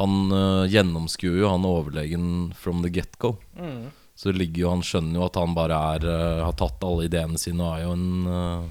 Han 0.00 0.30
uh, 0.32 0.64
gjennomskuer 0.70 1.40
jo 1.42 1.48
han 1.50 1.64
overlegen 1.68 2.52
from 2.56 2.82
the 2.84 2.88
get-go. 2.88 3.34
Så 4.16 4.32
ligger 4.32 4.62
jo 4.66 4.70
han 4.74 4.82
skjønner 4.84 5.16
jo 5.20 5.26
at 5.26 5.36
han 5.40 5.54
bare 5.56 5.76
er 5.96 6.06
eh, 6.08 6.40
har 6.44 6.54
tatt 6.56 6.82
alle 6.84 7.06
ideene 7.08 7.36
sine 7.40 7.64
og 7.64 7.74
er 7.76 7.82
jo 7.84 7.92
en, 7.96 8.08
uh, 8.28 8.64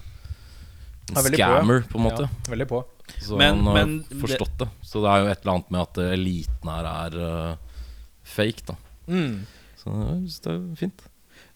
en 1.10 1.18
Er 1.18 1.26
veldig 1.28 1.38
på, 1.38 1.42
ja. 1.42 1.52
scammer, 1.60 1.84
på 1.90 2.00
en 2.00 2.06
måte. 2.08 2.26
Ja, 2.30 2.52
veldig 2.54 2.68
på. 2.70 2.82
Så 3.20 3.38
Men- 3.38 3.58
han 3.58 3.68
har 3.68 3.78
men 3.80 4.04
forstått 4.22 4.58
det. 4.62 4.70
Så 4.82 5.02
det 5.04 5.12
er 5.12 5.24
jo 5.24 5.32
et 5.32 5.42
eller 5.42 5.54
annet 5.58 5.72
med 5.72 5.82
at 5.82 5.98
eh, 5.98 6.14
eliten 6.16 6.70
her 6.72 6.90
er 6.90 7.18
uh, 7.20 7.80
fake, 8.24 8.64
da. 8.70 8.76
Mm. 9.08 9.46
Så 9.80 9.94
ja, 9.94 10.16
det 10.46 10.54
er 10.54 10.76
fint. 10.80 11.04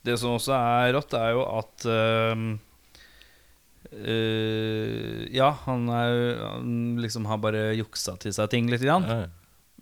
Det 0.03 0.17
som 0.19 0.35
også 0.35 0.55
er 0.57 0.93
rått, 0.97 1.13
er 1.15 1.31
jo 1.31 1.45
at 1.47 1.85
uh, 1.87 2.43
uh, 3.93 5.21
Ja, 5.31 5.51
han, 5.65 5.87
er, 5.89 6.17
han 6.43 6.75
liksom 7.03 7.27
har 7.29 7.39
bare 7.43 7.71
juksa 7.77 8.17
til 8.19 8.35
seg 8.35 8.51
ting 8.51 8.69
litt. 8.71 8.83
Grann. 8.83 9.07
Ja, 9.07 9.17
ja. 9.25 9.31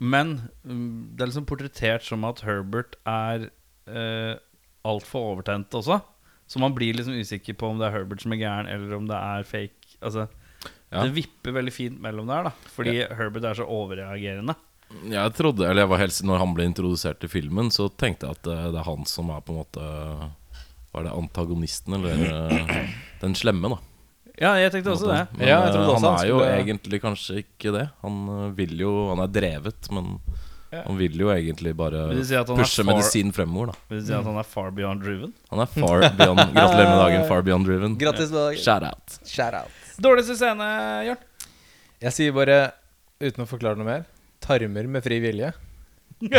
Men 0.02 0.50
mm, 0.65 1.13
det 1.13 1.22
er 1.24 1.30
liksom 1.30 1.46
portrettert 1.50 2.06
som 2.06 2.24
at 2.26 2.41
Herbert 2.46 2.96
er 3.06 3.50
uh, 3.89 4.34
altfor 4.88 5.36
overtent 5.36 5.74
også. 5.78 6.00
Så 6.50 6.60
man 6.60 6.74
blir 6.76 6.98
liksom 6.98 7.15
usikker 7.22 7.56
på 7.56 7.70
om 7.70 7.78
det 7.80 7.88
er 7.88 8.00
Herbert 8.00 8.24
som 8.24 8.34
er 8.34 8.41
gæren, 8.41 8.70
eller 8.70 8.98
om 8.98 9.06
det 9.10 9.17
er 9.17 9.46
fake. 9.48 9.96
Altså, 10.02 10.26
Ja. 10.91 11.04
Det 11.08 11.13
vipper 11.15 11.54
veldig 11.56 11.71
fint 11.73 12.01
mellom 12.04 12.27
der, 12.27 12.49
da 12.49 12.51
fordi 12.75 12.97
Herbert 13.15 13.45
er 13.47 13.54
så 13.62 13.63
overreagerende. 13.63 14.56
Jeg 15.08 15.32
trodde, 15.38 15.63
eller 15.69 15.86
jeg 15.86 15.89
var 15.93 16.01
helst 16.01 16.23
Når 16.27 16.38
han 16.41 16.54
ble 16.54 16.65
introdusert 16.67 17.21
til 17.21 17.30
filmen, 17.32 17.69
så 17.71 17.86
tenkte 17.95 18.27
jeg 18.27 18.36
at 18.36 18.41
det, 18.43 18.58
det 18.73 18.80
er 18.82 18.84
han 18.89 19.06
som 19.08 19.30
er 19.32 19.39
på 19.47 19.54
en 19.54 19.62
måte 19.62 19.86
Hva 20.91 20.99
er 20.99 21.06
det, 21.08 21.13
antagonisten, 21.15 21.95
eller 21.95 22.25
eh, 22.27 22.89
den 23.21 23.38
slemme, 23.39 23.71
da. 23.71 23.77
Ja, 24.41 24.51
jeg 24.60 24.73
tenkte 24.73 24.91
også 24.91 25.08
det. 25.08 25.21
Men, 25.38 25.47
Ja, 25.47 25.62
jeg 25.63 25.75
eh, 25.77 25.80
også 25.80 25.93
han 25.95 26.04
han 26.04 26.19
er 26.19 26.27
jo 26.27 26.39
skulle- 26.41 26.60
egentlig 26.65 26.99
kanskje 27.06 27.38
ikke 27.45 27.71
det. 27.77 27.86
Han 28.04 28.17
eh, 28.36 28.49
vil 28.60 28.75
jo 28.84 28.91
Han 29.13 29.23
er 29.23 29.32
drevet, 29.39 29.91
men 29.95 30.17
Ja. 30.71 30.84
han 30.88 30.97
vil 30.99 31.15
jo 31.19 31.27
egentlig 31.32 31.73
bare 31.75 32.01
si 32.23 32.36
han 32.36 32.45
pushe 32.47 32.84
medisin 32.88 33.32
fremover, 33.36 33.71
da. 33.71 33.80
Vil 33.89 33.99
du 33.99 34.06
si 34.08 34.13
at 34.15 34.23
han 34.27 34.38
er 34.39 34.43
far 34.47 34.71
beyond 34.71 35.01
driven? 35.04 35.32
Han 35.51 35.60
er 35.63 35.71
far 35.71 36.04
beyond 36.19 36.39
Gratulerer 36.51 36.91
med 36.91 36.99
dagen, 37.06 37.25
far 37.32 37.41
beyond 37.47 37.65
driven. 37.67 37.97
Grattis 37.99 38.32
med 38.32 38.39
dagen. 38.49 38.63
Shout 38.63 38.84
out. 38.88 39.17
Shout 39.27 39.54
out. 39.54 39.81
Dårligste 39.99 40.36
scene, 40.39 40.67
Jørn? 41.10 41.25
Jeg 42.01 42.15
sier 42.15 42.32
bare, 42.36 42.60
uten 43.21 43.43
å 43.43 43.49
forklare 43.49 43.77
noe 43.77 43.88
mer, 43.88 44.08
tarmer 44.41 44.88
med 44.89 45.04
fri 45.06 45.19
vilje. 45.23 45.51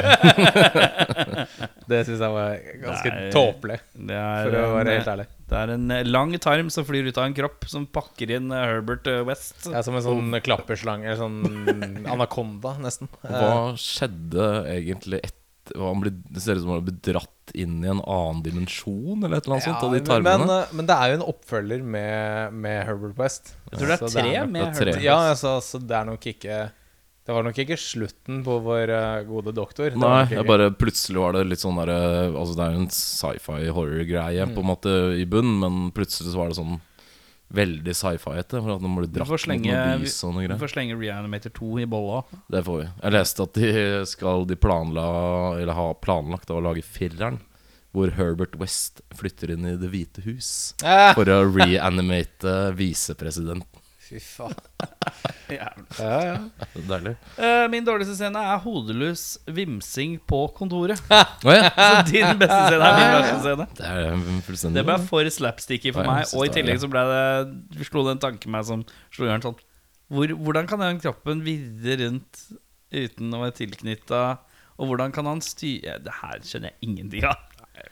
det 1.90 2.04
syns 2.06 2.20
jeg 2.22 2.30
var 2.30 2.52
ganske 2.84 3.10
Nei. 3.10 3.30
tåpelig, 3.34 3.78
Det 3.98 4.14
er, 4.14 4.44
for 4.46 4.54
å 4.54 4.62
en, 4.62 4.74
være 4.76 4.94
helt 4.94 5.10
ærlig. 5.10 5.26
det 5.50 5.56
er 5.58 5.72
en 5.74 5.86
eh, 5.96 6.04
lang 6.06 6.34
tarm 6.44 6.70
som 6.70 6.86
flyr 6.86 7.08
ut 7.10 7.18
av 7.18 7.26
en 7.26 7.34
kropp, 7.36 7.66
som 7.70 7.86
pakker 7.90 8.30
inn 8.38 8.46
eh, 8.54 8.62
Herbert 8.76 9.10
eh, 9.10 9.22
West. 9.26 9.66
Jeg 9.66 9.74
er 9.80 9.86
som 9.86 9.98
en 9.98 10.04
sånn 10.06 10.38
klapperslange, 10.46 11.06
eller 11.10 11.18
sånn 11.18 12.06
anakonda, 12.14 12.76
nesten. 12.82 13.10
Hva 13.26 13.74
skjedde 13.80 14.46
egentlig 14.76 15.18
etter 15.22 15.41
han 15.76 16.00
blir, 16.02 16.12
Det 16.30 16.42
ser 16.42 16.54
ut 16.58 16.62
som 16.64 16.70
han 16.74 16.84
blir 16.84 16.98
dratt 17.12 17.28
inn 17.54 17.84
i 17.84 17.88
en 17.88 18.00
annen 18.00 18.42
dimensjon, 18.42 19.22
eller 19.24 19.36
et 19.38 19.46
eller 19.46 19.56
annet 19.58 19.64
sånt, 19.68 19.82
av 19.82 19.92
de 19.92 19.98
men, 20.00 20.06
tarmene. 20.08 20.46
men, 20.46 20.50
eh, 20.62 20.66
men 20.78 20.86
det 20.86 20.96
er 20.96 21.08
jo 21.12 21.16
en 21.20 21.26
oppfølger 21.34 21.82
med, 21.84 22.52
med 22.54 22.86
Herbert 22.86 23.16
West. 23.18 23.54
Jeg 23.70 23.78
tror 23.80 23.88
det 23.88 23.98
er 24.00 24.06
tre 24.08 24.22
nok- 24.38 24.50
med 24.50 24.62
det 24.62 24.68
er 24.68 24.78
tre. 24.80 24.92
Herbert 24.92 25.02
Ja, 25.04 25.18
altså, 25.32 25.56
så 25.62 25.78
det 25.86 25.96
er 25.96 26.04
nok 26.04 26.20
ikke 26.26 26.70
Det 27.24 27.30
var 27.36 27.44
nok 27.46 27.54
ikke 27.62 27.76
slutten 27.78 28.42
på 28.42 28.56
vår 28.64 28.90
eh, 28.90 29.24
gode 29.28 29.52
doktor. 29.54 29.90
Det 29.90 29.96
Nei, 29.96 30.24
nok 30.24 30.30
jeg 30.34 30.46
bare 30.48 30.70
plutselig 30.74 31.20
var 31.22 31.32
det 31.36 31.44
litt 31.46 31.60
sånn 31.62 31.76
derre 31.78 32.32
Altså, 32.34 32.56
det 32.56 32.64
er 32.66 32.72
jo 32.74 32.80
en 32.82 32.88
sci-fi 32.90 33.60
horror-greie 33.70 34.42
Mm. 34.48 34.54
på 34.56 34.58
en 34.58 34.66
måte 34.66 34.94
i 35.20 35.24
bunn, 35.24 35.60
men 35.60 35.92
plutselig 35.92 36.32
så 36.32 36.36
var 36.40 36.48
det 36.48 36.56
sånn 36.58 36.80
veldig 37.52 37.94
sci-fi-ete. 37.96 38.60
For 38.62 38.74
at 38.76 38.82
nå 38.84 38.90
må 38.90 39.04
du 39.04 39.12
dratt 39.12 39.28
mot 39.28 39.46
noen 39.52 40.02
lys 40.02 40.18
og 40.26 40.34
noe 40.36 40.48
vi 40.48 40.58
får 40.60 40.72
slenge 40.74 40.96
Reanimator 40.98 41.52
2 41.58 41.70
i 41.84 41.86
bolla. 41.90 42.22
Det 42.52 42.62
får 42.66 42.80
vi. 42.82 42.88
Jeg 43.02 43.16
leste 43.18 43.46
at 43.46 43.60
de 43.60 43.72
skal 44.08 44.46
De 44.48 44.56
planla 44.58 45.06
Eller 45.60 45.76
ha 45.76 45.88
planlagt 45.94 46.50
å 46.50 46.60
lage 46.64 46.84
fireren. 46.86 47.40
Hvor 47.92 48.08
Herbert 48.16 48.54
West 48.56 49.02
flytter 49.12 49.52
inn 49.52 49.66
i 49.68 49.76
Det 49.76 49.90
hvite 49.92 50.22
hus 50.24 50.72
Eh, 50.80 51.10
for 51.12 51.28
å 51.28 51.42
reanimate 51.52 52.72
visepresident. 52.78 53.66
Fy 54.12 54.20
faen. 54.20 54.52
Jævlig. 55.52 55.84
Ja, 55.98 56.16
ja. 56.24 56.34
Deilig. 56.88 57.12
Eh, 57.40 57.64
min 57.72 57.84
dårligste 57.86 58.14
scene 58.18 58.40
er 58.52 58.60
hodeløs 58.64 59.22
vimsing 59.56 60.18
på 60.28 60.42
kontoret. 60.56 61.00
Å 61.48 61.54
ja. 61.56 61.70
Så 61.72 62.02
din 62.10 62.38
beste 62.40 62.58
scene 62.68 62.88
er 62.88 62.98
min 63.00 63.12
verste 63.16 63.38
scene. 63.46 63.66
Det 63.78 63.88
er 63.88 64.22
fullstendig 64.46 64.80
Det 64.80 64.84
ble 64.88 64.96
for 65.08 65.32
slapsticky 65.38 65.92
for 65.96 66.04
Ja, 66.04 66.18
jeg 66.20 66.22
meg. 66.22 66.28
synes 66.30 66.38
Og 66.40 66.44
i 66.44 66.50
det 66.52 66.56
tillegg 66.58 66.80
så 66.84 66.90
ble 66.92 67.04
det 67.10 67.88
slo 67.88 68.04
det 68.06 68.14
en 68.18 68.22
tanke 68.28 68.52
meg 68.52 68.68
som 68.68 68.84
slo 69.12 69.28
Jørn 69.30 69.44
sånn 69.48 69.58
hvor, 70.12 70.34
Hvordan 70.44 70.68
kan 70.68 70.84
den 70.84 71.00
kroppen 71.02 71.40
virre 71.46 71.98
rundt 72.04 72.42
uten 72.92 73.32
å 73.32 73.42
være 73.46 73.56
tilknytta? 73.62 74.22
Og 74.80 74.88
hvordan 74.92 75.12
kan 75.14 75.28
han 75.28 75.40
styre 75.44 75.98
Det 76.04 76.16
her 76.22 76.40
skjønner 76.44 76.72
jeg 76.72 76.88
ingenting 76.90 77.24
av. 77.28 77.40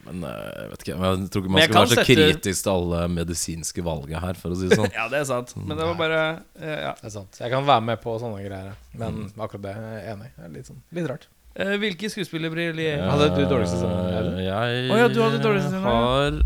Men 0.04 0.24
eh, 0.24 0.50
jeg 0.60 0.70
vet 0.70 0.82
ikke 0.84 0.94
Jeg 0.96 1.30
tror 1.32 1.42
ikke 1.44 1.52
man 1.54 1.62
skal 1.64 1.76
være 1.76 1.90
så 1.90 1.96
sette- 1.98 2.14
kritisk 2.14 2.62
til 2.66 2.72
alle 2.72 3.00
medisinske 3.14 3.84
valget 3.84 4.20
her, 4.22 4.38
for 4.40 4.52
å 4.54 4.58
si 4.60 4.68
det 4.70 4.78
sånn. 4.80 4.90
Ja, 4.98 5.08
det 5.12 5.20
er 5.22 5.26
sant. 5.28 5.54
Men 5.56 5.76
det 5.80 5.88
var 5.88 5.98
bare 5.98 6.20
eh, 6.60 6.78
ja. 6.86 6.94
Det 7.00 7.08
er 7.10 7.14
sant. 7.16 7.40
Jeg 7.40 7.52
kan 7.54 7.66
være 7.68 7.84
med 7.88 8.00
på 8.04 8.14
sånne 8.22 8.40
greier. 8.44 8.72
Men 9.00 9.22
akkurat 9.40 9.64
det 9.66 9.74
er 9.76 9.90
jeg 9.98 10.14
enig 10.14 10.30
i. 10.30 10.32
Det 10.36 10.46
er 10.48 10.54
litt, 10.56 10.70
sånn, 10.72 10.80
litt 11.00 11.10
rart. 11.10 11.28
Eh, 11.56 11.74
Hvilke 11.82 12.10
skuespillerbriller? 12.12 13.04
Hadde 13.10 13.30
du 13.34 13.42
dårligste 13.50 13.80
sesong? 13.80 13.94
Eh, 14.14 14.42
Jeg 14.46 14.90
Å 14.92 14.98
ja, 15.00 15.08
du 15.10 15.20
hadde 15.24 15.40
dårligste 15.42 15.72
scene, 15.72 15.84
har 15.84 16.40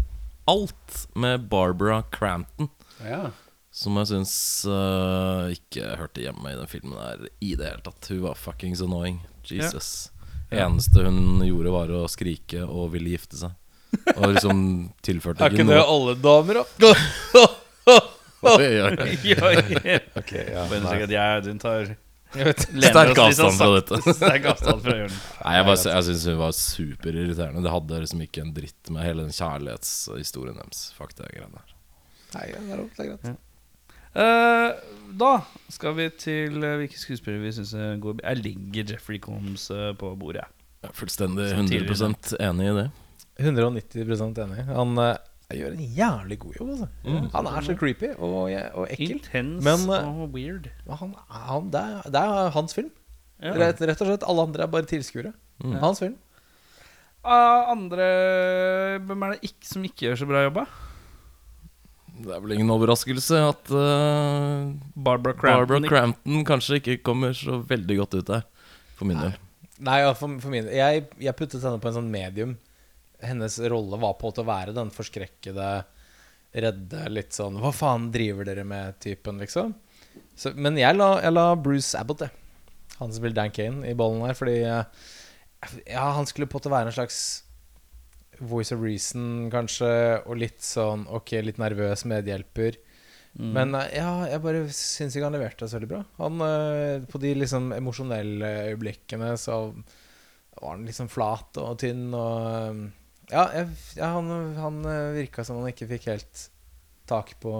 alt 0.54 1.00
med 1.16 1.48
Barbara 1.52 2.02
Crampton. 2.14 2.70
Ja. 3.04 3.26
Som 3.74 3.96
jeg 3.98 4.06
syns 4.12 4.32
uh, 4.70 5.50
ikke 5.50 5.96
hørte 5.98 6.22
hjemme 6.22 6.52
i 6.52 6.56
den 6.60 6.68
filmen 6.70 6.94
der 6.94 7.24
i 7.42 7.54
det 7.58 7.72
hele 7.72 7.82
tatt. 7.82 8.06
Hun 8.12 8.20
var 8.28 8.38
fuckings 8.38 8.82
annoying. 8.84 9.18
Jesus. 9.44 10.12
Eneste 10.52 11.04
hun 11.06 11.40
gjorde, 11.46 11.70
var 11.74 11.92
å 11.94 12.04
skrike 12.10 12.64
og 12.66 12.90
ville 12.94 13.14
gifte 13.14 13.38
seg. 13.40 13.54
Og 14.16 14.34
liksom 14.34 14.58
tilførte 15.06 15.44
Er 15.46 15.54
ikke 15.54 15.64
det 15.68 15.78
noe. 15.78 15.86
alle 15.86 16.14
damer, 16.18 16.60
da? 16.60 17.44
Oi, 18.44 18.66
oi, 18.82 18.96
oi. 19.00 19.12
Ja, 19.24 19.50
ja. 19.56 20.00
Bare 20.12 20.76
understreke 20.76 21.06
at 21.06 21.14
jeg 21.14 21.54
tar 21.62 21.94
lener 22.34 22.90
Sterk 22.90 23.14
sånn 23.14 23.22
avstand 23.24 23.56
fra 23.60 23.68
dette. 23.76 24.00
Sterk 24.18 24.48
avstand 24.50 24.82
fra 24.84 24.96
Jørn. 24.98 25.14
Nei, 25.14 25.54
jeg, 25.56 25.66
bare, 25.68 25.78
jeg 25.94 26.06
syns 26.08 26.26
hun 26.28 26.38
var 26.40 26.56
superirriterende. 26.58 27.62
Det 27.64 27.72
hadde 27.76 28.00
liksom 28.04 28.24
ikke 28.26 28.42
en 28.44 28.52
dritt 28.56 28.92
med 28.92 29.06
hele 29.06 29.24
den 29.28 29.36
kjærlighetshistorien 29.36 30.58
deres. 30.60 30.82
Fuck 30.98 31.14
det 31.20 31.30
greiene 31.30 31.54
der. 31.60 31.74
Nei, 32.34 32.46
det 32.50 32.58
er 32.60 32.80
lov, 32.82 32.88
det 32.98 33.06
er 33.06 33.10
greit. 33.14 33.42
Eh, 34.14 34.72
da 35.18 35.32
skal 35.72 35.94
vi 35.98 36.08
til 36.18 36.62
eh, 36.62 36.76
hvilke 36.80 36.98
skuespillere 36.98 37.42
vi 37.42 37.52
syns 37.56 37.74
er 37.74 37.96
gode. 38.02 38.22
Jeg 38.22 38.42
legger 38.44 38.94
Jeffrey 38.94 39.20
Combs 39.22 39.68
eh, 39.74 39.90
på 39.98 40.14
bordet. 40.18 40.46
Jeg 40.84 40.92
er 40.92 40.98
fullstendig 40.98 41.48
100% 41.54 42.34
enig 42.44 42.68
i 42.70 42.74
det. 42.78 42.88
190% 43.40 44.42
enig. 44.44 44.64
Han 44.68 44.98
uh, 45.00 45.14
gjør 45.50 45.72
en 45.74 45.86
jævlig 45.96 46.38
god 46.38 46.58
jobb, 46.60 46.68
altså. 46.74 46.88
Mm. 47.02 47.24
Han 47.32 47.48
er 47.50 47.64
så 47.66 47.74
creepy 47.78 48.10
og, 48.12 48.36
og 48.52 48.84
ekkel. 48.94 49.16
Intense 49.16 49.64
Men, 49.66 49.88
uh, 49.90 50.20
og 50.22 50.36
weird. 50.36 50.68
Han, 50.86 51.16
han, 51.26 51.72
det, 51.72 51.80
er, 51.80 52.12
det 52.14 52.22
er 52.22 52.52
hans 52.54 52.76
film. 52.76 52.92
Ja. 53.42 53.56
Rett, 53.58 53.82
rett 53.82 54.04
og 54.04 54.12
slett. 54.12 54.28
Alle 54.28 54.46
andre 54.46 54.68
er 54.68 54.70
bare 54.70 54.86
tilskuere. 54.86 55.34
Mm. 55.64 55.80
Hans 55.82 56.04
film. 56.04 56.14
Uh, 57.24 57.72
andre 57.72 58.06
Hvem 59.08 59.22
er 59.24 59.34
det 59.34 59.50
ikke, 59.50 59.66
som 59.66 59.84
ikke 59.88 60.06
gjør 60.06 60.20
så 60.20 60.28
bra 60.28 60.44
jobb? 60.44 60.62
da? 60.62 60.83
Det 62.14 62.30
er 62.30 62.42
vel 62.44 62.54
ingen 62.54 62.70
overraskelse 62.70 63.40
at 63.42 63.70
uh, 63.74 64.70
Barbara 64.94 65.34
Crampton. 65.34 65.64
Barbara 65.64 65.88
Crampton 65.90 66.44
kanskje 66.46 66.78
ikke 66.78 67.00
kommer 67.06 67.34
så 67.34 67.58
veldig 67.66 67.96
godt 68.02 68.18
ut 68.20 68.28
der, 68.28 68.44
for 68.94 69.10
min 69.10 69.18
del. 69.18 69.34
Nei, 69.84 69.98
ja, 70.04 70.12
for, 70.14 70.36
for 70.38 70.54
min 70.54 70.68
jeg, 70.70 71.08
jeg 71.18 71.36
puttet 71.36 71.64
henne 71.66 71.80
på 71.82 71.90
en 71.90 71.96
sånn 71.98 72.12
medium. 72.12 72.54
Hennes 73.24 73.58
rolle 73.72 73.98
var 73.98 74.14
på 74.20 74.30
til 74.34 74.44
å 74.44 74.50
være 74.50 74.76
den 74.76 74.92
forskrekkede, 74.94 75.68
redde, 76.54 77.02
litt 77.10 77.34
sånn 77.34 77.56
Hva 77.58 77.72
faen 77.74 78.10
driver 78.14 78.46
dere 78.46 78.62
med-typen, 78.68 79.40
liksom. 79.42 79.74
Så, 80.38 80.52
men 80.54 80.78
jeg 80.78 80.94
la, 80.94 81.16
jeg 81.24 81.34
la 81.34 81.48
Bruce 81.58 81.98
Abbott, 81.98 82.22
jeg. 82.26 82.34
Han 83.00 83.10
som 83.10 83.18
spiller 83.18 83.34
Dan 83.34 83.54
Kane, 83.54 83.82
i 83.90 83.96
ballen 83.98 84.22
her. 84.22 84.36
Fordi 84.38 84.60
eh, 84.62 85.08
Ja, 85.90 86.12
han 86.14 86.28
skulle 86.30 86.46
på 86.50 86.60
til 86.62 86.70
å 86.70 86.76
være 86.76 86.92
en 86.92 86.96
slags 86.96 87.18
voice 88.40 88.74
of 88.74 88.82
reason, 88.82 89.50
kanskje. 89.52 89.90
Og 90.24 90.40
litt 90.40 90.64
sånn 90.64 91.06
ok, 91.10 91.36
litt 91.44 91.60
nervøs 91.62 92.06
medhjelper. 92.10 92.80
Mm. 93.34 93.50
Men 93.50 93.74
eh, 93.78 93.96
ja, 93.98 94.10
jeg 94.30 94.42
bare 94.44 94.64
syns 94.70 95.16
ikke 95.16 95.28
han 95.28 95.36
leverte 95.36 95.68
så 95.68 95.78
veldig 95.78 95.90
bra. 95.90 96.02
Han, 96.20 96.42
eh, 96.46 97.06
på 97.10 97.20
de 97.22 97.34
liksom 97.40 97.72
emosjonelle 97.76 98.50
øyeblikkene 98.70 99.34
så 99.40 99.60
var 100.54 100.76
han 100.76 100.84
liksom 100.86 101.10
flat 101.10 101.58
og 101.62 101.78
tynn 101.82 102.12
og 102.14 102.36
eh, 102.50 102.84
Ja, 103.32 103.48
jeg, 103.56 103.70
ja 103.96 104.10
han, 104.18 104.28
han 104.60 104.82
virka 105.16 105.42
som 105.46 105.56
han 105.56 105.70
ikke 105.70 105.88
fikk 105.94 106.10
helt 106.12 106.42
tak 107.08 107.32
på 107.40 107.54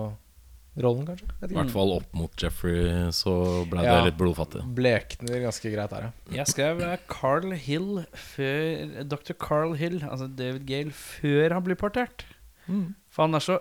rollen, 0.82 1.04
kanskje. 1.06 1.28
I 1.46 1.52
hvert 1.54 1.70
fall 1.70 1.92
opp 1.94 2.08
mot 2.16 2.32
Jeffrey 2.40 3.10
så 3.14 3.34
ble 3.70 3.82
Ja. 3.84 3.92
det 4.00 4.08
litt 4.12 4.16
blodfattig. 4.18 4.62
Blekner 4.74 5.42
ganske 5.44 5.70
greit 5.74 5.92
her, 5.94 6.08
ja. 6.08 6.12
Jeg 6.40 6.46
skrev 6.50 6.80
eh, 6.82 6.96
Carl 7.08 7.52
Hill 7.52 8.04
før 8.12 9.04
Dr. 9.06 9.34
Carl 9.38 9.74
Hill, 9.78 10.00
altså 10.02 10.26
David 10.34 10.66
Gale, 10.66 10.90
før 10.90 11.54
han 11.58 11.62
blir 11.68 11.76
partert. 11.78 12.24
For 12.66 13.22
han 13.28 13.34
er 13.38 13.44
så 13.44 13.58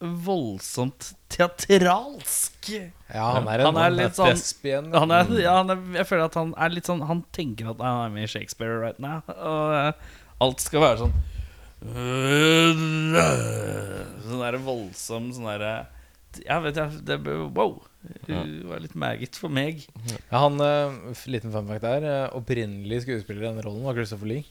voldsomt 0.00 1.10
teatralsk. 1.28 2.70
Ja, 3.12 3.34
han 3.36 3.48
er 3.52 3.60
en 3.60 3.66
Han 3.68 3.76
er 3.84 3.90
litt 3.92 4.16
sånn-. 4.16 4.92
Han 4.96 5.10
er, 5.12 5.28
ja, 5.40 5.56
han 5.60 5.70
er, 5.74 5.82
jeg 6.00 6.06
føler 6.08 6.24
at 6.30 6.38
han 6.40 6.54
er 6.56 6.72
litt 6.72 6.88
sånn 6.88 7.02
Han 7.04 7.20
tenker 7.36 7.68
at 7.74 7.82
han 7.84 8.06
er 8.06 8.14
med 8.14 8.24
i 8.24 8.30
Shakespeare 8.32 8.78
right 8.80 8.98
now. 8.98 9.20
Og 9.28 9.74
eh, 9.76 9.92
alt 10.40 10.60
skal 10.64 10.80
være 10.86 10.98
sånn 11.04 11.12
Sånn 14.26 14.40
der 14.42 14.58
voldsom 14.64 15.30
sånn 15.36 15.48
derre 15.48 15.74
Ja, 16.44 16.60
vet 16.62 16.78
jeg 16.78 17.02
det, 17.06 17.18
Wow. 17.26 17.80
Hun 18.26 18.52
var 18.70 18.80
litt 18.80 18.94
meget 18.96 19.36
for 19.36 19.52
meg. 19.52 19.82
Ja, 20.30 20.44
han, 20.46 20.56
uh, 20.62 21.24
liten 21.28 21.52
fun 21.52 21.68
fact 21.68 21.84
der. 21.84 22.06
Uh, 22.06 22.38
opprinnelig 22.38 23.02
skuespiller 23.04 23.42
i 23.42 23.48
denne 23.50 23.64
rollen 23.66 23.84
var 23.84 23.98
Christopher 23.98 24.30
Lee. 24.30 24.44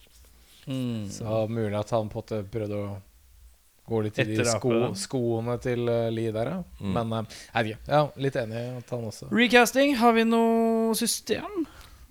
Mm. 0.67 1.07
Så 1.09 1.45
mulig 1.49 1.77
at 1.79 1.93
han 1.95 2.11
på 2.11 2.23
en 2.29 2.49
prøvde 2.51 2.77
å 2.77 2.89
gå 3.89 4.03
litt 4.05 4.19
i 4.21 4.27
de 4.27 4.45
sko, 4.45 4.73
skoene 4.99 5.55
til 5.63 5.89
uh, 5.89 6.11
Lee 6.13 6.33
der, 6.35 6.51
ja. 6.53 6.59
Mm. 6.77 6.93
Men 6.99 7.15
uh, 7.15 7.39
jeg 7.47 7.69
vet 7.71 7.79
ikke. 7.79 7.95
Ja, 7.95 8.03
litt 8.27 8.37
enig 8.43 8.61
i 8.61 8.69
at 8.83 8.93
han 8.93 9.09
også 9.09 9.31
Recasting, 9.33 9.95
har 10.03 10.15
vi 10.17 10.27
noe 10.29 10.93
system? 10.99 11.65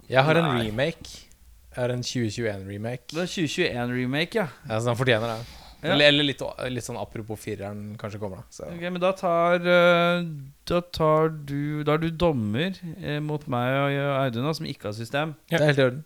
Jeg 0.08 0.24
har 0.24 0.40
en 0.40 0.50
remake. 0.56 1.24
Jeg 1.68 1.84
har 1.84 1.92
en 1.94 2.02
2021-remake. 2.02 3.12
Det 3.12 3.22
er 3.22 3.32
2021-remake, 3.36 4.40
ja. 4.40 4.48
Ja, 4.66 4.80
så 4.80 4.90
han 4.90 4.98
fortjener 4.98 5.36
det. 5.36 5.57
Ja. 5.80 5.92
Eller, 5.92 6.08
eller 6.10 6.26
litt, 6.26 6.40
litt 6.74 6.86
sånn 6.86 6.98
apropos 6.98 7.38
fireren 7.38 7.92
kanskje 8.00 8.18
kommer, 8.18 8.42
da. 8.42 8.54
Så. 8.54 8.66
Ok, 8.72 8.82
men 8.82 9.02
da 9.02 9.12
tar 9.14 9.62
eh, 9.62 10.24
Da 10.66 10.80
tar 10.82 11.30
du 11.46 11.84
Da 11.86 11.94
er 11.94 12.02
du 12.02 12.08
dommer 12.10 12.74
eh, 12.98 13.20
mot 13.22 13.44
meg 13.46 13.76
og 13.84 13.98
Audun, 14.24 14.50
som 14.58 14.66
ikke 14.66 14.90
har 14.90 14.98
system. 14.98 15.36
Ja. 15.52 15.60
Det 15.60 15.62
er 15.62 15.70
helt 15.70 15.82
i 15.82 15.86
orden. 15.86 16.02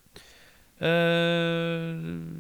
Uh, 0.83 1.93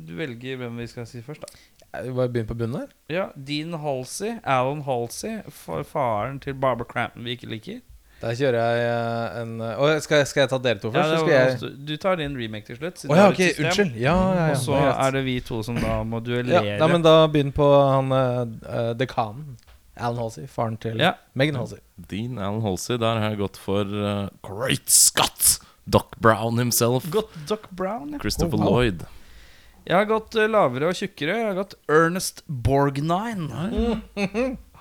du 0.02 0.16
velger 0.18 0.58
hvem 0.58 0.80
vi 0.82 0.88
skal 0.90 1.06
si 1.06 1.20
først, 1.22 1.44
da. 1.46 2.02
Vi 2.02 2.14
bare 2.16 2.32
begynner 2.32 2.48
på 2.48 2.56
bunnen 2.58 2.80
her. 2.80 2.94
Ja, 3.12 3.26
Dean 3.36 3.76
Halsey, 3.78 4.38
Alan 4.42 4.82
Halsey, 4.82 5.38
faren 5.52 6.40
til 6.42 6.56
Barbara 6.58 6.88
Crampton 6.88 7.24
vi 7.24 7.36
ikke 7.36 7.50
liker. 7.52 7.80
Der 8.22 8.36
kjører 8.38 8.56
jeg 8.62 8.82
eh, 8.86 9.40
en 9.42 9.52
Å, 9.66 9.86
skal, 10.04 10.22
skal 10.30 10.44
jeg 10.44 10.50
ta 10.52 10.58
dere 10.62 10.78
to 10.82 10.92
først? 10.94 11.10
Ja, 11.10 11.18
var- 11.18 11.56
skal 11.56 11.66
jeg 11.72 11.86
du 11.88 11.96
tar 11.98 12.20
din 12.20 12.36
remake 12.38 12.68
til 12.68 12.78
slutt. 12.78 13.02
Oh, 13.08 13.16
ja, 13.16 13.24
har 13.26 13.34
ok, 13.34 13.42
unnskyld. 13.64 13.96
Ja, 13.98 14.14
ja, 14.14 14.44
ja. 14.46 14.54
Og 14.54 14.60
så 14.62 14.78
er 14.92 15.16
det 15.16 15.24
vi 15.26 15.34
to 15.42 15.58
som 15.66 15.80
da 15.82 15.98
må 16.06 16.20
ja, 16.22 16.26
duellere. 16.28 16.76
Ja, 16.78 16.86
men 16.92 17.02
da 17.02 17.16
begynn 17.32 17.50
på 17.56 17.66
han 17.66 18.14
uh, 18.14 18.92
dekanen. 18.98 19.56
Alan 19.98 20.22
Halsey. 20.22 20.46
Faren 20.48 20.78
til 20.80 21.02
Ja. 21.02 21.16
Megan 21.36 21.58
Halsey. 21.60 21.82
Dean 22.08 22.38
Alan 22.38 22.62
Halsey, 22.64 22.96
der 23.02 23.18
har 23.20 23.34
jeg 23.34 23.42
gått 23.42 23.58
for 23.60 23.84
uh, 23.84 24.28
Great 24.46 24.88
Scott! 24.88 25.58
Doc 25.84 26.14
Brown 26.22 26.58
himself. 26.62 27.10
Godt 27.10 27.34
Doc 27.50 27.66
Brown, 27.74 28.14
ja. 28.14 28.22
Christopher 28.22 28.56
Oh, 28.56 28.64
wow. 28.64 28.78
Lloyd. 28.78 29.02
Jeg 29.82 29.96
har 29.98 30.06
gått 30.06 30.36
lavere 30.38 30.92
og 30.92 30.94
tjukkere. 30.94 31.34
Jeg 31.40 31.48
har 31.50 31.56
gått 31.58 31.74
Ernest 31.90 32.44
Borgnine. 32.46 33.72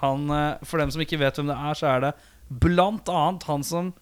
Han, 0.02 0.30
eh, 0.30 0.62
for 0.66 0.78
dem 0.82 0.92
som 0.94 1.02
ikke 1.04 1.18
vet 1.22 1.38
hvem 1.40 1.50
det 1.50 1.58
er, 1.58 1.78
så 1.78 1.90
er 1.96 2.04
det 2.06 2.12
blant 2.52 3.08
annet 3.10 3.44
han 3.48 3.64
som 3.64 3.94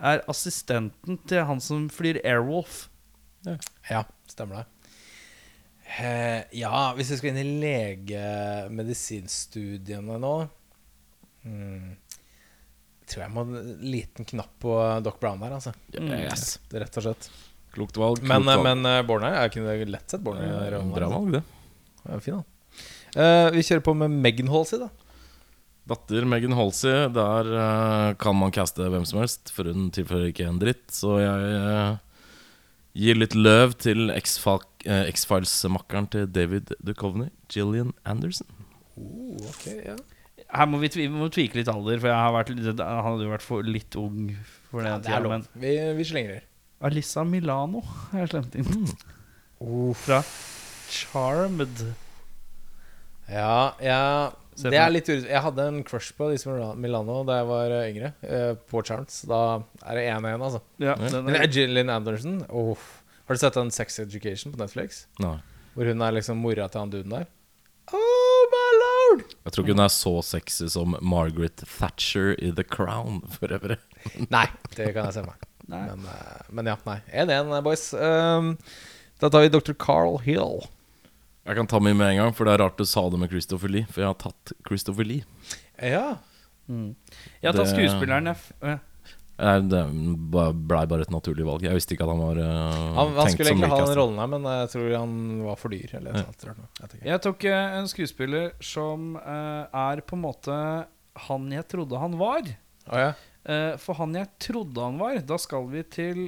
er 0.00 0.22
assistenten 0.30 1.18
til 1.28 1.44
han 1.44 1.60
som 1.60 1.90
flyr 1.92 2.20
Airwolf. 2.24 2.88
Ja, 3.88 4.04
stemmer 4.30 4.56
det. 4.62 4.66
Eh, 6.00 6.42
ja, 6.60 6.92
hvis 6.96 7.10
vi 7.12 7.16
skal 7.18 7.30
inn 7.32 7.42
i 7.42 7.44
legemedisinstudiene 7.64 10.16
nå 10.22 10.34
hmm, 11.42 11.90
Tror 13.10 13.22
jeg 13.24 13.32
må 13.34 13.38
ha 13.42 13.46
en 13.58 13.82
liten 13.82 14.22
knapp 14.28 14.52
på 14.62 14.70
Doc 15.02 15.16
Brown 15.18 15.42
der, 15.42 15.50
altså. 15.56 15.72
Yes. 15.90 16.62
Det 16.70 16.78
er 16.78 16.82
Rett 16.84 16.98
og 17.00 17.04
slett. 17.08 17.24
Klokt 17.74 17.96
valg. 17.98 18.22
Men, 18.22 18.46
klokt 18.46 18.52
valg. 18.52 18.62
men 18.68 18.78
uh, 18.86 19.02
Bornheim, 19.08 19.34
jeg 19.34 19.50
kunne 19.56 19.74
lett 19.90 20.06
sett 20.14 20.22
Borner. 20.22 20.70
rollen. 20.76 20.94
Bra 20.94 21.08
valg, 21.10 21.28
det. 21.34 21.42
Ja, 22.04 22.20
fin, 22.22 22.38
da. 22.38 22.42
Uh, 23.10 23.50
vi 23.56 23.66
kjører 23.66 23.82
på 23.88 23.92
med 23.98 24.14
Megan 24.14 24.46
Halsey, 24.52 24.78
da. 24.78 24.88
Datter 25.90 26.26
Megan 26.28 26.54
Halsey, 26.54 27.08
der 27.10 27.48
uh, 27.50 28.12
kan 28.20 28.36
man 28.38 28.54
caste 28.54 28.86
hvem 28.92 29.06
som 29.08 29.18
helst, 29.22 29.50
for 29.54 29.66
hun 29.66 29.88
tilfører 29.94 30.30
ikke 30.30 30.46
en 30.46 30.60
dritt. 30.62 30.86
Så 30.94 31.16
jeg 31.18 31.58
uh, 31.58 31.98
gir 32.96 33.18
litt 33.18 33.34
løv 33.38 33.74
til 33.80 34.10
eh, 34.10 35.10
X-Files-makkeren 35.10 36.08
til 36.10 36.26
David 36.30 36.72
Duchovny, 36.82 37.28
Gillian 37.50 37.92
Anderson. 38.04 38.48
Oh, 38.98 39.38
okay, 39.50 39.78
ja. 39.86 39.96
Her 40.50 40.66
må 40.66 40.80
vi, 40.82 40.90
vi 40.96 41.06
må 41.12 41.28
tvike 41.30 41.60
litt 41.60 41.70
alder, 41.70 42.00
for 42.02 42.10
jeg 42.10 42.18
har 42.18 42.34
vært, 42.34 42.50
han 42.50 43.04
hadde 43.06 43.26
jo 43.26 43.30
vært 43.30 43.46
for, 43.46 43.66
litt 43.66 43.98
ung 43.98 44.32
for 44.70 44.82
den 44.82 45.04
det 45.04 45.12
er 45.12 45.20
tida. 45.20 45.20
lov. 45.22 45.36
Men 45.36 45.46
Vi, 45.62 45.74
vi 45.98 46.06
slenger. 46.08 46.42
Alissa 46.82 47.22
Milano 47.28 47.84
har 47.86 48.24
jeg 48.24 48.32
slemt 48.32 48.56
inn. 48.58 48.94
Fra 50.00 50.22
Charmed. 50.90 51.82
Ja, 53.30 53.76
ja 53.78 54.02
Se 54.10 54.30
for 54.30 54.49
det 54.62 54.78
er 54.80 54.90
litt 54.92 55.08
ur... 55.08 55.22
Jeg 55.24 55.42
hadde 55.44 55.66
en 55.72 55.82
crush 55.86 56.12
på 56.16 56.28
disse 56.32 56.52
Milano 56.76 57.20
da 57.28 57.40
jeg 57.40 57.48
var 57.48 57.74
eh, 57.76 57.88
yngre. 57.92 58.12
Uh, 58.20 58.52
på 58.70 58.82
Charms. 58.86 59.22
Da 59.30 59.40
er 59.84 59.98
det 59.98 60.06
1-1, 60.12 60.46
altså. 60.48 60.62
Ja, 60.82 60.96
Men 61.00 61.36
er, 61.36 61.46
Gillian 61.48 61.92
Anderson 61.92 62.42
oh. 62.48 62.88
Har 63.26 63.38
du 63.38 63.42
sett 63.42 63.56
den 63.56 63.70
Sex 63.74 64.00
Education 64.02 64.52
på 64.52 64.60
Netflix? 64.60 65.04
Nei. 65.22 65.36
Hvor 65.76 65.86
hun 65.86 66.02
er 66.02 66.16
liksom 66.16 66.40
mora 66.42 66.66
til 66.68 66.82
han 66.82 66.92
duden 66.92 67.14
der? 67.14 67.28
Oh 67.94 68.40
my 68.50 68.66
lord! 68.80 69.22
Jeg 69.44 69.54
tror 69.54 69.64
ikke 69.64 69.76
hun 69.76 69.84
er 69.84 69.92
så 69.94 70.12
sexy 70.26 70.66
som 70.70 70.96
Margaret 70.98 71.62
Thatcher 71.62 72.34
i 72.38 72.50
The 72.54 72.66
Crown, 72.66 73.22
for 73.30 73.54
øvrig. 73.54 73.78
Nei, 74.34 74.46
det 74.74 74.90
kan 74.94 75.08
jeg 75.08 75.20
se 75.20 75.24
meg. 75.26 75.46
Men, 75.70 76.04
eh, 76.10 76.42
men 76.50 76.66
ja, 76.66 76.76
nei. 76.86 76.98
1-1, 77.14 77.54
boys. 77.62 77.90
Um, 77.94 78.56
da 79.22 79.30
tar 79.30 79.44
vi 79.44 79.52
Dr. 79.54 79.76
Carl 79.78 80.18
Hill. 80.24 80.64
Jeg 81.46 81.56
kan 81.56 81.66
ta 81.66 81.80
min 81.80 81.96
med 81.96 82.12
en 82.12 82.20
gang, 82.24 82.34
for 82.36 82.44
det 82.44 82.52
er 82.54 82.62
rart 82.64 82.76
du 82.76 82.84
sa 82.84 83.06
det 83.10 83.18
med 83.18 83.30
Christopher 83.32 83.72
Lee. 83.72 83.86
For 83.90 84.02
jeg 84.04 84.10
har 84.12 84.18
tatt 84.20 84.52
Christopher 84.68 85.04
Lee. 85.08 85.24
Ja. 85.80 86.18
jeg 86.68 87.48
har 87.48 87.56
tatt 87.56 87.66
det- 87.66 87.74
skuespilleren 87.74 88.26
jeg, 88.30 88.36
eh, 88.62 88.78
Eh, 89.40 89.60
Det 89.60 89.82
blei 90.68 90.84
bare 90.86 91.00
et 91.06 91.10
naturlig 91.10 91.46
valg. 91.46 91.62
Jeg 91.64 91.72
visste 91.72 91.94
ikke 91.96 92.04
at 92.04 92.12
han 92.12 92.20
var 92.20 92.36
uh, 92.36 92.94
Han, 92.94 93.14
han 93.16 93.26
tenkt 93.26 93.38
skulle 93.38 93.52
egentlig 93.54 93.70
ha 93.72 93.78
den 93.86 93.96
rollen 93.96 94.18
her, 94.20 94.26
men 94.26 94.42
jeg 94.42 94.68
tror 94.74 94.98
han 94.98 95.14
var 95.46 95.56
for 95.56 95.72
dyr. 95.72 95.94
Eller 95.96 96.18
ja. 96.18 96.24
Jeg. 96.84 97.00
Jeg 97.08 97.22
tok 97.24 97.46
uh, 97.48 97.78
en 97.80 97.88
skuespiller 97.88 98.50
som 98.60 99.16
uh, 99.16 99.64
er 99.72 100.02
på 100.04 100.18
en 100.18 100.24
måte 100.26 100.58
han 101.26 101.48
jeg 101.52 101.66
trodde 101.72 101.98
han 101.98 102.18
var. 102.20 102.52
Oh, 102.90 102.98
ja. 102.98 103.12
Eh, 103.48 103.76
for 103.80 103.96
han 103.98 104.14
jeg 104.14 104.28
trodde 104.42 104.82
han 104.84 104.98
var, 105.00 105.18
da 105.26 105.36
skal 105.40 105.66
vi 105.72 105.82
til 105.88 106.20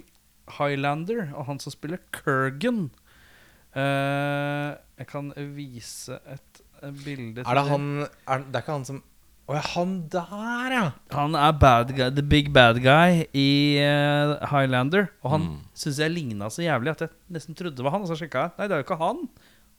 Highlander 0.57 1.31
og 1.37 1.47
han 1.47 1.61
som 1.63 1.73
spiller 1.75 2.01
Kurgan. 2.13 2.91
Eh, 3.77 4.73
jeg 5.03 5.09
kan 5.11 5.33
vise 5.57 6.17
et, 6.31 6.61
bilde 7.05 7.43
til 7.43 7.47
Er 7.51 7.59
det 7.59 7.65
han 7.69 7.85
er, 8.07 8.39
Det 8.47 8.57
er 8.59 8.63
ikke 8.65 8.77
han 8.79 8.87
som 8.89 9.03
Å 9.51 9.55
ja, 9.59 9.63
han 9.75 9.93
der, 10.09 10.73
ja! 10.73 10.83
Han 11.17 11.35
er 11.37 11.53
bad 11.59 11.91
guy, 11.97 12.09
the 12.15 12.23
big 12.23 12.53
bad 12.55 12.79
guy 12.83 13.25
i 13.35 13.47
eh, 13.83 14.35
Highlander. 14.53 15.09
Og 15.27 15.33
han 15.35 15.43
Mm. 15.49 15.57
synes 15.75 15.99
jeg 15.99 16.13
ligna 16.15 16.47
så 16.55 16.63
jævlig 16.63 16.93
at 16.95 17.01
jeg 17.05 17.11
nesten 17.35 17.57
trodde 17.59 17.75
det 17.77 17.83
var 17.85 17.91
han. 17.97 18.05
Og 18.07 18.09
så 18.09 18.15
sjekka 18.21 18.45
jeg. 18.47 18.53
Nei, 18.59 18.69
det 18.71 18.77
er 18.77 18.83
jo 18.85 18.87
ikke 18.87 18.99
han. 19.03 19.25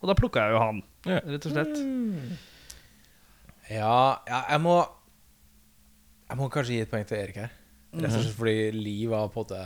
Og 0.04 0.10
da 0.10 0.14
plukka 0.20 0.44
jeg 0.44 0.52
jo 0.52 0.60
han, 0.60 0.82
Ja. 1.08 1.18
rett 1.24 1.46
og 1.48 1.54
slett. 1.56 1.80
Ja, 3.72 4.18
ja, 4.28 4.42
jeg 4.52 4.60
må 4.60 4.76
Jeg 6.28 6.36
må 6.40 6.48
kanskje 6.52 6.76
gi 6.76 6.80
et 6.84 6.90
poeng 6.92 7.06
til 7.08 7.18
Erik 7.22 7.36
her. 7.40 7.50
Rett 7.94 8.10
og 8.10 8.14
slett 8.20 8.36
fordi 8.36 8.56
Liv 8.76 9.10
var 9.12 9.28
på 9.32 9.40
en 9.40 9.46
måte 9.48 9.60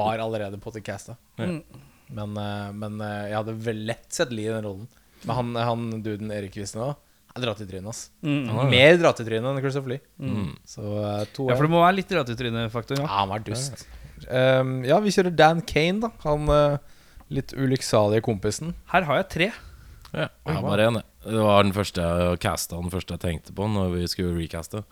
Var 0.00 0.18
allerede 0.22 0.56
på 0.58 0.70
en 0.70 0.72
måte 0.72 0.84
casta. 0.86 1.16
Ja. 1.36 1.46
Mm. 1.46 1.62
Men, 2.12 2.36
eh, 2.36 2.68
men 2.76 3.00
eh, 3.00 3.30
jeg 3.30 3.38
hadde 3.40 3.56
vel 3.66 3.86
lett 3.88 4.10
sett 4.12 4.34
Lee 4.34 4.50
i 4.50 4.52
den 4.54 4.66
rollen. 4.68 4.90
Men 5.22 5.38
han, 5.38 5.56
han 5.70 5.88
duden 6.04 6.32
Erik 6.34 6.56
viste 6.60 6.80
òg 6.82 6.94
er 7.32 7.44
dratt 7.46 7.62
i 7.64 7.66
trynet, 7.68 7.88
ass. 7.88 8.10
Mm. 8.24 8.68
Mer 8.68 8.98
dratt 9.00 9.20
i 9.22 9.24
trynet 9.24 9.48
enn 9.48 9.60
Christopher 9.64 9.94
Lee. 9.94 10.02
Mm. 10.20 10.50
Så 10.68 10.82
uh, 10.84 11.22
to 11.32 11.46
Ja, 11.48 11.56
for 11.56 11.64
det 11.64 11.72
må 11.72 11.80
være 11.80 11.96
litt 12.00 12.10
dratt 12.12 12.28
i 12.32 12.36
trynet-faktor? 12.36 13.00
Ja, 13.00 13.06
Ja. 13.06 13.12
han 13.22 13.30
var 13.32 13.44
dust. 13.46 13.86
Um, 14.28 14.74
ja, 14.86 14.98
vi 15.02 15.12
kjører 15.14 15.34
Dan 15.34 15.62
Kane, 15.66 16.02
da. 16.04 16.10
Han 16.26 16.50
eh, 16.52 16.76
litt 17.32 17.54
ulykksalige 17.56 18.22
kompisen. 18.26 18.74
Her 18.92 19.08
har 19.08 19.22
jeg 19.22 19.28
tre. 19.34 19.48
Ja, 20.12 20.28
jeg 20.28 20.58
har 20.58 20.66
bare 20.66 20.90
én. 20.90 21.00
Det 21.24 21.40
var 21.40 21.64
den 21.64 21.72
første 21.74 22.04
jeg 22.04 22.42
casta, 22.42 22.76
den 22.76 22.92
første 22.92 23.16
jeg 23.16 23.24
tenkte 23.24 23.56
på 23.56 23.66
når 23.70 23.94
vi 23.96 24.04
skulle 24.12 24.36
recaste. 24.36 24.84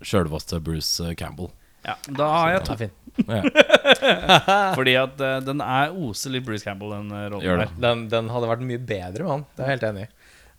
Sjølveste 0.00 0.62
Bruce 0.64 1.04
eh, 1.04 1.14
Campbell. 1.18 1.52
Ja, 1.84 1.94
da 2.18 2.28
har 2.32 2.54
jeg 2.54 2.64
to. 2.68 2.90
Fordi 4.78 4.94
at 4.98 5.20
eh, 5.22 5.38
den 5.46 5.60
er 5.62 5.94
oser 5.94 6.34
litt 6.34 6.46
Bruce 6.46 6.64
Campbell, 6.66 6.94
den 6.96 7.12
eh, 7.14 7.26
rollen 7.30 7.44
Gjør 7.46 7.60
det. 7.62 7.68
her. 7.70 7.80
Den, 7.84 8.06
den 8.12 8.30
hadde 8.34 8.50
vært 8.50 8.64
mye 8.66 8.82
bedre 8.82 9.26
med 9.26 9.32
han. 9.34 9.44
Det 9.54 9.62
er 9.62 9.68
jeg 9.70 9.78
helt 9.78 9.88
enig 9.90 10.06
i. 10.06 10.10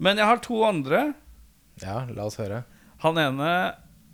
Men 0.05 0.21
jeg 0.21 0.29
har 0.29 0.43
to 0.43 0.61
andre. 0.67 1.01
Ja, 1.83 1.97
la 2.07 2.27
oss 2.29 2.39
høre. 2.39 2.63
Han 3.03 3.19
ene 3.19 3.49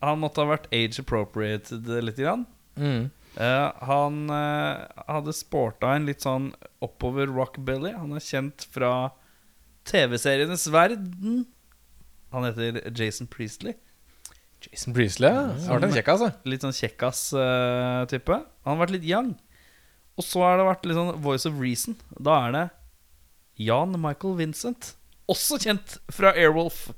Han 0.02 0.22
måtte 0.24 0.42
ha 0.42 0.50
vært 0.50 0.66
age 0.74 0.98
appropriated 1.04 1.86
litt. 2.02 2.18
Grann. 2.18 2.48
Eh, 2.82 3.68
han 3.88 4.16
eh, 4.34 5.04
hadde 5.08 5.36
sporta 5.38 5.94
en 5.96 6.08
litt 6.10 6.26
sånn 6.26 6.50
oppover 6.84 7.30
rockabilly. 7.30 7.94
Han 7.94 8.18
er 8.18 8.26
kjent 8.26 8.66
fra 8.74 9.12
TV-serienes 9.88 10.66
verden. 10.74 11.46
Han 12.34 12.48
heter 12.48 12.82
Jason 12.98 13.30
Priestley. 13.30 13.78
Jason 14.68 14.94
Priestley, 14.96 15.32
ja. 15.32 15.48
Han 15.68 15.78
vært 15.80 15.88
en 15.90 15.96
kjekk, 15.96 16.12
altså. 16.14 16.30
Litt 16.48 16.66
sånn 16.66 16.76
kjekkas-type. 16.78 18.38
han 18.66 18.76
har 18.76 18.82
vært 18.86 18.96
litt 18.98 19.08
young. 19.10 19.34
Og 20.20 20.26
så 20.28 20.44
har 20.44 20.60
det 20.60 20.68
vært 20.68 20.86
litt 20.86 20.98
sånn 21.00 21.16
Voice 21.24 21.48
of 21.50 21.60
Reason. 21.62 21.96
Da 22.20 22.36
er 22.48 22.56
det 22.58 22.66
Jan 23.68 23.96
Michael 24.02 24.36
Vincent. 24.40 24.94
Også 25.32 25.58
kjent 25.62 25.98
fra 26.12 26.34
Airwolf. 26.36 26.90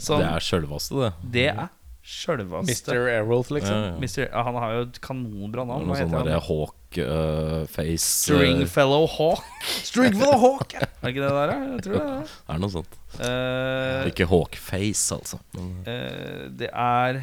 Som, 0.00 0.18
Det 0.18 0.26
er 0.26 0.42
sjølveste, 0.42 0.96
det. 0.98 1.10
det 1.36 1.48
er 1.52 1.68
sjølvaste 2.04 2.92
Mr. 2.92 3.06
Airwolf, 3.08 3.50
liksom. 3.54 3.74
Ja, 3.74 3.84
ja. 3.88 3.96
Mr. 3.96 4.24
Ja, 4.26 4.42
han 4.44 4.56
har 4.60 4.72
jo 4.76 4.80
et 4.84 4.98
kanonbra 5.04 5.64
navn. 5.68 5.86
Noe 5.88 5.96
sånn 5.96 6.12
derre? 6.12 6.40
Hawk-face 6.44 7.96
Stringfellow 8.04 9.06
Hawk. 9.16 9.46
Stringfellow 9.88 10.36
Hawk! 10.42 10.76
Er 11.04 11.08
det 11.08 11.14
ikke 11.14 11.24
det 11.24 11.32
der. 11.36 11.50
Jeg 11.54 11.84
tror 11.84 11.94
det 11.96 12.02
er 12.02 12.12
det. 12.12 12.34
Er 12.54 12.60
noe 12.60 12.72
sånt. 12.72 12.98
Uh, 13.18 14.04
Ikke 14.08 14.28
Hawk-face, 14.28 15.16
altså. 15.16 15.40
Men, 15.56 15.72
eh, 15.88 16.44
det 16.60 16.70
er 16.70 17.22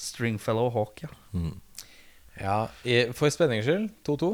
Stringfellow 0.00 0.72
Hawk, 0.74 1.04
ja. 1.04 1.12
mm. 1.36 1.54
Ja, 2.40 2.58
for 3.16 3.28
spenningens 3.28 3.68
skyld, 3.68 3.88
2-2. 4.08 4.32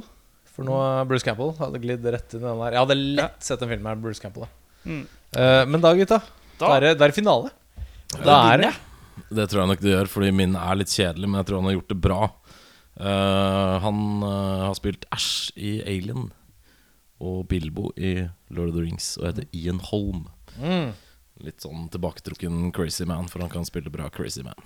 For 0.54 0.66
nå 0.66 0.76
er 0.78 1.06
Bruce 1.10 1.26
Campbell 1.26 1.50
hadde 1.58 1.80
glidd 1.82 2.06
rett 2.06 2.34
inn 2.36 2.40
i 2.40 2.46
den 2.46 2.60
der. 2.62 2.76
Jeg 2.76 2.84
hadde 2.86 2.96
lett 3.18 3.42
sett 3.44 3.62
en 3.66 3.70
film 3.74 3.82
med 3.84 4.02
Bruce 4.04 4.22
Campbell. 4.22 4.46
Da. 4.46 4.86
Mm. 4.86 5.02
Eh, 5.42 5.62
men 5.68 5.82
da, 5.82 5.90
gutta. 5.98 6.20
Da, 6.56 6.76
det, 6.80 6.94
da 6.96 7.08
er 7.08 7.12
det 7.12 7.18
finale. 7.18 7.50
Da 8.22 8.36
er 8.54 8.62
det 8.62 8.70
Det 9.28 9.46
tror 9.50 9.60
jeg 9.62 9.70
nok 9.72 9.82
det 9.84 9.92
gjør, 9.92 10.08
fordi 10.12 10.30
min 10.34 10.54
er 10.58 10.74
litt 10.78 10.92
kjedelig, 10.92 11.28
men 11.28 11.38
jeg 11.40 11.46
tror 11.48 11.58
han 11.62 11.68
har 11.70 11.76
gjort 11.78 11.92
det 11.92 12.00
bra. 12.06 12.20
Uh, 12.96 13.74
han 13.84 13.98
uh, 14.24 14.64
har 14.68 14.76
spilt 14.78 15.02
Ash 15.12 15.50
i 15.56 15.78
Alien. 15.84 16.24
og 17.16 17.46
Bilbo 17.48 17.90
i 17.96 18.28
Lord 18.52 18.68
of 18.68 18.74
the 18.76 18.82
Rings 18.84 19.16
og 19.16 19.24
heter 19.30 19.46
Ian 19.56 19.80
Holm. 19.80 20.26
Mm. 20.60 20.90
Litt 21.44 21.60
sånn 21.64 21.86
tilbaketrukken 21.92 22.72
crazy 22.76 23.04
man, 23.08 23.28
for 23.32 23.38
han 23.44 23.52
kan 23.52 23.64
spille 23.68 23.90
bra 23.92 24.08
crazy 24.12 24.42
man. 24.44 24.58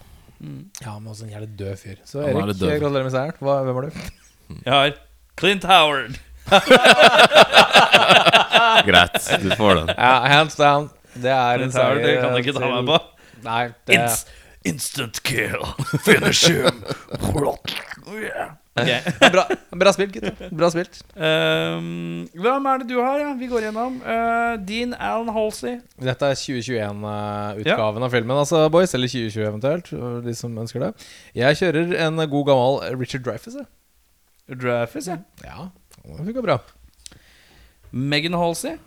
Ja, 0.80 0.96
men 0.98 1.10
også 1.12 1.24
en 1.26 1.32
jævlig 1.34 1.50
død 1.58 1.76
fyr. 1.78 1.98
Så 2.08 2.18
Han 2.24 2.30
er 2.32 2.36
Erik, 2.48 2.80
gratulerer 2.80 3.04
med 3.06 3.12
seieren. 3.12 3.36
Hvem 3.38 3.76
er 3.76 3.82
du? 3.86 3.90
Jeg 4.66 4.72
har 4.72 4.90
Clint 5.38 5.64
Howard. 5.68 6.14
Greit, 8.88 9.18
du 9.42 9.50
får 9.54 9.74
den. 9.82 9.88
Ja, 9.94 10.14
hands 10.32 10.54
down. 10.58 10.88
Det 11.14 11.30
er 11.30 11.54
en 11.54 11.58
Clint 11.70 11.74
Howard, 11.78 12.02
det 12.06 12.12
kan 12.18 12.30
du 12.34 12.38
ikke 12.42 12.54
ta 12.56 12.66
meg 12.72 12.82
på. 12.88 12.96
Nei, 13.44 13.62
det 13.88 13.94
Ins 13.98 14.24
instant 14.64 15.22
kill. 15.22 15.64
Finish 16.04 16.46
him. 16.48 16.84
Ok. 18.80 18.90
bra, 19.32 19.44
bra 19.76 19.92
spilt, 19.92 20.12
gutter. 20.14 20.50
Bra 20.56 20.70
spilt. 20.72 21.00
Um, 21.16 22.28
hvem 22.38 22.68
er 22.70 22.82
det 22.82 22.88
du 22.88 22.96
har? 23.00 23.18
Ja? 23.20 23.32
Vi 23.38 23.48
går 23.50 23.66
gjennom. 23.66 23.98
Uh, 24.04 24.54
Dean 24.66 24.94
Alan 24.94 25.32
Halsey. 25.34 25.78
Dette 26.00 26.30
er 26.30 26.38
2021-utgaven 26.38 28.06
av 28.06 28.14
filmen, 28.14 28.36
altså, 28.40 28.64
boys. 28.72 28.94
Eller 28.96 29.10
2020 29.10 29.48
eventuelt, 29.48 29.92
de 30.26 30.36
som 30.38 30.56
ønsker 30.62 30.86
det. 30.86 30.92
Jeg 31.36 31.60
kjører 31.60 31.96
en 32.06 32.24
god 32.30 32.50
gammel 32.50 33.00
Richard 33.00 33.26
Dreyfus. 33.26 33.58
Dreyfus, 34.50 35.10
ja. 35.10 35.20
Ja, 35.44 35.70
det 36.04 36.28
funka 36.30 36.46
bra. 36.46 36.60
Megan 37.90 38.38
Halsey. 38.38 38.78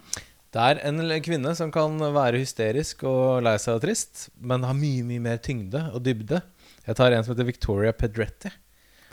Det 0.53 0.61
er 0.61 0.83
en 0.85 1.01
kvinne 1.25 1.51
som 1.57 1.71
kan 1.73 1.95
være 2.13 2.37
hysterisk 2.37 3.01
og 3.09 3.41
lei 3.41 3.55
seg 3.61 3.79
og 3.79 3.85
trist, 3.87 4.27
men 4.37 4.65
har 4.67 4.75
mye 4.77 5.01
mye 5.07 5.21
mer 5.23 5.39
tyngde 5.41 5.81
og 5.89 6.03
dybde. 6.05 6.43
Jeg 6.85 6.97
tar 6.99 7.15
en 7.15 7.25
som 7.25 7.33
heter 7.33 7.47
Victoria 7.47 7.93
Pedretti. 7.97 8.51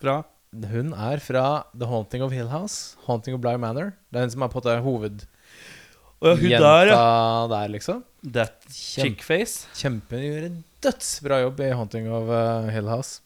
Fra 0.03 0.19
Hun 0.51 0.93
er 0.93 1.23
fra 1.25 1.45
The 1.73 1.89
Haunting 1.89 2.25
of 2.27 2.35
Hill 2.35 2.51
House. 2.53 2.99
Haunting 3.07 3.39
of 3.39 3.41
Bly 3.41 3.55
Manor. 3.57 3.95
Det 4.11 4.21
er 4.21 4.27
hun 4.27 4.35
som 4.35 4.45
er 4.45 4.53
på 4.53 4.61
en 4.61 4.67
måte 4.67 4.75
hovedjenta 4.85 6.73
der, 6.77 6.93
ja. 6.93 7.47
der, 7.55 7.73
liksom. 7.73 8.05
That 8.21 8.69
chickface. 8.69 9.65
Kjempe 9.81 10.21
gjør 10.21 10.51
en 10.51 10.61
dødsbra 10.85 11.41
jobb 11.47 11.65
i 11.65 11.71
Haunting 11.73 12.11
of 12.13 12.29
uh, 12.29 12.69
Hill 12.69 12.93
House. 12.93 13.23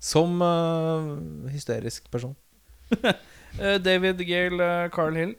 Som 0.00 0.40
uh, 0.40 1.12
hysterisk 1.52 2.08
person. 2.08 2.32
Uh, 2.96 3.76
David 3.90 4.24
Gale 4.24 4.64
uh, 4.64 4.88
Carl 4.88 5.20
Hill. 5.20 5.36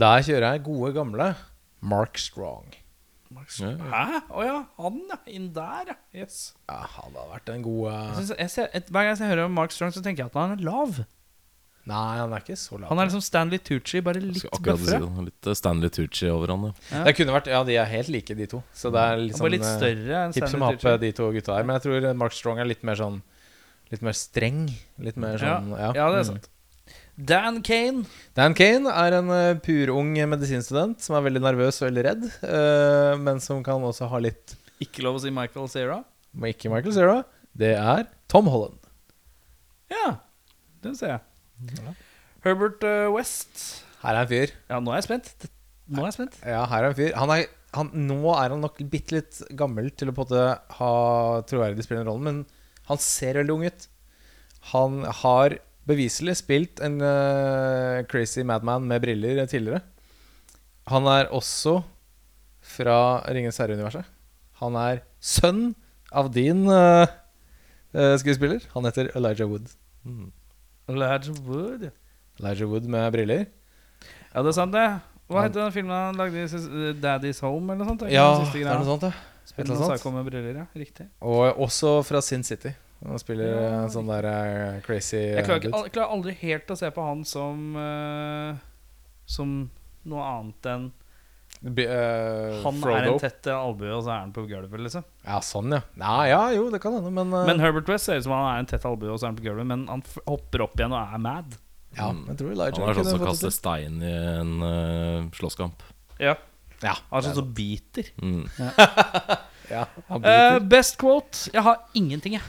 Der 0.00 0.22
kjører 0.26 0.54
jeg 0.54 0.62
gode, 0.66 0.92
gamle 0.96 1.32
Mark 1.80 2.18
Strong. 2.20 2.76
Ja. 3.60 3.70
Hæ? 3.78 4.20
Å 4.34 4.42
ja, 4.42 4.56
han 4.82 4.96
ja. 5.06 5.16
Inn 5.30 5.52
der, 5.54 5.92
ja. 5.92 5.96
Yes. 6.22 6.38
Ja, 6.66 6.80
han 6.96 7.14
har 7.14 7.28
vært 7.36 7.52
en 7.52 7.62
god 7.62 7.84
uh, 7.86 7.98
Jeg 8.08 8.16
synes, 8.18 8.32
jeg 8.42 8.50
ser, 8.56 8.70
et, 8.74 8.88
hver 8.90 9.06
gang 9.06 9.20
jeg 9.22 9.30
hører 9.30 9.46
om 9.46 9.54
Mark 9.54 9.74
Strong, 9.74 9.92
så 9.94 10.02
tenker 10.02 10.24
jeg 10.24 10.32
at 10.32 10.38
han 10.40 10.56
er 10.56 10.64
lav. 10.66 10.98
Nei, 11.90 12.18
han 12.18 12.34
er 12.36 12.42
ikke 12.42 12.56
så 12.58 12.76
lav. 12.76 12.88
Han 12.90 13.00
er 13.00 13.08
liksom 13.08 13.22
Stanley 13.24 13.62
Tucci, 13.64 14.02
bare 14.04 14.20
litt 14.24 14.44
bøffere. 14.66 14.98
si. 15.06 15.24
Litt 15.30 15.48
eh, 15.48 15.56
Stanley 15.62 15.94
Tucci 15.94 16.28
over 16.30 16.52
han, 16.52 16.66
ja. 16.90 17.04
Det 17.06 17.14
kunne 17.18 17.34
vært 17.38 17.48
Ja, 17.54 17.62
de 17.66 17.78
er 17.80 17.88
helt 17.94 18.10
like, 18.12 18.36
de 18.36 18.48
to. 18.50 18.60
Så 18.76 18.90
det 18.94 19.06
er 19.12 19.22
litt 19.22 19.38
sånn 19.38 19.54
litt 19.54 19.64
eh, 19.66 19.76
større 19.78 20.22
enn 20.26 20.34
Stanley 20.36 20.52
som 20.58 20.66
Tucci. 20.74 20.94
de 21.06 21.12
to 21.22 21.30
gutta 21.38 21.56
her. 21.56 21.66
Men 21.70 21.78
jeg 21.78 21.86
tror 21.86 22.08
Mark 22.24 22.36
Strong 22.36 22.60
er 22.62 22.68
litt 22.72 22.82
mer 22.86 22.98
sånn 23.00 23.20
Litt 23.90 24.04
mer 24.06 24.14
streng. 24.14 24.66
Litt 25.02 25.16
mer 25.18 25.38
Ja, 25.42 25.56
ja. 25.66 25.92
ja, 25.96 26.10
det 26.14 26.20
er 26.24 26.34
Mm. 26.34 26.44
Dan 27.20 27.60
Kane. 27.66 28.06
Dan 28.36 28.54
Kane 28.56 28.88
er 28.88 29.16
en 29.18 29.28
uh, 29.32 29.58
purung 29.60 30.14
medisinstudent 30.32 31.02
som 31.04 31.18
er 31.18 31.26
veldig 31.26 31.42
nervøs 31.44 31.80
og 31.82 31.90
veldig 31.90 32.04
redd, 32.06 32.24
Uh, 32.40 33.14
men 33.20 33.42
som 33.44 33.60
kan 33.66 33.82
også 33.84 34.08
ha 34.08 34.20
litt 34.22 34.54
Ikke 34.80 35.04
lov 35.04 35.18
å 35.18 35.22
si 35.24 35.32
Michael 35.34 35.68
Cera. 35.72 36.00
Men 36.32 36.54
ikke 36.54 36.70
Michael 36.72 36.94
Cera. 36.96 37.16
Det 37.52 37.74
er 37.76 38.06
Tom 38.30 38.48
Holland. 38.48 38.78
Ja, 39.90 40.20
den 40.84 40.96
ser 40.96 41.16
jeg. 41.16 41.94
Herbert 42.46 42.84
uh, 42.86 43.10
West. 43.12 43.84
Her 44.00 44.16
er 44.16 44.24
en 44.24 44.30
fyr. 44.30 44.54
Ja, 44.70 44.80
nå 44.80 44.94
er 44.94 45.02
jeg 45.02 45.10
spent. 45.10 45.48
Nå 45.90 46.04
er 46.04 46.08
jeg 46.08 46.16
spent. 46.20 46.38
Ja, 46.46 46.62
her 46.70 46.86
er 46.86 46.92
en 46.92 46.96
fyr. 46.96 47.12
Han 47.18 47.34
er, 47.34 47.48
han, 47.76 47.90
nå 48.06 48.20
er 48.32 48.54
han 48.54 48.62
nok 48.64 48.80
bitte 48.92 49.18
litt 49.18 49.42
gammel 49.58 49.90
til 49.92 50.12
å 50.12 50.16
på 50.16 50.24
en 50.24 50.30
måte 50.30 50.76
ha 50.78 50.92
troverdig 51.50 51.84
spillende 51.84 52.06
den 52.06 52.12
rollen, 52.14 52.28
men 52.30 52.86
han 52.88 53.02
ser 53.02 53.42
veldig 53.42 53.58
ung 53.58 53.66
ut. 53.68 53.90
Han 54.70 55.02
har 55.22 55.58
beviselig 55.90 56.38
spilt 56.40 56.80
en 56.86 57.00
uh, 57.02 58.00
crazy 58.10 58.44
madman 58.46 58.86
med 58.88 59.02
briller 59.02 59.42
tidligere. 59.50 59.82
Han 60.90 61.06
er 61.10 61.28
også 61.34 61.80
fra 62.76 62.96
Ringens 63.28 63.58
herre-universet. 63.60 64.06
Han 64.62 64.76
er 64.78 65.02
sønn 65.20 65.72
av 66.10 66.30
din 66.34 66.64
uh, 66.70 67.06
skuespiller. 68.20 68.64
Han 68.74 68.86
heter 68.88 69.10
Elijah 69.18 69.50
Wood. 69.50 69.70
Elijah 70.90 71.30
Wood. 71.46 71.88
Elijah 72.40 72.68
Wood 72.70 72.88
med 72.90 73.12
briller. 73.14 73.46
Ja, 74.30 74.42
det 74.42 74.52
er 74.52 74.56
sant, 74.56 74.74
det. 74.74 74.86
Hva 75.30 75.44
het 75.46 75.54
den 75.54 75.70
filmen 75.74 75.94
han 75.94 76.18
lagde? 76.18 76.46
Daddy's 76.98 77.38
Home, 77.44 77.72
eller 77.72 77.84
noe 77.84 77.92
sånt? 77.92 78.06
Ja, 78.10 78.28
det 78.40 78.64
er 78.64 78.78
noe 78.80 78.88
sånt, 78.88 79.06
ja. 79.06 79.12
Spilte 79.46 79.76
noe 79.76 80.14
med 80.16 80.26
briller, 80.26 80.62
ja. 80.62 80.66
Riktig. 80.74 81.06
Og 81.22 81.60
også 81.62 82.00
fra 82.06 82.22
Sin 82.22 82.42
City. 82.46 82.72
Han 83.06 83.18
spiller 83.22 83.48
Ja, 83.48 83.76
sånn 83.88 84.08
der 84.10 84.26
eh, 84.28 84.80
crazy 84.84 85.16
Jeg 85.16 85.44
klarer, 85.46 85.62
ikke, 85.64 85.84
jeg 85.86 85.92
klarer 85.94 86.10
aldri 86.16 86.34
helt 86.42 86.70
å 86.70 86.76
se 86.76 86.90
på 86.92 87.04
han 87.06 87.22
som 87.24 87.70
uh, 87.78 88.58
Som 89.30 89.54
noe 90.10 90.24
annet 90.34 90.68
enn 90.74 90.88
Be- 91.60 91.84
uh, 91.88 92.60
Han 92.64 92.78
er 92.88 93.08
en 93.10 93.18
tett 93.20 93.48
albue, 93.52 93.90
og 93.92 94.04
så 94.06 94.12
er 94.14 94.20
han 94.22 94.30
på 94.32 94.44
gulvet, 94.48 94.80
liksom. 94.80 95.02
Ja, 95.26 95.40
sånn, 95.44 95.74
ja. 95.74 95.80
Nei, 96.00 96.28
ja, 96.30 96.38
jo, 96.56 96.68
det 96.72 96.78
kan 96.80 96.94
hende, 96.96 97.10
men, 97.12 97.34
eh, 97.36 97.42
Men 97.50 97.60
Herbert 97.60 97.88
West 97.90 98.06
ser 98.08 98.16
ut 98.20 98.24
som 98.24 98.32
han 98.32 98.46
er 98.54 98.62
en 98.62 98.68
tett 98.70 98.86
albue, 98.88 99.10
og 99.12 99.18
så 99.20 99.26
er 99.26 99.32
han 99.34 99.40
på 99.40 99.44
gulvet, 99.44 99.66
men 99.68 99.82
han 99.90 100.00
f 100.06 100.14
hopper 100.28 100.62
opp 100.64 100.78
igjen 100.80 100.94
og 100.96 101.02
er 101.18 101.20
mad. 101.20 101.58
Ja, 101.98 102.06
jeg 102.30 102.38
tror 102.40 102.54
Elijah 102.54 102.78
Han 102.80 102.88
er 102.94 103.00
sånn 103.02 103.10
som 103.10 103.24
kaster 103.26 103.52
stein 103.52 103.98
i 104.00 104.14
en 104.38 104.54
uh, 104.62 105.28
slåsskamp. 105.36 105.84
Ja. 106.22 106.36
Ja, 106.80 106.94
Han 107.10 107.18
er 107.20 107.26
sånn 107.28 107.38
som 107.42 107.52
biter. 107.58 108.08
Mm. 108.22 108.46
ja, 109.74 109.84
han 110.08 110.24
Eh, 110.24 110.24
biter. 110.24 110.66
best 110.78 110.96
quote? 111.02 111.50
Jeg 111.52 111.66
har 111.66 111.82
ingenting, 111.98 112.38
jeg. 112.38 112.46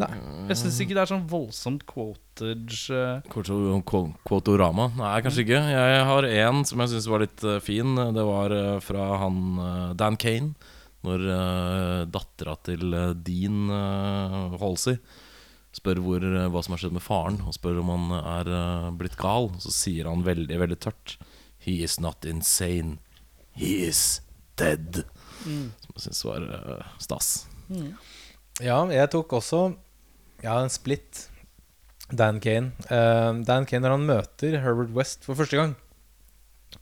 Nei. 0.00 0.08
Jeg 0.48 0.56
syns 0.62 0.78
ikke 0.80 0.94
det 0.96 1.02
er 1.02 1.10
sånn 1.10 1.26
voldsomt 1.28 1.82
quotage. 1.90 2.90
eh. 2.96 3.20
Quoto- 3.32 3.82
quo- 3.84 4.14
Quotorama? 4.24 4.86
Nei, 4.96 5.20
kanskje 5.24 5.44
ikke. 5.44 5.60
Jeg 5.74 6.04
har 6.08 6.24
en 6.24 6.62
som 6.64 6.80
jeg 6.80 6.94
syns 6.94 7.08
var 7.12 7.20
litt 7.26 7.44
eh, 7.44 7.58
fin. 7.60 7.94
Det 8.16 8.24
var 8.24 8.54
eh, 8.56 8.78
fra 8.80 9.08
han 9.24 9.42
Dan 9.98 10.16
Kane. 10.16 10.54
Når 11.02 11.18
uh, 11.26 12.04
dattera 12.14 12.52
til 12.62 12.92
Dean 13.26 13.64
uh, 13.74 14.52
Halsey 14.60 15.00
spør 15.74 15.98
hvor, 15.98 16.22
hva 16.52 16.60
som 16.62 16.76
har 16.76 16.78
skjedd 16.78 16.94
med 16.94 17.02
faren, 17.02 17.40
og 17.42 17.56
spør 17.56 17.80
om 17.80 17.88
han 17.90 18.12
er 18.20 18.50
blitt 19.00 19.16
gal, 19.18 19.48
så 19.58 19.72
sier 19.74 20.06
han 20.06 20.22
veldig, 20.22 20.60
veldig 20.62 20.78
tørt 20.84 21.16
He 21.58 21.80
is 21.82 21.98
not 21.98 22.22
insane. 22.28 23.00
He 23.58 23.80
is 23.88 24.20
dead. 24.54 25.02
Som 25.42 25.96
jeg 25.96 26.04
syns 26.06 26.22
var 26.28 26.46
stas. 27.02 27.32
stas. 27.66 27.82
Ja, 28.62 28.78
jeg 28.94 29.10
tok 29.10 29.32
også 29.40 29.72
Ja, 30.42 30.60
en 30.60 30.70
split. 30.70 31.28
Dan 32.10 32.40
Kane. 32.40 32.72
Uh, 32.90 33.44
Dan 33.46 33.66
Kane 33.66 33.84
når 33.84 33.96
han 33.96 34.06
møter 34.08 34.58
Herbert 34.60 34.90
West 34.96 35.24
for 35.24 35.38
første 35.38 35.56
gang, 35.56 35.76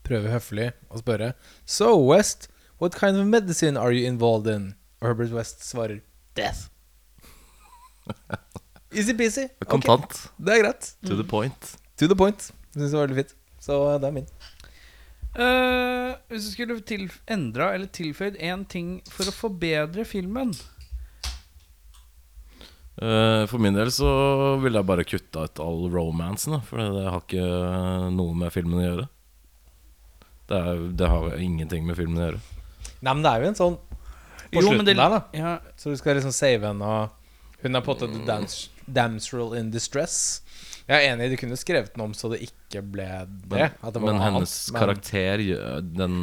prøver 0.06 0.32
høflig 0.32 0.70
å 0.90 1.02
spørre 1.02 1.34
So, 1.68 1.92
West, 2.08 2.48
what 2.80 2.96
kind 2.98 3.20
of 3.20 3.28
medicine 3.28 3.78
are 3.78 3.92
you 3.92 4.08
involved 4.08 4.50
in? 4.50 4.72
Og 5.00 5.12
Herbert 5.12 5.34
West 5.36 5.62
svarer 5.68 6.00
Death. 6.34 6.70
Easy-peasy. 8.96 9.46
Kontant. 9.68 10.08
Okay. 10.08 10.32
det 10.46 10.56
er 10.56 10.64
greit. 10.64 10.90
To 11.06 11.14
the 11.20 11.26
point. 11.28 11.74
To 12.00 12.08
the 12.10 12.16
point. 12.16 12.50
Syns 12.74 12.90
det 12.90 12.98
var 12.98 13.06
veldig 13.06 13.20
fint. 13.22 13.36
Så 13.60 13.76
det 14.00 14.08
er 14.08 14.16
min. 14.16 14.26
Uh, 15.36 16.16
hvis 16.32 16.48
du 16.48 16.50
skulle 16.56 17.10
endra 17.30 17.70
eller 17.76 17.86
tilføyd 17.94 18.40
én 18.42 18.64
ting 18.66 18.96
for 19.12 19.30
å 19.30 19.36
forbedre 19.36 20.02
filmen 20.08 20.56
For 23.00 23.56
min 23.62 23.72
del 23.76 23.88
så 23.94 24.08
ville 24.60 24.76
jeg 24.82 24.86
bare 24.90 25.04
kutta 25.08 25.46
ut 25.48 25.60
all 25.64 25.86
romansen, 25.92 26.58
for 26.68 26.76
det 26.82 27.04
har 27.08 27.22
ikke 27.22 27.44
noe 28.12 28.34
med 28.36 28.52
filmen 28.52 28.76
å 28.76 28.84
gjøre. 28.84 29.06
Det, 30.50 30.58
er, 30.58 30.82
det 30.98 31.08
har 31.08 31.36
ingenting 31.40 31.86
med 31.88 31.96
filmen 31.96 32.18
å 32.20 32.26
gjøre. 32.26 32.40
Nei, 33.00 33.14
men 33.14 33.22
det 33.24 33.30
er 33.32 33.40
jo 33.44 33.48
en 33.52 33.56
sånn 33.56 33.76
På 34.50 34.58
Jo, 34.58 34.66
slutten 34.66 34.76
men 34.82 34.86
det- 34.90 34.96
der, 34.98 35.08
da. 35.14 35.20
ja, 35.32 35.52
Så 35.78 35.90
du 35.92 35.96
skal 35.96 36.16
liksom 36.18 36.32
save 36.34 36.60
henne, 36.66 36.82
og 36.82 37.62
hun 37.62 37.76
er 37.76 37.80
på 37.86 37.92
en 37.94 38.00
måte 38.00 38.26
the 38.26 38.92
damsel 38.92 39.54
in 39.54 39.70
distress. 39.70 40.42
Jeg 40.90 41.07
er 41.07 41.12
enig, 41.14 41.29
du 41.31 41.37
kunne 41.38 41.57
skrevet 41.61 41.92
den 41.94 42.03
om 42.03 42.12
så 42.18 42.33
det 42.33 42.40
ikke 42.48 42.81
ble 42.83 43.05
det. 43.07 43.50
Men, 43.53 43.76
at 43.79 43.94
det 43.94 44.00
var 44.03 44.09
men 44.12 44.20
hennes 44.24 44.55
annet, 44.57 44.72
men- 44.74 44.81
karakter 44.83 45.44
gjør- 45.46 45.87
Den 46.00 46.16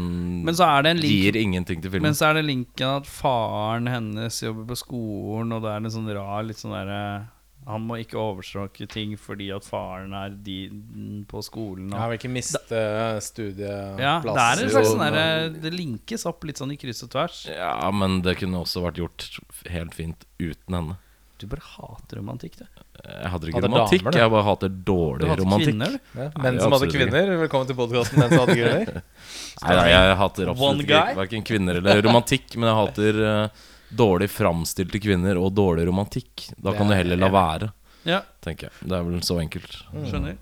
Men 0.43 0.53
så 0.59 0.67
er 0.67 0.81
det 0.83 0.91
en 0.91 1.01
link 1.05 1.13
gir 1.23 1.39
ingenting 1.39 1.81
til 1.81 1.91
filmen. 1.93 2.09
Men 2.09 2.13
så 2.19 2.27
er 2.29 2.33
det 2.41 2.45
linken 2.49 2.87
at 2.97 3.07
faren 3.07 3.87
hennes 3.87 4.41
jobber 4.43 4.65
på 4.73 4.77
skolen, 4.83 5.53
og 5.55 5.61
det 5.63 5.71
er 5.71 5.77
en 5.77 5.89
sånn 5.95 6.11
rar 6.13 6.43
litt 6.43 6.57
sånn 6.59 6.75
derre 6.75 7.27
Han 7.67 7.81
må 7.83 7.97
ikke 7.99 8.15
overstråke 8.15 8.87
ting 8.87 9.17
fordi 9.19 9.49
at 9.53 9.63
faren 9.65 10.13
er 10.15 10.29
din 10.29 11.25
på 11.27 11.41
skolen. 11.43 11.89
Jeg 11.91 11.99
Og, 11.99 12.09
vil 12.11 12.17
ikke 12.19 12.31
miste 12.31 12.77
studieplasser. 13.19 13.99
ja, 13.99 14.19
det 14.21 14.29
er 14.37 14.63
en 14.63 14.69
slags 14.71 14.91
sånn 14.93 15.03
der, 15.11 15.49
Det 15.61 15.73
linkes 15.73 16.25
opp 16.29 16.43
litt 16.47 16.57
sånn 16.61 16.71
i 16.71 16.77
kryss 16.79 17.03
og 17.03 17.11
tvers. 17.11 17.41
Ja, 17.51 17.91
men 17.91 18.21
det 18.21 18.37
kunne 18.37 18.61
også 18.63 18.83
vært 18.85 19.01
gjort 19.01 19.39
helt 19.69 19.93
fint 19.93 20.23
uten 20.39 20.75
henne. 20.79 20.97
Du 21.37 21.45
bare 21.47 21.61
hater 21.61 22.17
romantikk, 22.17 22.55
du. 22.57 22.63
Jeg 22.65 23.29
hater 23.29 23.47
ikke 23.51 23.59
Hater 23.59 23.69
romantikk, 23.69 24.01
damer, 24.01 24.11
du. 24.15 24.17
jeg 24.23 24.31
bare 24.33 24.45
hater 24.47 24.69
Du 24.73 24.77
dårlig 24.89 25.27
hater 25.29 25.43
romantikk. 25.43 25.67
kvinner, 25.69 25.91
du. 25.93 26.21
Ja, 26.21 26.27
menn 26.41 26.57
som 26.57 26.71
hadde 26.73 26.77
absolutt 26.79 26.95
ikke. 26.95 27.01
kvinner. 27.03 27.31
Velkommen 27.43 27.67
til 27.69 27.77
podkasten 27.77 28.17
Menn 28.23 28.31
som 28.33 28.41
hadde 28.41 28.55
kvinner. 28.57 29.01
Nei, 29.67 29.75
nei, 29.77 29.87
jeg 29.93 30.15
hater 30.21 30.49
One 30.49 30.55
absolutt 30.57 30.87
guy? 30.89 30.97
ikke 30.97 31.19
verken 31.21 31.45
kvinner 31.51 31.79
eller 31.81 32.01
romantikk, 32.07 32.55
men 32.57 32.69
jeg 32.71 32.77
hater 32.79 33.21
eh, 33.29 33.61
dårlig 34.01 34.29
framstilte 34.33 34.99
kvinner 35.03 35.39
og 35.41 35.53
dårlig 35.57 35.85
romantikk. 35.91 36.47
Da 36.57 36.73
kan 36.77 36.89
du 36.89 36.93
er- 36.95 37.01
heller 37.03 37.21
la 37.21 37.29
være, 37.33 37.69
Ja, 38.07 38.21
tenker 38.41 38.69
jeg. 38.71 38.89
Det 38.89 38.97
er 38.97 39.05
vel 39.11 39.21
så 39.29 39.37
enkelt. 39.41 39.77
skjønner. 40.09 40.37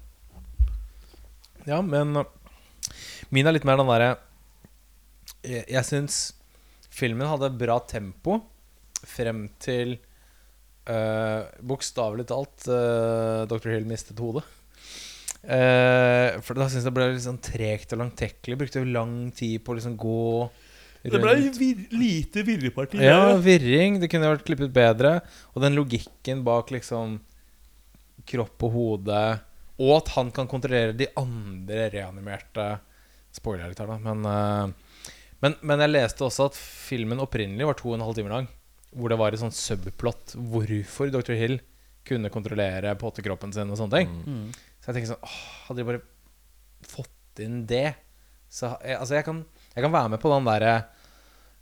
Ja, 1.67 1.81
men 1.81 2.15
uh, 2.17 2.23
min 3.33 3.47
er 3.49 3.55
litt 3.55 3.65
mer 3.65 3.79
den 3.81 3.87
derre 3.89 4.11
Jeg, 5.43 5.63
jeg 5.73 5.83
syns 5.87 6.17
filmen 6.93 7.27
hadde 7.27 7.49
bra 7.57 7.79
tempo 7.89 8.39
frem 9.05 9.47
til 9.61 9.97
uh, 10.89 11.47
Bokstavelig 11.65 12.27
talt 12.29 12.67
uh, 12.69 13.43
Dr. 13.49 13.73
Hill 13.73 13.87
mistet 13.89 14.21
hodet. 14.21 14.45
Uh, 15.45 16.41
for 16.41 16.57
da 16.57 16.65
syns 16.65 16.81
jeg 16.81 16.89
det 16.89 16.95
ble 16.95 17.09
litt 17.11 17.25
sånn 17.25 17.41
tregt 17.43 17.93
og 17.93 18.01
langtekkelig. 18.01 18.59
Brukte 18.63 18.81
jo 18.81 18.95
lang 18.95 19.17
tid 19.35 19.61
på 19.65 19.73
å 19.73 19.79
liksom 19.79 19.97
gå 19.99 20.21
rundt. 21.13 21.59
lite 21.93 22.45
virreparti. 22.47 23.01
Ja, 23.03 23.35
virring. 23.37 23.99
Det 24.01 24.09
kunne 24.11 24.33
vært 24.33 24.45
klippet 24.47 24.73
bedre. 24.73 25.19
Og 25.53 25.61
den 25.65 25.77
logikken 25.77 26.41
bak 26.47 26.73
liksom 26.73 27.19
kropp 28.25 28.65
og 28.65 28.73
hode, 28.73 29.21
og 29.77 29.91
at 29.99 30.11
han 30.15 30.31
kan 30.33 30.49
kontrollere 30.49 30.95
de 30.97 31.09
andre 31.19 31.89
reanimerte 31.93 32.75
Spoiler 33.35 33.67
litt 33.67 33.81
her, 33.83 33.89
da. 33.91 33.97
Men, 33.99 34.21
eh, 34.31 34.99
men, 35.43 35.55
men 35.59 35.81
jeg 35.83 35.91
leste 35.91 36.23
også 36.23 36.45
at 36.47 36.55
filmen 36.55 37.19
opprinnelig 37.19 37.65
var 37.67 37.75
to 37.75 37.89
og 37.89 37.97
en 37.97 38.05
halv 38.05 38.15
time 38.15 38.31
lang. 38.31 38.45
Hvor 38.95 39.11
det 39.11 39.19
var 39.19 39.35
et 39.35 39.41
sånn 39.41 39.53
subplot 39.53 40.35
hvorfor 40.39 41.11
Dr. 41.13 41.35
Hill 41.35 41.59
kunne 42.05 42.31
kontrollere 42.31 42.93
pottekroppen 43.01 43.53
sin 43.55 43.71
og 43.73 43.79
sånne 43.79 43.99
ting. 44.01 44.11
Mm. 44.23 44.75
Så 44.79 44.91
jeg 44.91 44.97
tenker 44.97 45.11
sånn 45.15 45.25
åh, 45.25 45.37
Hadde 45.65 45.81
de 45.81 45.87
bare 45.87 46.01
fått 46.85 47.41
inn 47.41 47.63
det 47.67 47.95
Så 48.53 48.69
jeg, 48.85 48.99
altså 48.99 49.17
jeg 49.17 49.25
kan, 49.25 49.39
jeg 49.73 49.83
kan 49.83 49.93
være 49.95 50.11
med 50.13 50.21
på 50.21 50.29
den 50.29 50.45
derre 50.45 50.73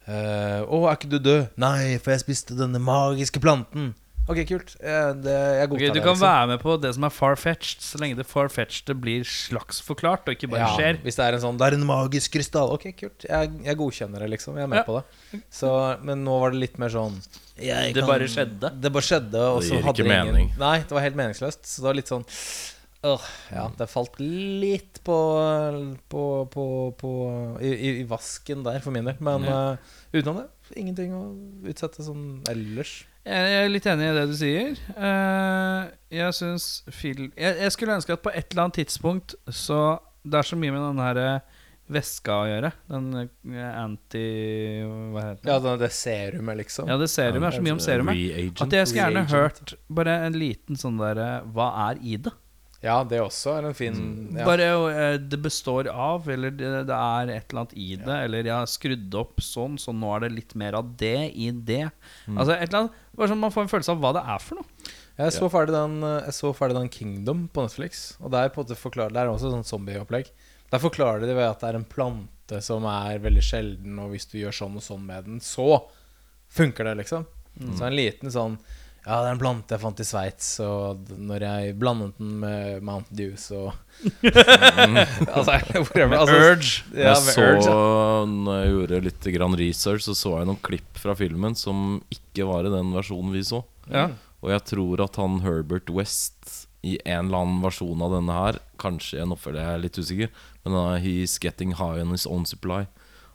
uh, 0.10 0.62
Å, 0.68 0.80
er 0.84 0.98
ikke 0.98 1.12
du 1.14 1.20
død? 1.24 1.54
Nei, 1.64 1.96
for 2.04 2.14
jeg 2.14 2.26
spiste 2.26 2.58
denne 2.60 2.82
magiske 2.84 3.42
planten. 3.44 3.94
Ok, 4.24 4.38
kult. 4.48 4.70
Det, 4.80 5.32
jeg 5.34 5.66
Ok, 5.68 5.74
okay, 5.76 5.88
du 5.90 5.98
det. 5.98 6.02
kan 6.06 6.14
liksom. 6.14 6.22
være 6.24 6.48
med 6.54 6.60
på 6.64 6.78
det 6.80 6.94
som 6.96 7.04
er 7.04 7.12
far-fetched, 7.12 7.82
så 7.84 8.00
lenge 8.00 8.16
det 8.16 8.24
far-fetched 8.26 8.94
blir 9.04 9.26
slags 9.28 9.82
forklart, 9.84 10.24
og 10.30 10.38
ikke 10.38 10.48
bare 10.54 10.62
ja, 10.64 10.70
skjer. 10.78 11.00
Hvis 11.04 11.18
det 11.20 11.26
er 11.26 11.34
en 11.36 11.42
sånn 11.44 11.58
Det 11.60 11.68
er 11.68 11.76
en 11.76 11.84
magisk 11.90 12.32
krystall. 12.38 12.72
Ok, 12.72 12.86
kult. 13.02 13.26
Jeg, 13.28 13.52
jeg 13.68 13.76
godkjenner 13.82 14.24
det, 14.24 14.30
liksom. 14.38 14.56
Jeg 14.56 14.64
er 14.64 14.72
med 14.72 14.80
Ja. 14.80 14.86
på 14.88 14.96
det. 15.02 15.42
Så, 15.52 15.74
men 16.08 16.24
nå 16.24 16.38
var 16.40 16.52
det 16.56 16.62
litt 16.64 16.80
mer 16.80 16.90
sånn 16.96 17.20
jeg 17.60 17.94
Det 17.94 18.00
kan- 18.00 18.08
bare 18.14 18.28
skjedde. 18.32 18.72
Det 18.82 18.92
bare 18.96 19.04
skjedde, 19.10 19.42
og 19.58 19.62
så 19.62 19.76
hadde 19.84 19.92
ikke 19.92 20.08
det 20.08 20.16
ingen 20.22 20.34
mening. 20.34 20.54
Nei, 20.58 20.78
det 20.88 20.92
var 20.96 21.02
helt 21.04 21.20
meningsløst. 21.20 21.66
Så 21.68 21.82
det 21.84 21.90
var 21.92 22.00
litt 22.00 22.08
sånn 22.08 22.24
øh, 23.04 23.20
Ja, 23.52 23.68
det 23.78 23.90
falt 23.92 24.16
litt 24.24 25.04
på 25.04 25.20
På, 26.08 26.24
på, 26.50 26.66
på 26.98 27.12
i, 27.62 27.68
i, 27.76 27.90
I 28.00 28.04
vasken 28.08 28.64
der, 28.64 28.80
for 28.80 28.92
min 28.96 29.04
del. 29.04 29.18
Men 29.20 29.44
Ja. 29.44 29.60
uh, 29.74 29.78
utenom 30.16 30.38
det, 30.46 30.78
ingenting 30.80 31.12
å 31.12 31.24
utsette 31.68 32.00
sånn 32.08 32.42
ellers. 32.48 33.04
Jeg 33.24 33.56
er 33.64 33.70
litt 33.72 33.86
enig 33.88 34.10
i 34.10 34.16
det 34.18 34.24
du 34.28 34.36
sier. 34.36 34.80
Eh, 35.00 35.84
jeg 36.12 36.36
syns 36.36 36.66
film 36.92 37.30
jeg, 37.40 37.72
skulle 37.72 37.96
ønske 37.96 38.18
at 38.18 38.24
på 38.26 38.34
et 38.36 38.50
eller 38.52 38.66
annet 38.66 38.82
tidspunkt 38.82 39.38
så 39.48 40.00
Det 40.28 40.42
er 40.42 40.48
så 40.50 40.60
mye 40.60 40.74
med 40.76 40.84
den 40.90 41.00
her 41.04 41.22
veska 41.94 42.36
å 42.42 42.46
gjøre. 42.48 42.70
Den 42.88 43.08
eh, 43.22 43.72
anti... 43.80 44.22
Hva 45.14 45.24
heter 45.30 45.50
Ja, 45.52 45.58
det? 45.64 45.74
det, 45.82 45.90
serumet, 45.96 46.60
liksom. 46.62 46.88
Ja, 46.92 46.96
det 47.00 47.10
serumet 47.12 47.50
er 47.50 47.58
så 47.58 47.64
mye 47.66 47.76
om 47.76 47.82
serumet. 47.84 48.20
Reagent. 48.20 48.62
At 48.66 48.76
jeg 48.78 48.88
skulle 48.92 49.10
gjerne 49.10 49.26
hørt 49.34 49.74
bare 50.00 50.16
en 50.30 50.38
liten 50.40 50.80
sånn 50.80 51.00
derre 51.02 51.28
Hva 51.54 51.68
er 51.90 52.00
i 52.04 52.16
det? 52.24 52.32
Ja, 52.84 52.98
det 53.08 53.22
også 53.24 53.54
er 53.56 53.68
en 53.70 53.76
fin 53.78 54.00
ja. 54.36 54.44
Bare 54.44 54.66
eh, 54.92 55.14
det 55.16 55.38
består 55.40 55.88
av, 55.88 56.26
eller 56.30 56.52
det, 56.52 56.72
det 56.90 56.98
er 56.98 57.30
et 57.32 57.46
eller 57.48 57.62
annet 57.62 57.76
i 57.80 57.94
det, 57.96 58.18
eller 58.26 58.50
jeg 58.50 58.56
har 58.58 58.68
skrudd 58.68 59.16
opp 59.22 59.40
sånn, 59.44 59.78
så 59.80 59.94
nå 59.96 60.10
er 60.18 60.26
det 60.26 60.34
litt 60.34 60.56
mer 60.60 60.76
av 60.82 60.90
det 61.00 61.30
i 61.32 61.48
det. 61.56 61.86
Altså 62.34 62.58
et 62.58 62.68
eller 62.68 62.82
annet 62.84 63.00
Bare 63.14 63.30
sånn 63.30 63.40
man 63.44 63.54
får 63.54 63.68
en 63.68 63.72
følelse 63.72 63.94
av 63.94 64.04
hva 64.04 64.12
det 64.18 64.26
er 64.36 64.42
for 64.42 64.60
noe. 64.60 64.92
Jeg 65.22 65.36
så, 65.36 65.48
ferdig 65.54 65.76
den, 65.76 66.00
eh, 66.04 66.24
jeg 66.26 66.36
så 66.40 66.52
ferdig 66.58 66.76
den 66.80 66.92
Kingdom 66.92 67.46
på 67.54 67.64
Netflix. 67.68 68.04
Og 68.20 68.34
der 68.34 68.50
på 68.50 68.60
en 68.60 68.66
måte 68.66 68.80
forklarer 68.80 69.14
Det 69.14 69.22
er 69.22 69.30
også 69.32 69.52
sånn 69.54 69.68
zombieopplegg. 69.70 70.32
Der 70.74 70.82
forklarer 70.82 71.22
de 71.22 71.30
det 71.30 71.36
ved 71.38 71.46
at 71.46 71.62
det 71.62 71.70
er 71.70 71.78
en 71.78 71.86
plante 71.86 72.60
som 72.66 72.88
er 72.90 73.22
veldig 73.22 73.44
sjelden, 73.46 74.00
og 74.02 74.12
hvis 74.12 74.26
du 74.32 74.40
gjør 74.40 74.56
sånn 74.58 74.80
og 74.80 74.84
sånn 74.84 75.06
med 75.06 75.30
den, 75.30 75.38
så 75.46 75.84
funker 76.54 76.90
det, 76.90 76.96
liksom. 77.04 77.28
Så 77.78 77.86
en 77.86 77.96
liten 77.96 78.34
sånn 78.34 78.58
Ja, 79.04 79.18
det 79.20 79.28
er 79.28 79.34
en 79.36 79.42
plante 79.42 79.76
jeg 79.76 79.82
fant 79.84 80.00
i 80.00 80.06
Sveits, 80.08 80.50
og 80.64 81.10
når 81.20 81.44
jeg 81.44 81.74
blandet 81.76 82.14
den 82.22 82.38
med 82.40 82.86
Mount 82.88 83.10
Dew, 83.12 83.34
så 83.36 83.66
Altså, 85.36 85.58
whatever. 85.76 86.16
Altså, 86.22 86.38
Urge. 86.40 86.70
Ja, 86.96 87.10
jeg 87.10 87.18
så, 87.26 87.44
Urge, 87.50 87.68
ja. 87.68 88.22
når 88.32 88.62
jeg 88.62 88.72
gjorde 88.72 89.02
litt 89.10 89.28
grann 89.36 89.58
research, 89.60 90.08
så 90.08 90.16
så 90.16 90.38
jeg 90.40 90.48
noen 90.48 90.62
klipp 90.64 91.02
fra 91.04 91.18
filmen 91.20 91.58
som 91.60 92.00
ikke 92.16 92.48
var 92.48 92.70
i 92.70 92.72
den 92.72 92.96
versjonen 92.96 93.36
vi 93.36 93.44
så. 93.52 93.66
Ja. 93.92 94.08
Og 94.44 94.56
jeg 94.56 94.68
tror 94.72 95.04
at 95.04 95.20
han 95.20 95.42
Herbert 95.44 95.92
West 95.92 96.64
i 96.84 96.98
en 97.04 97.28
eller 97.28 97.44
annen 97.44 97.62
versjon 97.64 98.02
av 98.04 98.12
denne 98.12 98.36
her 98.36 98.58
Kanskje 98.82 99.22
en 99.24 99.32
oppfølger, 99.36 99.64
jeg 99.64 99.78
er 99.78 99.84
litt 99.86 100.00
usikker, 100.00 100.32
men 100.66 100.76
uh, 100.76 100.98
he's 101.00 101.38
getting 101.40 101.76
high 101.80 102.02
on 102.04 102.12
his 102.12 102.26
own 102.28 102.44
supply. 102.48 102.86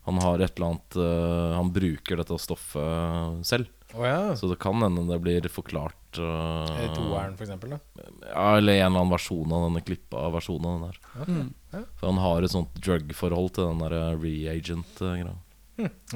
Han 0.09 0.21
har 0.25 0.41
et 0.41 0.57
eller 0.57 0.75
annet 0.75 0.97
uh, 1.01 1.57
Han 1.57 1.73
bruker 1.73 2.21
dette 2.21 2.41
stoffet 2.41 3.45
selv. 3.49 3.69
Å 3.97 4.05
ja. 4.05 4.19
Så 4.37 4.51
det 4.51 4.59
kan 4.61 4.83
hende 4.85 5.07
det 5.09 5.17
blir 5.25 5.47
forklart 5.49 6.19
uh, 6.21 6.69
toeren, 6.93 7.37
for 7.39 7.47
eksempel. 7.47 7.73
Da. 7.73 8.05
Ja, 8.27 8.45
eller 8.59 8.75
en 8.75 8.91
eller 8.91 9.01
annen 9.01 9.15
versjon 9.15 9.55
av 9.55 9.65
denne 9.65 9.81
klippa 9.87 10.27
versjonen 10.35 10.69
av 10.69 10.75
den 10.75 10.91
der. 10.91 10.99
Mm. 11.25 11.87
For 11.97 12.05
han 12.11 12.21
har 12.21 12.45
et 12.45 12.53
sånt 12.53 12.77
drug-forhold 12.85 13.55
til 13.57 13.71
den 13.71 13.83
der 13.87 13.97
uh, 13.97 14.21
reagent-greia. 14.21 15.35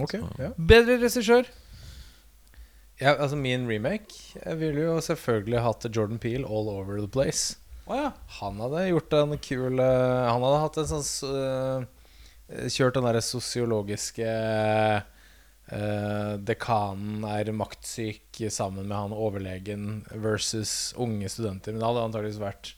Ok, 0.03 0.17
ja. 0.43 0.53
Bedre 0.59 0.99
regissør. 0.99 1.47
ja. 2.99 3.15
Altså, 3.15 3.37
min 3.39 3.69
remake 3.71 4.35
Jeg 4.35 4.59
ville 4.59 4.83
jo 4.89 4.97
selvfølgelig 5.01 5.63
hatt 5.63 5.87
Jordan 5.95 6.19
Peel 6.19 6.45
all 6.45 6.69
over 6.73 6.99
the 6.99 7.09
place. 7.09 7.57
Oh, 7.87 7.97
ja. 7.97 8.13
Han 8.41 8.61
hadde 8.63 8.89
gjort 8.89 9.15
en 9.19 9.39
kul 9.43 9.81
eh, 9.83 10.29
Han 10.31 10.45
hadde 10.45 10.61
hatt 10.63 10.77
en 10.83 10.91
sånn 10.91 11.31
eh, 11.35 12.69
Kjørt 12.71 12.95
den 12.99 13.07
derre 13.09 13.23
sosiologiske 13.25 14.29
eh, 15.73 16.35
Dekanen 16.39 17.25
er 17.29 17.53
maktsyk 17.57 18.45
sammen 18.53 18.87
med 18.87 18.97
han 18.97 19.17
overlegen 19.17 20.05
versus 20.13 20.93
unge 21.01 21.31
studenter. 21.33 21.73
Men 21.75 21.83
det 21.83 21.91
hadde 21.91 22.07
antakeligvis 22.09 22.43
vært 22.43 22.75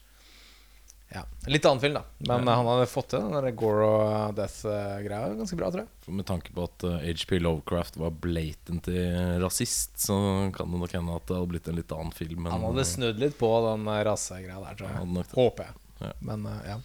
ja, 1.14 1.22
litt 1.46 1.66
annen 1.68 1.80
film, 1.80 1.94
da. 1.94 2.02
Men 2.18 2.48
ja. 2.48 2.54
han 2.58 2.66
hadde 2.66 2.86
fått 2.90 3.12
til 3.12 3.22
den 3.22 3.36
der 3.36 3.54
gore 3.54 3.86
og 3.86 4.34
death-greia 4.34 5.36
ganske 5.38 5.58
bra, 5.60 5.68
tror 5.70 5.84
jeg. 5.84 5.92
For 6.02 6.16
Med 6.18 6.26
tanke 6.26 6.50
på 6.56 6.64
at 6.66 6.86
uh, 6.88 6.96
HP 7.04 7.36
Lovecraft 7.38 8.00
var 8.02 8.16
blatant 8.24 8.88
i 8.90 9.04
rasist, 9.42 9.94
så 10.06 10.16
kan 10.56 10.72
det 10.72 10.80
nok 10.82 10.96
hende 10.96 11.18
at 11.20 11.28
det 11.28 11.36
hadde 11.38 11.52
blitt 11.52 11.70
en 11.70 11.78
litt 11.78 11.94
annen 11.94 12.10
film. 12.16 12.42
Men, 12.42 12.56
Han 12.56 12.66
hadde 12.70 12.86
uh, 12.86 12.90
snudd 12.96 13.22
litt 13.22 13.38
på 13.38 13.52
den 13.68 13.86
eh, 13.92 14.00
rasegreia 14.08 14.58
der, 14.64 14.80
tror 14.80 14.90
jeg. 14.90 15.28
Håper 15.36 15.70
jeg. 15.70 15.78
Ja. 16.02 16.12
Men 16.32 16.50
uh, 16.50 16.58
ja. 16.66 16.80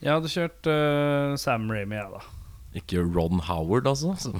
Jeg 0.00 0.16
hadde 0.16 0.32
kjørt 0.32 0.68
eh, 0.72 1.38
Sam 1.40 1.66
Ramy, 1.72 1.96
jeg, 1.96 2.12
da. 2.12 2.39
Ikke 2.74 3.02
Ron 3.02 3.40
Howard, 3.48 3.86
altså. 3.90 4.14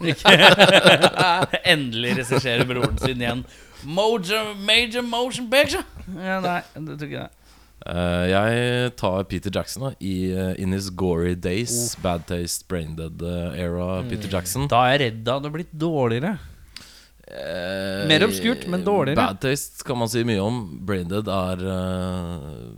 Endelig 1.73 2.15
regisserer 2.21 2.65
broren 2.69 2.99
sin 3.03 3.19
igjen. 3.23 3.45
Major, 3.83 4.55
major 4.55 5.03
motion 5.03 5.49
picture! 5.51 5.83
Ja, 6.15 6.39
nei, 6.45 6.61
det 6.77 6.99
tror 7.01 7.09
ikke 7.09 7.23
jeg. 7.25 7.37
Uh, 7.81 8.27
jeg 8.29 8.91
tar 9.01 9.23
Peter 9.25 9.53
Jackson 9.55 9.87
da 9.87 9.91
i 10.05 10.15
uh, 10.37 10.51
In 10.61 10.77
His 10.77 10.91
Gory 10.93 11.33
Days, 11.33 11.97
Bad 12.05 12.27
Taste, 12.29 12.67
Braindead 12.69 13.23
uh, 13.25 13.57
era 13.57 14.03
Peter 14.05 14.29
Jackson. 14.29 14.69
Da 14.69 14.85
er 14.87 14.99
jeg 14.99 15.03
redd 15.07 15.23
det 15.25 15.37
hadde 15.39 15.53
blitt 15.55 15.73
dårligere. 15.73 16.37
Uh, 17.31 18.05
Mer 18.11 18.27
obskurt, 18.27 18.67
men 18.69 18.85
dårligere. 18.85 19.17
Bad 19.17 19.41
Taste 19.43 19.87
kan 19.87 19.99
man 19.99 20.13
si 20.13 20.23
mye 20.29 20.43
om. 20.45 20.61
Brain 20.87 21.09
Dead 21.09 21.29
er 21.31 21.65
eh, 21.73 22.71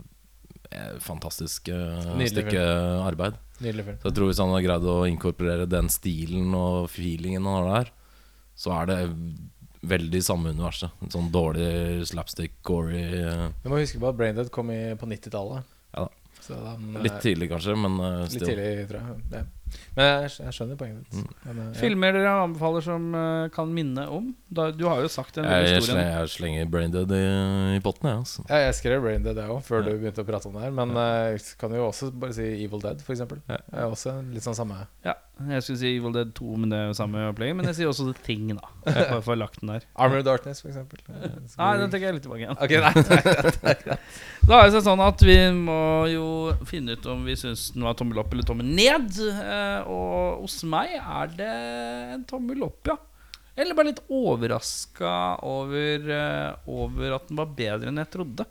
fantastisk 1.03 1.69
uh, 1.73 2.13
Nydelig 2.13 2.31
stykke 2.33 2.63
arbeid. 3.03 3.39
Nydelig 3.59 3.87
film. 3.89 3.99
Så 4.01 4.09
jeg 4.09 4.17
tror 4.17 4.31
Hvis 4.31 4.41
han 4.43 4.53
har 4.55 4.65
greid 4.65 4.87
å 4.89 4.97
inkorporere 5.09 5.67
den 5.69 5.91
stilen 5.93 6.55
og 6.57 6.89
feelingen 6.91 7.45
han 7.47 7.59
har 7.59 7.69
der, 7.69 7.93
så 8.59 8.73
er 8.81 8.89
det 8.91 8.99
veldig 9.83 10.23
samme 10.23 10.53
universet. 10.55 10.93
En 11.03 11.11
sånn 11.11 11.29
dårlig 11.33 12.05
slapstick, 12.07 12.55
gory 12.63 13.03
Du 13.63 13.71
må 13.71 13.81
huske 13.81 13.99
på 13.99 14.09
at 14.09 14.19
Braindead 14.19 14.51
kom 14.53 14.71
i, 14.71 14.81
på 14.99 15.09
90-tallet. 15.09 15.71
Ja 15.93 16.07
da. 16.07 16.11
Den, 16.47 17.03
Litt 17.03 17.13
eh, 17.13 17.19
tidlig, 17.23 17.49
kanskje, 17.51 17.75
men 17.79 17.99
uh, 18.01 18.23
Litt 18.27 18.43
tidlig, 18.43 18.87
tror 18.89 18.99
jeg. 18.99 19.19
Ja. 19.31 19.43
Men 19.93 20.07
jeg, 20.07 20.31
jeg 20.41 20.55
skjønner 20.57 20.77
poenget 20.79 21.03
ditt. 21.03 21.19
Mm. 21.19 21.33
Men, 21.45 21.59
eh, 21.59 21.65
ja. 21.67 21.79
Filmer 21.81 22.15
dere 22.17 22.31
anbefaler 22.43 22.85
som 22.85 23.07
uh, 23.13 23.47
kan 23.53 23.73
minne 23.73 24.05
om? 24.09 24.31
Da, 24.53 24.67
du 24.73 24.85
har 24.89 25.01
jo 25.01 25.09
sagt 25.11 25.37
den 25.37 25.45
Jeg, 25.49 25.67
jeg, 25.69 25.83
slenger, 25.87 26.09
jeg 26.09 26.31
slenger 26.33 26.71
Braindead 26.73 27.13
i, 27.17 27.21
i 27.77 27.81
potten, 27.85 28.09
jeg. 28.09 28.23
Altså. 28.23 28.45
Ja, 28.49 28.61
jeg 28.67 28.77
skrev 28.79 29.03
Braindead 29.05 29.41
jeg 29.41 29.53
òg, 29.53 29.61
før 29.65 29.83
Ja. 29.83 29.85
du 29.89 30.01
begynte 30.01 30.25
å 30.25 30.27
prate 30.27 30.49
om 30.49 30.57
det 30.57 30.65
her. 30.65 30.73
Men 30.79 30.95
eh, 31.03 31.51
kan 31.61 31.75
jo 31.77 31.87
også 31.89 32.09
bare 32.11 32.35
si 32.37 32.47
Evil 32.65 32.81
Dead, 32.83 33.01
for 33.05 33.15
eksempel. 33.15 33.41
Ja. 33.49 33.61
Det 33.69 33.83
er 33.85 33.97
også 33.97 34.17
litt 34.33 34.45
sånn 34.45 34.57
samme. 34.57 34.83
Ja. 35.05 35.17
Jeg 35.49 35.65
skulle 35.65 35.81
si 35.81 35.89
Evil 35.97 36.13
Dead 36.15 36.33
2, 36.37 36.55
men 36.61 36.73
det 36.73 36.77
er 36.79 36.91
jo 36.91 36.97
samme 36.97 37.23
opplegget. 37.31 37.57
Men 37.57 37.69
jeg 37.71 37.81
sier 37.81 37.89
også 37.89 38.05
The 38.11 38.17
Thing, 38.25 38.51
da. 38.57 38.69
Bare 38.85 39.21
for 39.21 39.33
å 39.33 39.35
ha 39.35 39.39
lagt 39.45 39.61
den 39.61 39.73
der. 39.73 39.87
Armor 39.97 40.21
of 40.21 40.27
Darkness, 40.27 40.61
for 40.61 40.73
eksempel. 40.73 41.01
Nei, 41.09 41.73
den 41.81 41.93
tenker 41.93 42.09
jeg 42.09 42.19
litt 42.19 42.25
tilbake 42.27 42.45
igjen. 42.45 42.57
Ok, 42.61 42.77
nei, 42.81 43.73
nei. 43.89 43.97
Da 44.43 44.57
er 44.59 44.73
det 44.73 44.81
sånn 44.83 44.99
at 44.99 45.21
vi 45.23 45.37
må 45.55 46.03
jo 46.11 46.25
finne 46.67 46.97
ut 46.97 47.05
om 47.07 47.21
vi 47.23 47.35
syns 47.39 47.69
den 47.71 47.85
var 47.87 47.95
tommel 47.95 48.19
opp 48.19 48.33
eller 48.35 48.43
tommel 48.47 48.67
ned. 48.75 49.15
Eh, 49.23 49.87
Og 49.87 50.43
hos 50.43 50.57
meg 50.67 50.97
er 50.99 51.31
det 51.37 51.51
en 52.17 52.25
tommel 52.27 52.65
opp, 52.67 52.91
ja. 52.91 52.97
Eller 53.55 53.77
bare 53.77 53.91
litt 53.91 54.01
overraska 54.11 55.13
over, 55.47 56.09
eh, 56.11 56.67
over 56.67 57.15
at 57.15 57.29
den 57.29 57.39
var 57.39 57.53
bedre 57.55 57.87
enn 57.91 58.01
jeg 58.01 58.11
trodde. 58.17 58.45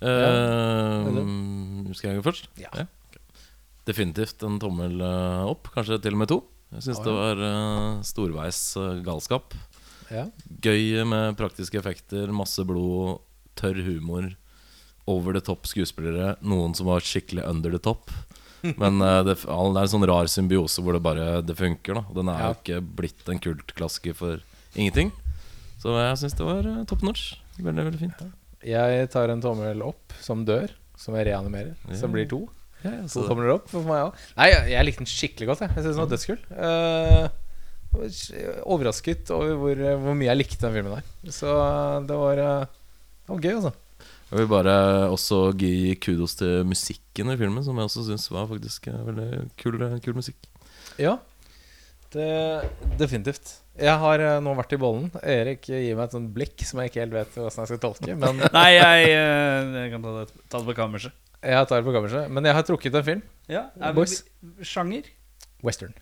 Uh, 0.00 1.90
skal 1.92 2.12
jeg 2.12 2.20
gå 2.20 2.24
først? 2.24 2.46
Ja. 2.60 2.70
ja. 2.78 2.86
Definitivt 3.88 4.44
en 4.46 4.60
tommel 4.62 5.00
eh, 5.02 5.42
opp, 5.50 5.66
kanskje 5.74 5.98
til 6.04 6.14
og 6.14 6.20
med 6.22 6.30
to. 6.30 6.38
Jeg 6.76 6.86
syns 6.86 7.00
Å, 7.00 7.04
det 7.08 7.16
var 7.16 7.42
eh, 7.48 7.98
storveis 8.06 8.60
eh, 8.78 9.00
galskap. 9.06 9.56
Ja. 10.12 10.28
Gøy 10.62 11.02
med 11.08 11.34
praktiske 11.38 11.78
effekter, 11.80 12.30
masse 12.34 12.62
blod, 12.66 13.18
tørr 13.60 13.82
humor. 13.86 14.30
Over 15.10 15.34
the 15.36 15.40
top 15.42 15.64
skuespillere. 15.66 16.36
Noen 16.44 16.74
som 16.78 16.86
var 16.90 17.00
skikkelig 17.04 17.42
under 17.48 17.72
the 17.74 17.80
top. 17.82 18.10
Men 18.62 19.00
uh, 19.00 19.22
det, 19.24 19.38
det 19.40 19.48
er 19.48 19.78
en 19.80 19.88
sånn 19.88 20.04
rar 20.10 20.28
symbiose 20.28 20.82
hvor 20.84 20.92
det 20.92 21.00
bare 21.02 21.38
Det 21.42 21.54
funker. 21.56 21.96
da 21.96 22.02
Den 22.18 22.28
er 22.28 22.42
Ja. 22.42 22.50
jo 22.52 22.58
ikke 22.60 22.80
blitt 23.00 23.30
en 23.32 23.40
kultklassiker 23.40 24.14
for 24.18 24.42
ingenting. 24.76 25.10
Så 25.80 25.94
jeg 25.96 26.18
syns 26.20 26.36
det 26.36 26.44
var 26.46 26.68
uh, 26.68 26.82
top 26.84 27.02
notch. 27.06 27.30
Veldig, 27.56 27.86
veldig 27.88 28.00
fint. 28.02 28.20
Jeg 28.64 29.08
tar 29.10 29.32
en 29.32 29.40
tommel 29.40 29.80
opp 29.82 30.12
som 30.20 30.44
dør, 30.44 30.68
som 31.00 31.16
jeg 31.16 31.30
reanimerer. 31.30 31.72
Som 31.96 32.12
blir 32.12 32.28
to. 32.28 32.42
Ja, 32.84 32.90
ja, 32.98 33.02
To 33.08 33.22
så- 33.22 33.26
tomler 33.28 33.54
opp 33.56 33.66
for 33.72 33.80
meg 33.88 34.04
òg. 34.10 34.20
Nei, 34.36 34.50
jeg, 34.52 34.68
jeg 34.74 34.86
likte 34.90 35.02
den 35.02 35.10
skikkelig 35.16 35.48
godt. 35.50 35.64
Jeg, 35.64 35.72
jeg 35.74 35.84
synes 35.84 35.96
den 35.96 36.04
var 36.04 36.12
dødskul. 36.12 36.40
Uh, 36.52 37.28
overrasket 38.70 39.30
over 39.34 39.56
hvor, 39.58 39.80
hvor 40.04 40.14
mye 40.16 40.28
jeg 40.30 40.38
likte 40.40 40.60
den 40.66 40.76
filmen 40.76 40.98
der. 40.98 41.32
Så 41.34 41.50
eh, 41.50 41.96
det 42.08 42.16
var, 42.20 42.42
eh, 42.44 42.66
det 43.30 43.36
var 43.36 43.46
gøy, 43.46 43.56
altså. 43.60 43.72
Jeg 44.30 44.38
vil 44.38 44.50
bare 44.50 44.74
også 45.10 45.38
gi 45.58 45.94
kudos 46.02 46.36
til 46.38 46.62
musikken 46.66 47.32
i 47.32 47.38
filmen, 47.38 47.64
som 47.66 47.78
jeg 47.78 47.88
også 47.88 48.04
syns 48.06 48.28
var 48.30 48.46
faktisk 48.50 48.86
eh, 48.90 49.00
veldig 49.06 49.28
kul, 49.58 49.80
kul 50.04 50.16
musikk. 50.18 50.38
Ja, 50.98 51.16
det, 52.14 52.28
definitivt. 52.98 53.56
Jeg 53.80 53.96
har 54.02 54.22
eh, 54.22 54.36
nå 54.42 54.54
vært 54.58 54.74
i 54.74 54.78
bollen. 54.82 55.08
Erik 55.22 55.66
gir 55.70 55.98
meg 55.98 56.08
et 56.08 56.14
sånt 56.14 56.30
blikk 56.34 56.62
som 56.66 56.82
jeg 56.82 56.90
ikke 56.92 57.02
helt 57.04 57.16
vet 57.16 57.36
hvordan 57.38 57.64
jeg 57.64 57.72
skal 57.72 57.82
tolke. 57.82 58.16
Men 58.22 58.42
Nei, 58.58 58.68
jeg, 58.76 59.10
eh, 59.14 59.74
jeg 59.80 59.92
kan 59.94 60.06
ta 60.06 60.14
det, 60.20 60.26
ta 60.46 60.62
det 60.62 60.68
på 60.70 60.78
kammerset. 60.78 61.14
jeg 61.42 61.70
tar 61.70 61.82
det 61.82 61.88
på 61.90 61.96
kammerset. 61.98 62.30
Men 62.30 62.50
jeg 62.50 62.58
har 62.58 62.66
trukket 62.66 62.98
en 63.00 63.06
film. 63.06 63.26
Ja, 63.50 63.66
er 63.78 63.94
Boys. 63.98 64.20
Sjanger? 64.62 65.10
Western. 65.66 65.94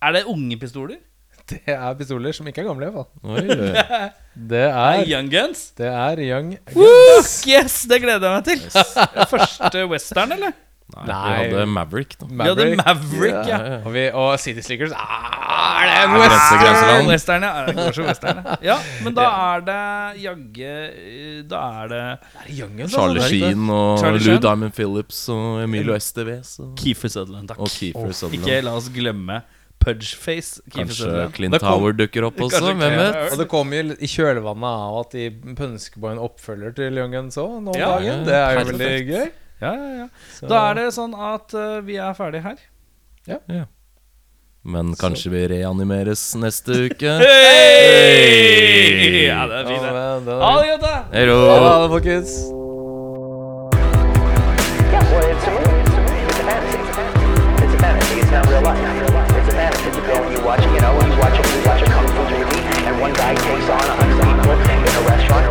Er 0.00 0.14
det 0.16 0.26
unge 0.30 0.58
pistoler? 0.60 1.02
Det 1.66 1.74
er 1.74 1.94
pistoler 1.98 2.32
som 2.36 2.46
ikke 2.50 2.62
er 2.62 2.70
gamle, 2.70 2.86
i 2.86 2.94
hvert 2.94 3.06
fall. 3.20 4.10
Det 4.50 4.64
er, 4.70 5.04
Young 5.10 5.28
Guns? 5.32 5.70
det 5.76 5.88
er 5.90 6.20
Young 6.22 6.52
Fuck 6.70 7.48
yes! 7.50 7.82
Det 7.90 7.98
gleder 8.02 8.30
jeg 8.30 8.40
meg 8.40 8.44
til. 8.46 8.60
Første 9.34 9.86
western, 9.90 10.32
eller? 10.38 10.52
Nei, 10.90 11.04
Nei. 11.06 11.34
vi 11.46 11.54
hadde 11.54 11.66
Maverick, 11.70 12.14
da. 12.18 12.26
Vi 12.26 12.46
hadde 12.48 12.64
Maverick, 12.80 13.36
ja. 13.46 13.58
Ja, 13.58 13.58
ja. 13.74 13.76
Og, 13.86 13.92
vi, 13.94 14.00
og 14.10 14.32
City 14.42 14.62
Slickers 14.64 14.90
ah, 14.96 15.84
Er 15.84 15.86
det 15.86 15.98
en 16.00 16.16
Grense- 16.16 16.56
western? 16.64 17.10
Western, 17.10 17.46
ja. 17.46 17.52
Det 17.68 17.74
går 17.76 17.92
så 17.98 18.06
western, 18.08 18.40
ja. 18.42 18.56
ja. 18.72 18.78
Men 19.04 19.14
da 19.14 19.26
er 19.52 19.62
det 19.68 19.78
jagge 20.24 20.72
Da 21.52 21.60
er 21.82 21.92
det 21.92 22.02
Det 22.24 22.42
er 22.42 22.50
Young 22.58 22.74
Guns, 22.80 22.96
Charlie. 22.96 23.22
Sheen 23.28 23.70
og 23.70 24.02
Charlie 24.02 24.24
Lou 24.26 24.42
Diamond 24.48 24.74
Phillips 24.80 25.22
og 25.30 25.62
Emilio 25.62 25.94
Estevez 25.94 26.56
og, 26.58 26.72
Keefer 26.80 27.12
Sutherland, 27.14 27.52
takk. 27.52 27.62
og 27.62 27.70
Kiefer 27.70 28.10
Sutherland. 28.10 28.50
Ikke 28.50 28.60
la 28.66 28.74
oss 28.80 28.90
glemme 28.94 29.42
Pudgeface. 29.80 30.60
Kanskje 30.74 31.30
Clint 31.32 31.56
kom- 31.58 31.64
Howard 31.68 31.96
dukker 31.96 32.24
opp 32.28 32.36
også, 32.46 32.74
vet? 32.76 33.16
Og 33.32 33.38
det 33.40 33.46
kommer 33.48 33.76
jo 33.80 33.84
i 33.96 34.06
kjølvannet 34.12 34.74
av 34.86 34.98
at 35.00 35.10
de 35.16 35.30
pønsker 35.56 36.00
på 36.04 36.10
en 36.12 36.18
oppfølger 36.20 36.70
til 36.76 36.98
Young 37.00 37.12
Guns 37.16 37.36
òg 37.40 37.62
nå 37.64 37.70
om 37.74 37.80
Ja, 37.80 37.88
dagen. 37.96 38.24
Det 38.28 38.34
er 38.36 38.50
jo 38.52 38.56
perfekt. 38.60 38.78
veldig 38.78 39.06
gøy. 39.08 39.26
Ja, 39.60 39.72
ja, 39.76 39.88
ja. 40.02 40.06
Så- 40.36 40.48
Da 40.48 40.56
er 40.70 40.74
det 40.80 40.86
sånn 40.96 41.14
at 41.16 41.54
uh, 41.56 41.80
vi 41.84 41.96
er 42.00 42.14
ferdige 42.16 42.42
her. 42.44 42.56
Ja. 43.28 43.38
Men 44.64 44.94
kanskje 45.00 45.30
vi 45.32 45.46
reanimeres 45.48 46.34
neste 46.36 46.72
uke? 46.90 47.10
Hey! 47.24 49.26
Ja, 49.30 49.46
det 49.48 49.56
er 49.62 49.66
fint, 49.68 49.80
det. 49.80 49.88
Ja, 50.28 50.36
Ha 50.44 50.50
det 50.60 50.68
godt, 50.70 50.82
da! 50.84 50.94
Hei 51.14 51.24
då! 51.28 51.36
Ha 51.48 51.56
det, 51.82 51.88
folkens. 51.96 52.30
Yeah, 54.90 55.04
well, 55.12 55.26
it's 55.32 55.46
a 55.46 55.48
movie. 55.56 55.80
It's 55.80 55.96
a 55.96 55.98
movie. 56.04 56.24
It's 56.28 56.40
a 56.40 56.42
fantasy. 56.44 56.80
It's 57.64 57.74
a 57.74 57.76
fantasy. 57.78 58.16
It's 58.20 58.30
not 58.32 58.44
real 58.50 58.62
life. 58.62 58.99
Guy 63.34 63.42
takes 63.42 63.70
on 63.70 63.78
a 63.78 63.94
hundred 63.94 64.16
people 64.24 64.50
in 64.52 65.04
a 65.04 65.08
restaurant. 65.08 65.10
That's 65.10 65.28
fine. 65.30 65.49